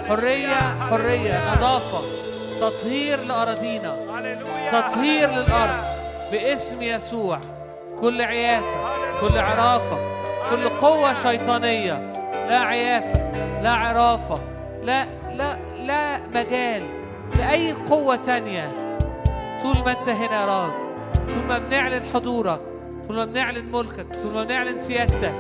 حرية 0.09 0.57
حرية 0.91 1.55
نظافة 1.55 2.01
تطهير 2.61 3.21
لأراضينا 3.21 3.97
تطهير. 4.73 5.29
للأرض 5.31 5.85
باسم 6.33 6.83
يسوع. 6.83 7.41
كل 8.01 8.23
عيافة 8.23 9.21
كل 9.21 9.39
عرافة 9.39 9.99
كل 10.51 10.69
قوة 10.69 11.15
شيطانية 11.15 12.13
لا 12.49 12.59
عيافة 12.59 13.33
لا 13.63 13.71
عرافة 13.71 14.43
لا 14.83 15.07
لا 15.31 15.57
لا 15.77 16.19
مجال. 16.19 16.96
لأي 17.39 17.73
قوة 17.73 18.17
تانية. 18.17 18.77
طول 19.63 19.79
ما 19.79 19.91
أنت 19.91 20.09
هنا 20.09 20.41
يا 20.41 20.47
رب 20.47 20.73
طول 21.27 21.45
ما 21.49 21.59
بنعلن 21.59 22.03
حضورك 22.15 22.61
طول 23.09 23.17
ما 23.17 23.25
بنعلن 23.25 23.73
ملكك 23.73 24.07
طول 24.23 24.33
ما 24.35 24.45
بنعلن 24.45 24.79
سيادتك. 24.79 25.35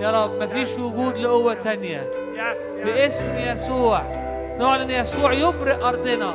يا 0.00 0.22
رب 0.22 0.42
مفيش 0.42 0.78
وجود 0.78 1.18
لقوة 1.18 1.54
تانية. 1.54 2.10
باسم 2.84 3.38
يسوع. 3.38 4.02
نعلن 4.58 4.90
يسوع 4.90 5.32
يبرئ 5.32 5.84
أرضنا. 5.84 6.34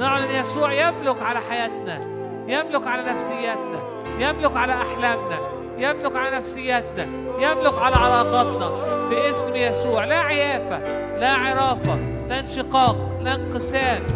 نعلن 0.00 0.30
يسوع 0.30 0.72
يملك 0.72 1.22
على 1.22 1.40
حياتنا 1.40 2.00
يملك 2.48 2.86
على 2.86 3.02
نفسياتنا 3.02 3.80
يملك 4.18 4.56
على 4.56 4.72
أحلامنا 4.72 5.38
يملك 5.78 6.16
على 6.16 6.36
نفسياتنا 6.36 7.06
يملك 7.38 7.74
على 7.78 7.96
علاقاتنا. 7.96 8.70
باسم 9.10 9.56
يسوع. 9.56 10.04
لا 10.04 10.18
عيافة 10.18 10.78
لا 11.18 11.32
عرافة 11.32 11.98
لا 12.28 12.40
انشقاق 12.40 12.96
لا 13.20 13.34
انقسام. 13.34 14.06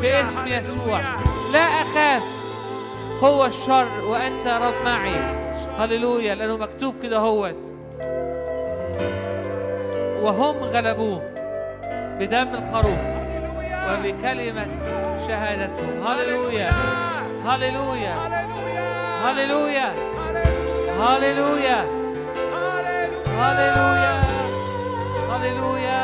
باسم. 0.00 0.46
يسوع 0.46 1.00
لا 1.52 1.58
أخاف 1.58 2.22
قوة 3.20 3.46
الشر 3.46 4.04
وأنت 4.04 4.46
رب 4.46 4.74
معي 4.84 5.14
هللويا 5.78 6.34
لأنه 6.34 6.56
مكتوب 6.56 6.94
كده 7.02 7.18
هوت 7.18 7.74
وهم 10.22 10.56
غلبوه 10.56 11.22
بدم 12.18 12.48
الخروف. 12.54 13.20
وبكلمة 13.90 14.66
شهادتهم. 15.26 16.06
هللويا 16.06 16.70
هللويا. 17.46 18.14
هللويا 19.24 19.94
هللويا. 21.00 21.00
هللويا 21.00 21.84
هللويا 23.38 24.22
هللويا 25.30 26.00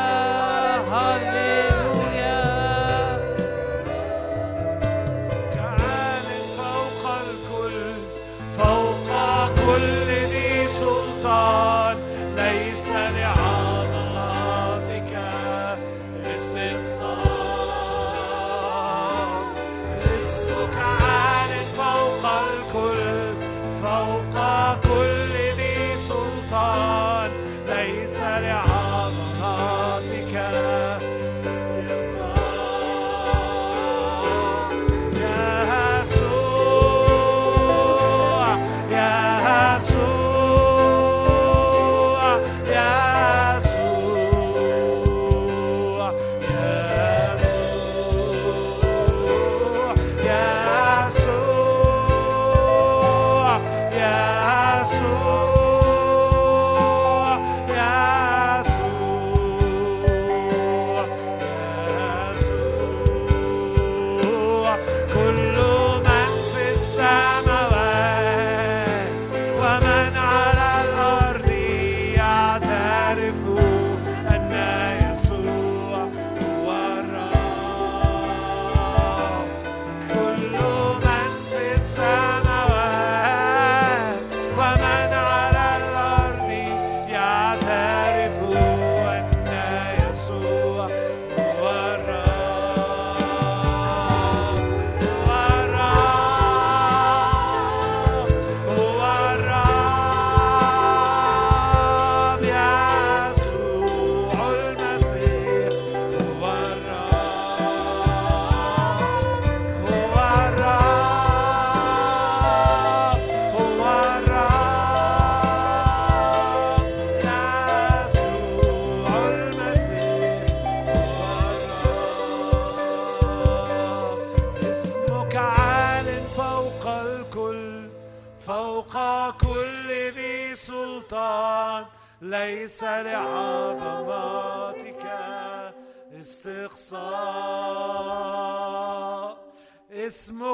Oh. 11.29 11.86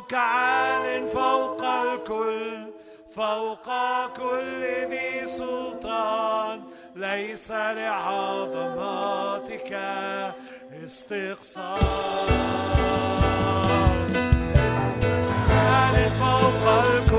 اسمك 0.03 0.13
عال 0.13 1.07
فوق 1.07 1.63
الكل 1.63 2.67
فوق 3.15 3.67
كل 4.17 4.63
ذي 4.89 5.27
سلطان. 5.27 6.63
ليس 6.95 7.51
لعظماتك 7.51 8.91
استقصاء 10.85 11.79
عال 15.49 16.11
فوق 16.19 16.63
الكل. 16.85 17.12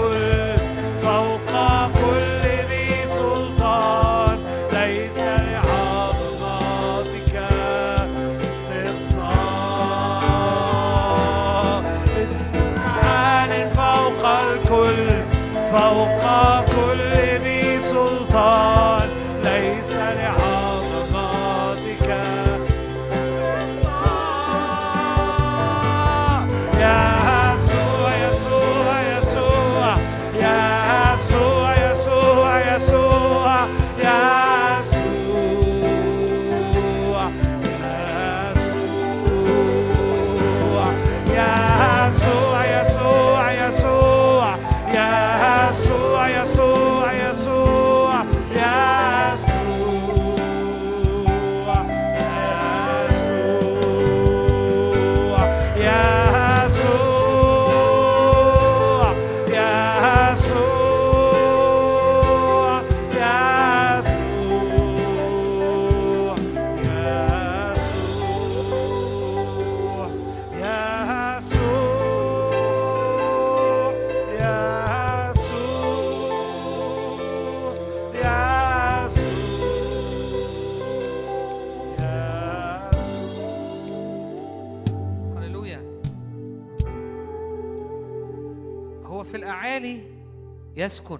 يسكن. 90.85 91.19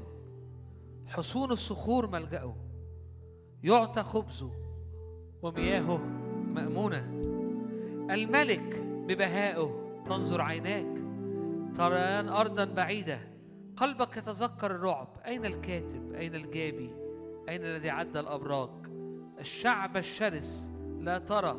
حصون 1.07 1.53
الصخور 1.53 2.07
ملجأه. 2.07 2.57
يعطى 3.63 4.03
خبزه 4.03 4.51
ومياهه 5.43 5.97
مأمونة. 6.55 7.11
الملك 8.15 8.85
ببهائه 9.09 10.03
تنظر 10.07 10.41
عيناك. 10.41 11.05
تريان 11.77 12.29
أرضا 12.29 12.65
بعيدة. 12.65 13.21
قلبك 13.77 14.17
يتذكر 14.17 14.71
الرعب. 14.71 15.09
أين 15.27 15.45
الكاتب؟ 15.45 16.13
أين 16.13 16.35
الجابي؟ 16.35 16.91
أين 17.49 17.65
الذي 17.65 17.91
عدى 17.91 18.21
الأبراج؟ 18.21 18.71
الشعب 19.41 19.97
الشرس 19.97 20.73
لا 20.99 21.19
ترى 21.19 21.57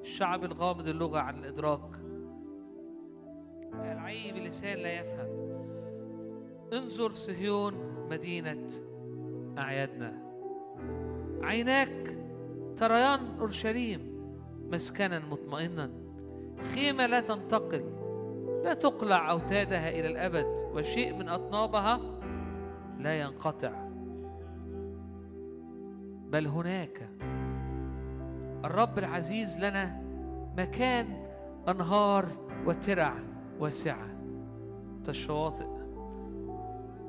الشعب 0.00 0.44
الغامض 0.44 0.88
اللغة 0.88 1.18
عن 1.18 1.38
الإدراك. 1.38 1.90
العي 3.74 4.32
بلسان 4.32 4.78
لا 4.78 4.92
يفهم. 4.92 5.43
انظر 6.72 7.12
صهيون 7.12 7.74
مدينة 8.10 8.68
أعيادنا. 9.58 10.24
عيناك 11.42 12.18
تريان 12.76 13.38
أورشليم 13.40 14.14
مسكنا 14.72 15.18
مطمئنا. 15.18 15.90
خيمة 16.74 17.06
لا 17.06 17.20
تنتقل 17.20 17.84
لا 18.64 18.74
تقلع 18.74 19.30
أوتادها 19.30 19.88
إلى 19.88 20.06
الأبد 20.06 20.70
وشيء 20.74 21.14
من 21.14 21.28
أطنابها 21.28 22.00
لا 22.98 23.20
ينقطع. 23.20 23.88
بل 26.30 26.46
هناك 26.46 27.10
الرب 28.64 28.98
العزيز 28.98 29.58
لنا 29.58 30.02
مكان 30.56 31.26
أنهار 31.68 32.28
وترع 32.66 33.14
واسعة. 33.60 34.14
الشواطئ 35.08 35.73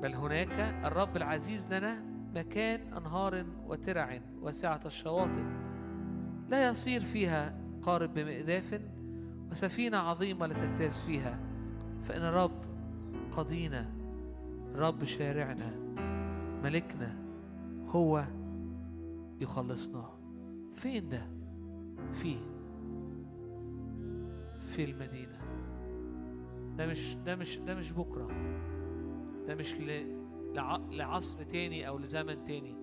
بل 0.01 0.13
هناك 0.15 0.59
الرب 0.85 1.17
العزيز 1.17 1.73
لنا 1.73 2.03
مكان 2.35 2.93
أنهار 2.93 3.45
وترع 3.67 4.19
واسعة 4.41 4.79
الشواطئ. 4.85 5.43
لا 6.49 6.69
يصير 6.69 7.01
فيها 7.01 7.57
قارب 7.81 8.13
بمئذاف 8.13 8.81
وسفينة 9.51 9.97
عظيمة 9.97 10.47
لتجتاز 10.47 10.99
فيها. 10.99 11.39
فإن 12.03 12.21
الرب 12.21 12.65
قضينا 13.31 13.91
رب 14.75 15.03
شارعنا 15.03 15.71
ملكنا 16.63 17.15
هو 17.89 18.25
يخلصنا. 19.41 20.09
فين 20.75 21.09
ده؟ 21.09 21.27
فيه 22.13 22.37
في 24.69 24.83
المدينة. 24.83 25.37
ده 26.77 26.87
مش 26.87 27.15
ده 27.25 27.35
مش 27.35 27.57
ده 27.57 27.75
مش 27.75 27.91
بكرة. 27.91 28.27
ده 29.47 29.55
مش. 29.55 29.75
لعصر 30.91 31.43
تاني 31.43 31.87
أو 31.87 31.97
لزمن 31.97 32.43
تاني. 32.43 32.75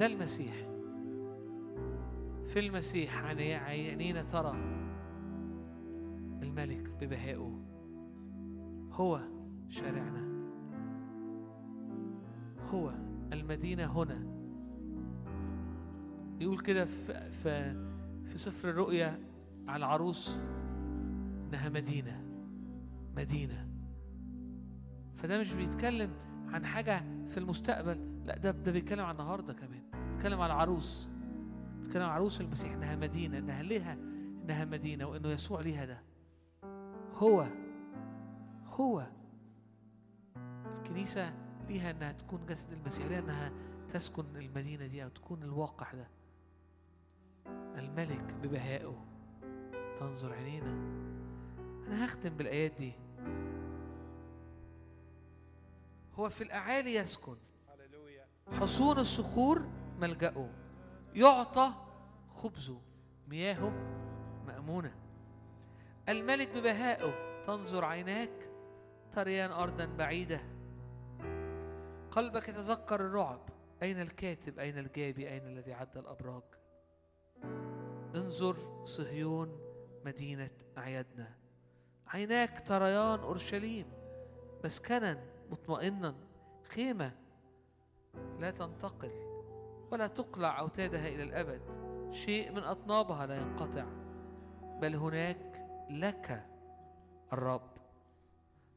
ده 0.00 0.06
المسيح. 0.06 0.54
في 2.44 2.58
المسيح 2.58 3.24
عيني- 3.24 3.54
عينينا 3.54 4.22
ترى 4.22 4.50
الملك 6.42 6.90
ببهائه. 7.00 7.60
هو 8.92 9.20
شارعنا. 9.68 10.28
هو 12.70 12.92
المدينة 13.32 13.84
هنا. 14.02 14.38
يقول 16.40 16.58
كده 16.60 16.84
في, 16.84 17.30
في, 17.30 17.74
في 18.24 18.38
سفر 18.38 18.70
الرؤيا 18.70 19.18
على 19.68 19.76
العروس 19.86 20.38
إنها 21.48 21.68
مدينة. 21.68 22.24
مدينة. 23.16 23.67
فده 25.18 25.40
مش 25.40 25.52
بيتكلم 25.52 26.10
عن 26.48 26.66
حاجة 26.66 27.02
في 27.28 27.38
المستقبل 27.38 28.24
لا 28.24 28.38
ده 28.38 28.50
ده 28.50 28.72
بيتكلم 28.72 29.04
عن 29.04 29.10
النهاردة 29.10 29.52
كمان 29.52 29.82
بيتكلم 30.12 30.40
عن 30.40 30.50
العروس 30.50 31.08
بيتكلم 31.82 32.02
عن 32.02 32.10
عروس 32.10 32.40
المسيح 32.40 32.72
إنها 32.72 32.96
مدينة 32.96 33.38
إنها 33.38 33.62
ليها 33.62 33.92
إنها 34.44 34.64
مدينة 34.64 35.06
وإنه 35.06 35.28
يسوع 35.28 35.60
ليها 35.60 35.84
ده. 35.84 36.02
هو 37.14 37.46
هو 38.66 39.06
الكنيسة 40.76 41.32
ليها 41.68 41.90
إنها 41.90 42.12
تكون 42.12 42.46
جسد 42.46 42.72
المسيح 42.72 43.06
ليها 43.06 43.18
إنها 43.18 43.52
تسكن 43.92 44.24
المدينة 44.36 44.86
دي 44.86 45.04
أو 45.04 45.08
تكون 45.08 45.42
الواقع 45.42 45.92
ده. 45.92 46.08
الملك 47.78 48.34
ببهائه 48.42 49.04
تنظر 50.00 50.32
عينينا. 50.32 50.72
أنا 51.86 52.04
هختم 52.04 52.30
بالآيات 52.30 52.72
دي. 52.78 52.92
هو 56.18 56.28
في 56.28 56.44
الأعالي 56.44 56.94
يسكن. 56.94 57.36
حصون 58.52 58.98
الصخور 58.98 59.66
ملجأه. 59.98 60.50
يعطى 61.14 61.70
خبزه. 62.34 62.80
مياهه 63.28 63.72
مأمونة. 64.46 64.94
الملك 66.08 66.48
ببهائه. 66.48 67.42
تنظر 67.46 67.84
عيناك 67.84 68.50
تريان 69.12 69.50
أرضا 69.50 69.86
بعيدة. 69.86 70.40
قلبك 72.10 72.48
يتذكر 72.48 73.00
الرعب. 73.00 73.40
أين 73.82 74.00
الكاتب؟ 74.00 74.58
أين 74.58 74.78
الجابي؟ 74.78 75.28
أين 75.28 75.46
الذي 75.46 75.72
عدى 75.72 75.98
الأبراج؟ 75.98 76.42
انظر 78.14 78.84
صهيون 78.84 79.60
مدينة 80.04 80.50
أعيادنا. 80.78 81.34
عيناك 82.06 82.66
تريان 82.66 83.20
أورشليم. 83.20 83.86
مسكنا 84.64 85.37
مطمئنا. 85.50 86.14
خيمة 86.68 87.12
لا 88.38 88.50
تنتقل 88.50 89.10
ولا 89.90 90.06
تقلع 90.06 90.60
أوتادها 90.60 91.08
إلى 91.08 91.22
الأبد. 91.22 91.60
شيء 92.12 92.52
من 92.52 92.62
أطنابها 92.62 93.26
لا 93.26 93.36
ينقطع. 93.36 93.86
بل 94.80 94.96
هناك 94.96 95.68
لك 95.90 96.46
الرب. 97.32 97.70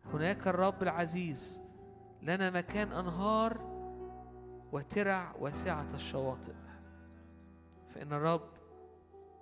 هناك 0.06 0.48
الرب 0.48 0.84
العزيز. 0.84 1.62
لنا 2.22 2.50
مكان 2.50 2.92
أنهار 2.92 3.58
وترع 4.72 5.36
واسعة 5.40 5.88
الشواطئ. 5.94 6.54
فإن 7.90 8.14
الرب 8.14 8.50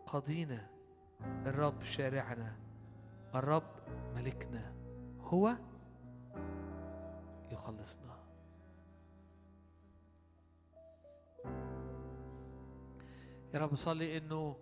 قضينا. 0.06 0.68
الرب 1.46 1.84
شارعنا. 1.84 2.56
الرب 3.36 3.72
ملكنا. 4.16 4.74
هو 5.22 5.56
يخلصنا. 7.52 8.20
يا 13.54 13.60
رب 13.60 13.76
صلي 13.76 14.18
إنه 14.18 14.58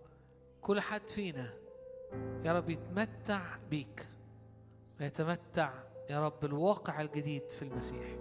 كل 0.61 0.81
حد 0.81 1.09
فينا 1.09 1.53
يا 2.43 2.53
رب 2.53 2.69
يتمتع 2.69 3.57
بيك. 3.69 4.07
ويتمتع 4.99 5.73
يا 6.09 6.25
رب 6.25 6.39
بالواقع 6.41 7.01
الجديد 7.01 7.49
في 7.49 7.61
المسيح. 7.61 8.17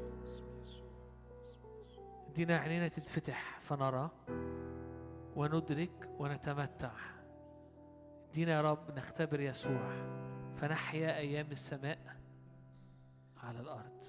ادينا 2.31 2.59
عينينا 2.59 2.89
تتفتح 2.89 3.61
فنرى 3.61 4.11
وندرك 5.37 6.11
ونتمتع. 6.19 6.93
ادينا 8.31 8.53
يا 8.53 8.61
رب 8.61 8.99
نختبر 8.99 9.41
يسوع. 9.41 10.17
فنحيا 10.57 11.17
أيام 11.17 11.51
السماء 11.51 12.17
على 13.43 13.61
الأرض. 13.61 14.05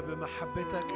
بمحبتك. 0.00 0.87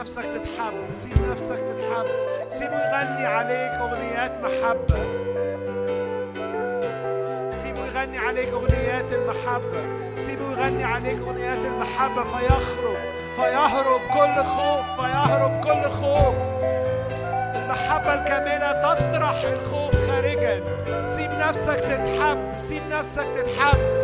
نفسك 0.00 0.22
تتحب. 0.22 0.94
سيب 0.94 1.30
نفسك 1.30 1.56
تتحب. 1.56 2.06
سيبه 2.48 2.74
يغني 2.74 3.26
عليك 3.26 3.72
أغنيات 3.72 4.32
محبة. 4.42 4.98
سيبه 7.50 7.86
يغني 7.86 8.18
عليك 8.18 8.48
أغنيات 8.48 9.12
المحبة. 9.12 10.14
سيبه 10.14 10.50
يغني 10.50 10.84
عليك 10.84 11.20
أغنيات 11.20 11.58
المحبة. 11.64 12.24
فيخرج 12.24 12.96
فيهرب 13.36 14.00
كل 14.12 14.44
خوف. 14.44 15.00
فيهرب 15.00 15.64
كل 15.64 15.90
خوف. 15.90 16.36
المحبة 17.54 18.14
الكاملة 18.14 18.72
تطرح 18.72 19.42
الخوف 19.44 20.10
خارجا. 20.10 20.62
سيب 21.04 21.30
نفسك 21.30 21.80
تتحب. 21.80 22.52
سيب 22.56 22.82
نفسك 22.90 23.28
تتحب. 23.28 23.97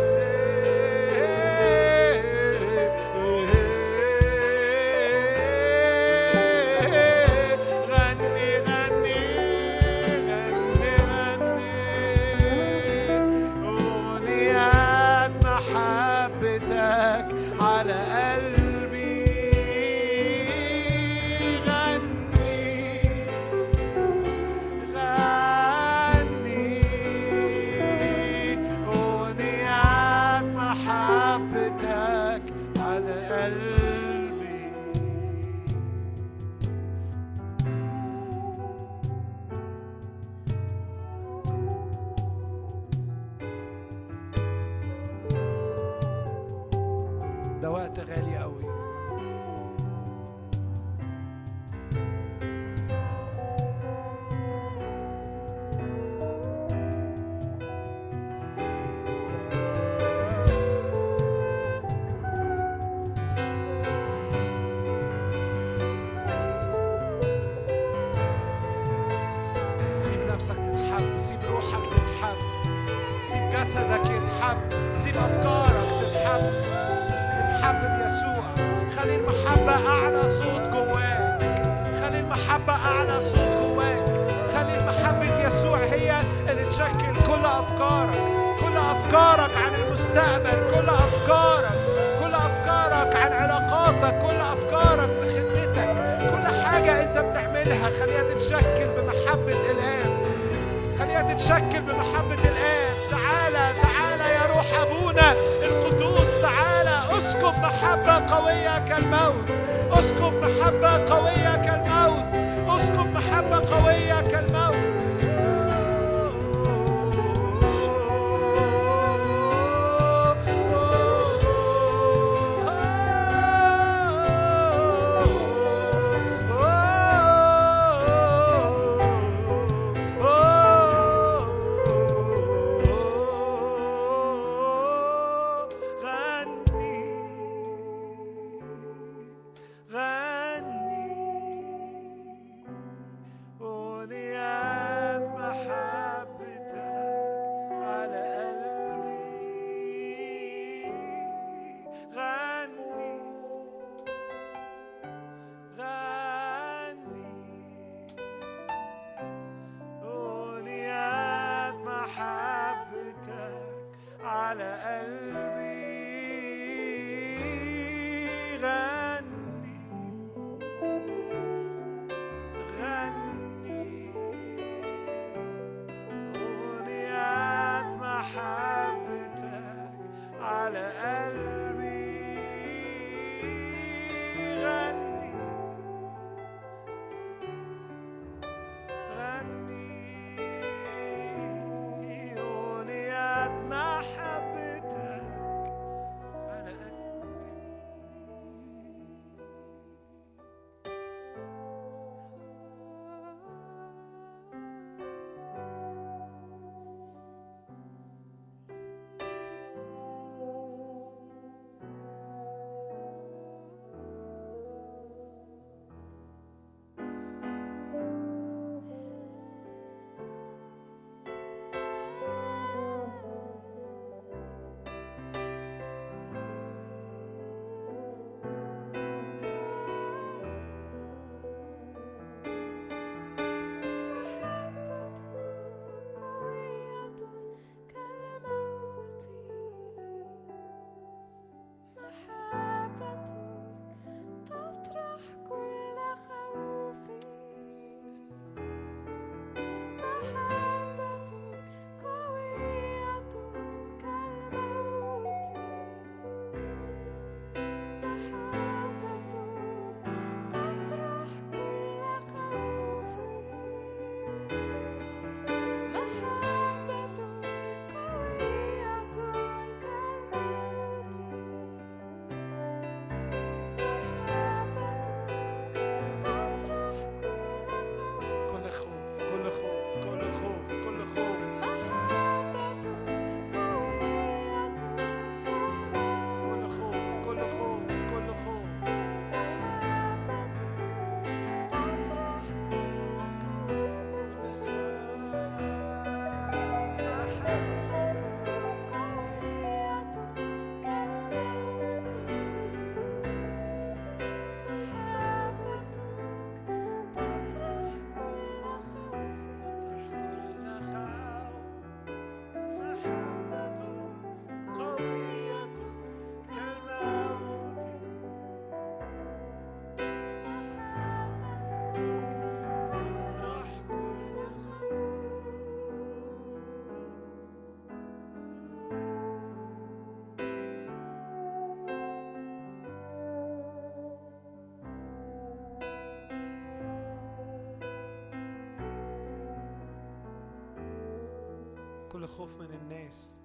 خوف 342.37 342.59
من 342.59 342.67
الناس. 342.81 343.37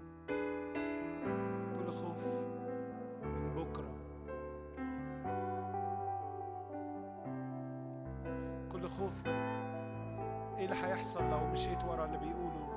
كل 1.79 1.93
خوف 1.93 2.45
من 3.25 3.55
بكرة. 3.55 3.95
كل 8.73 8.89
خوف 8.89 9.27
إيه 9.27 10.65
اللي 10.65 10.77
هيحصل 10.77 11.31
لو 11.31 11.47
مشيت 11.47 11.85
ورا 11.85 12.05
اللي 12.05 12.19
بيقولوا 12.19 12.70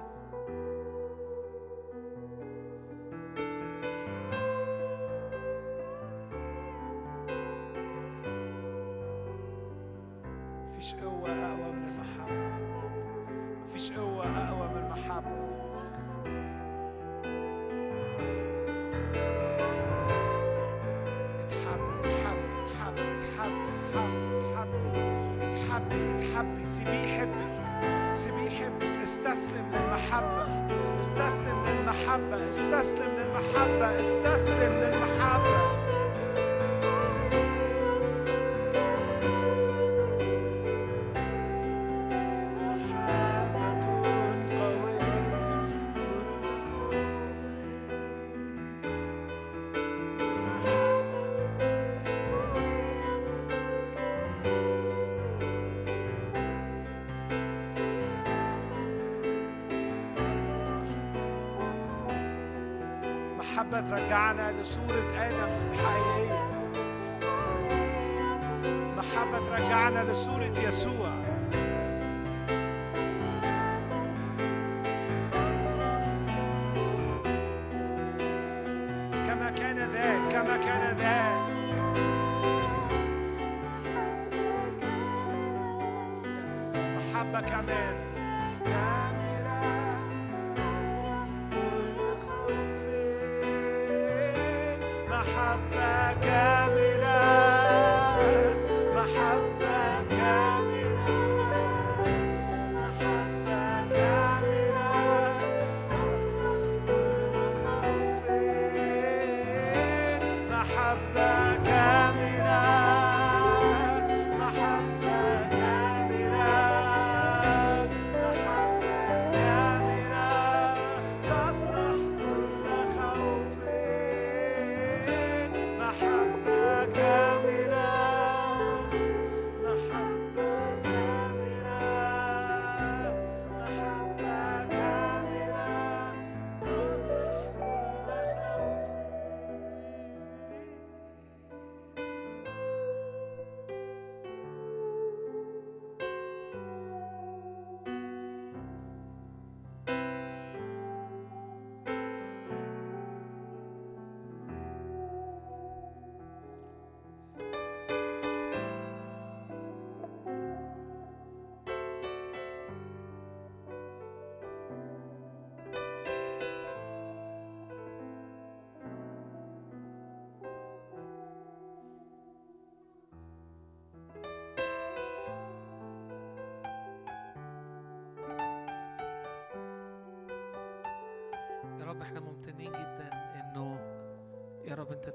محبة 63.74 63.90
ترجعنا 63.90 64.52
لصورة 64.61 65.10
آدم 65.18 65.50
الحقيقية. 65.74 66.42
محبة 68.98 69.40
ترجعنا 69.50 70.11
لصورة 70.11 70.53
يسوع. 70.68 71.03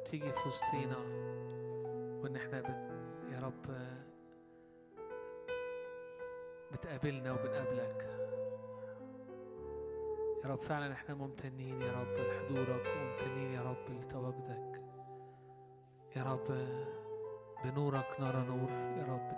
بتيجي 0.08 0.32
في 0.32 0.48
وسطينا 0.48 0.96
وإن 2.22 2.36
إحنا 2.36 2.60
بن 2.60 2.74
يا 3.32 3.40
رب 3.40 3.76
بتقابلنا 6.72 7.32
وبنقابلك. 7.32 8.02
يا 10.44 10.48
رب 10.48 10.62
فعلا 10.62 10.92
إحنا 10.92 11.14
ممتنين 11.14 11.82
يا 11.82 11.92
رب 11.92 12.16
لحضورك 12.16 12.86
وممتنين 12.86 13.52
يا 13.52 13.62
رب 13.62 13.90
لتواجدك. 13.90 14.82
يا 16.16 16.22
رب 16.22 16.68
بنورك 17.64 18.20
نرى 18.20 18.46
نور 18.46 18.70
يا 18.70 19.04
رب. 19.08 19.37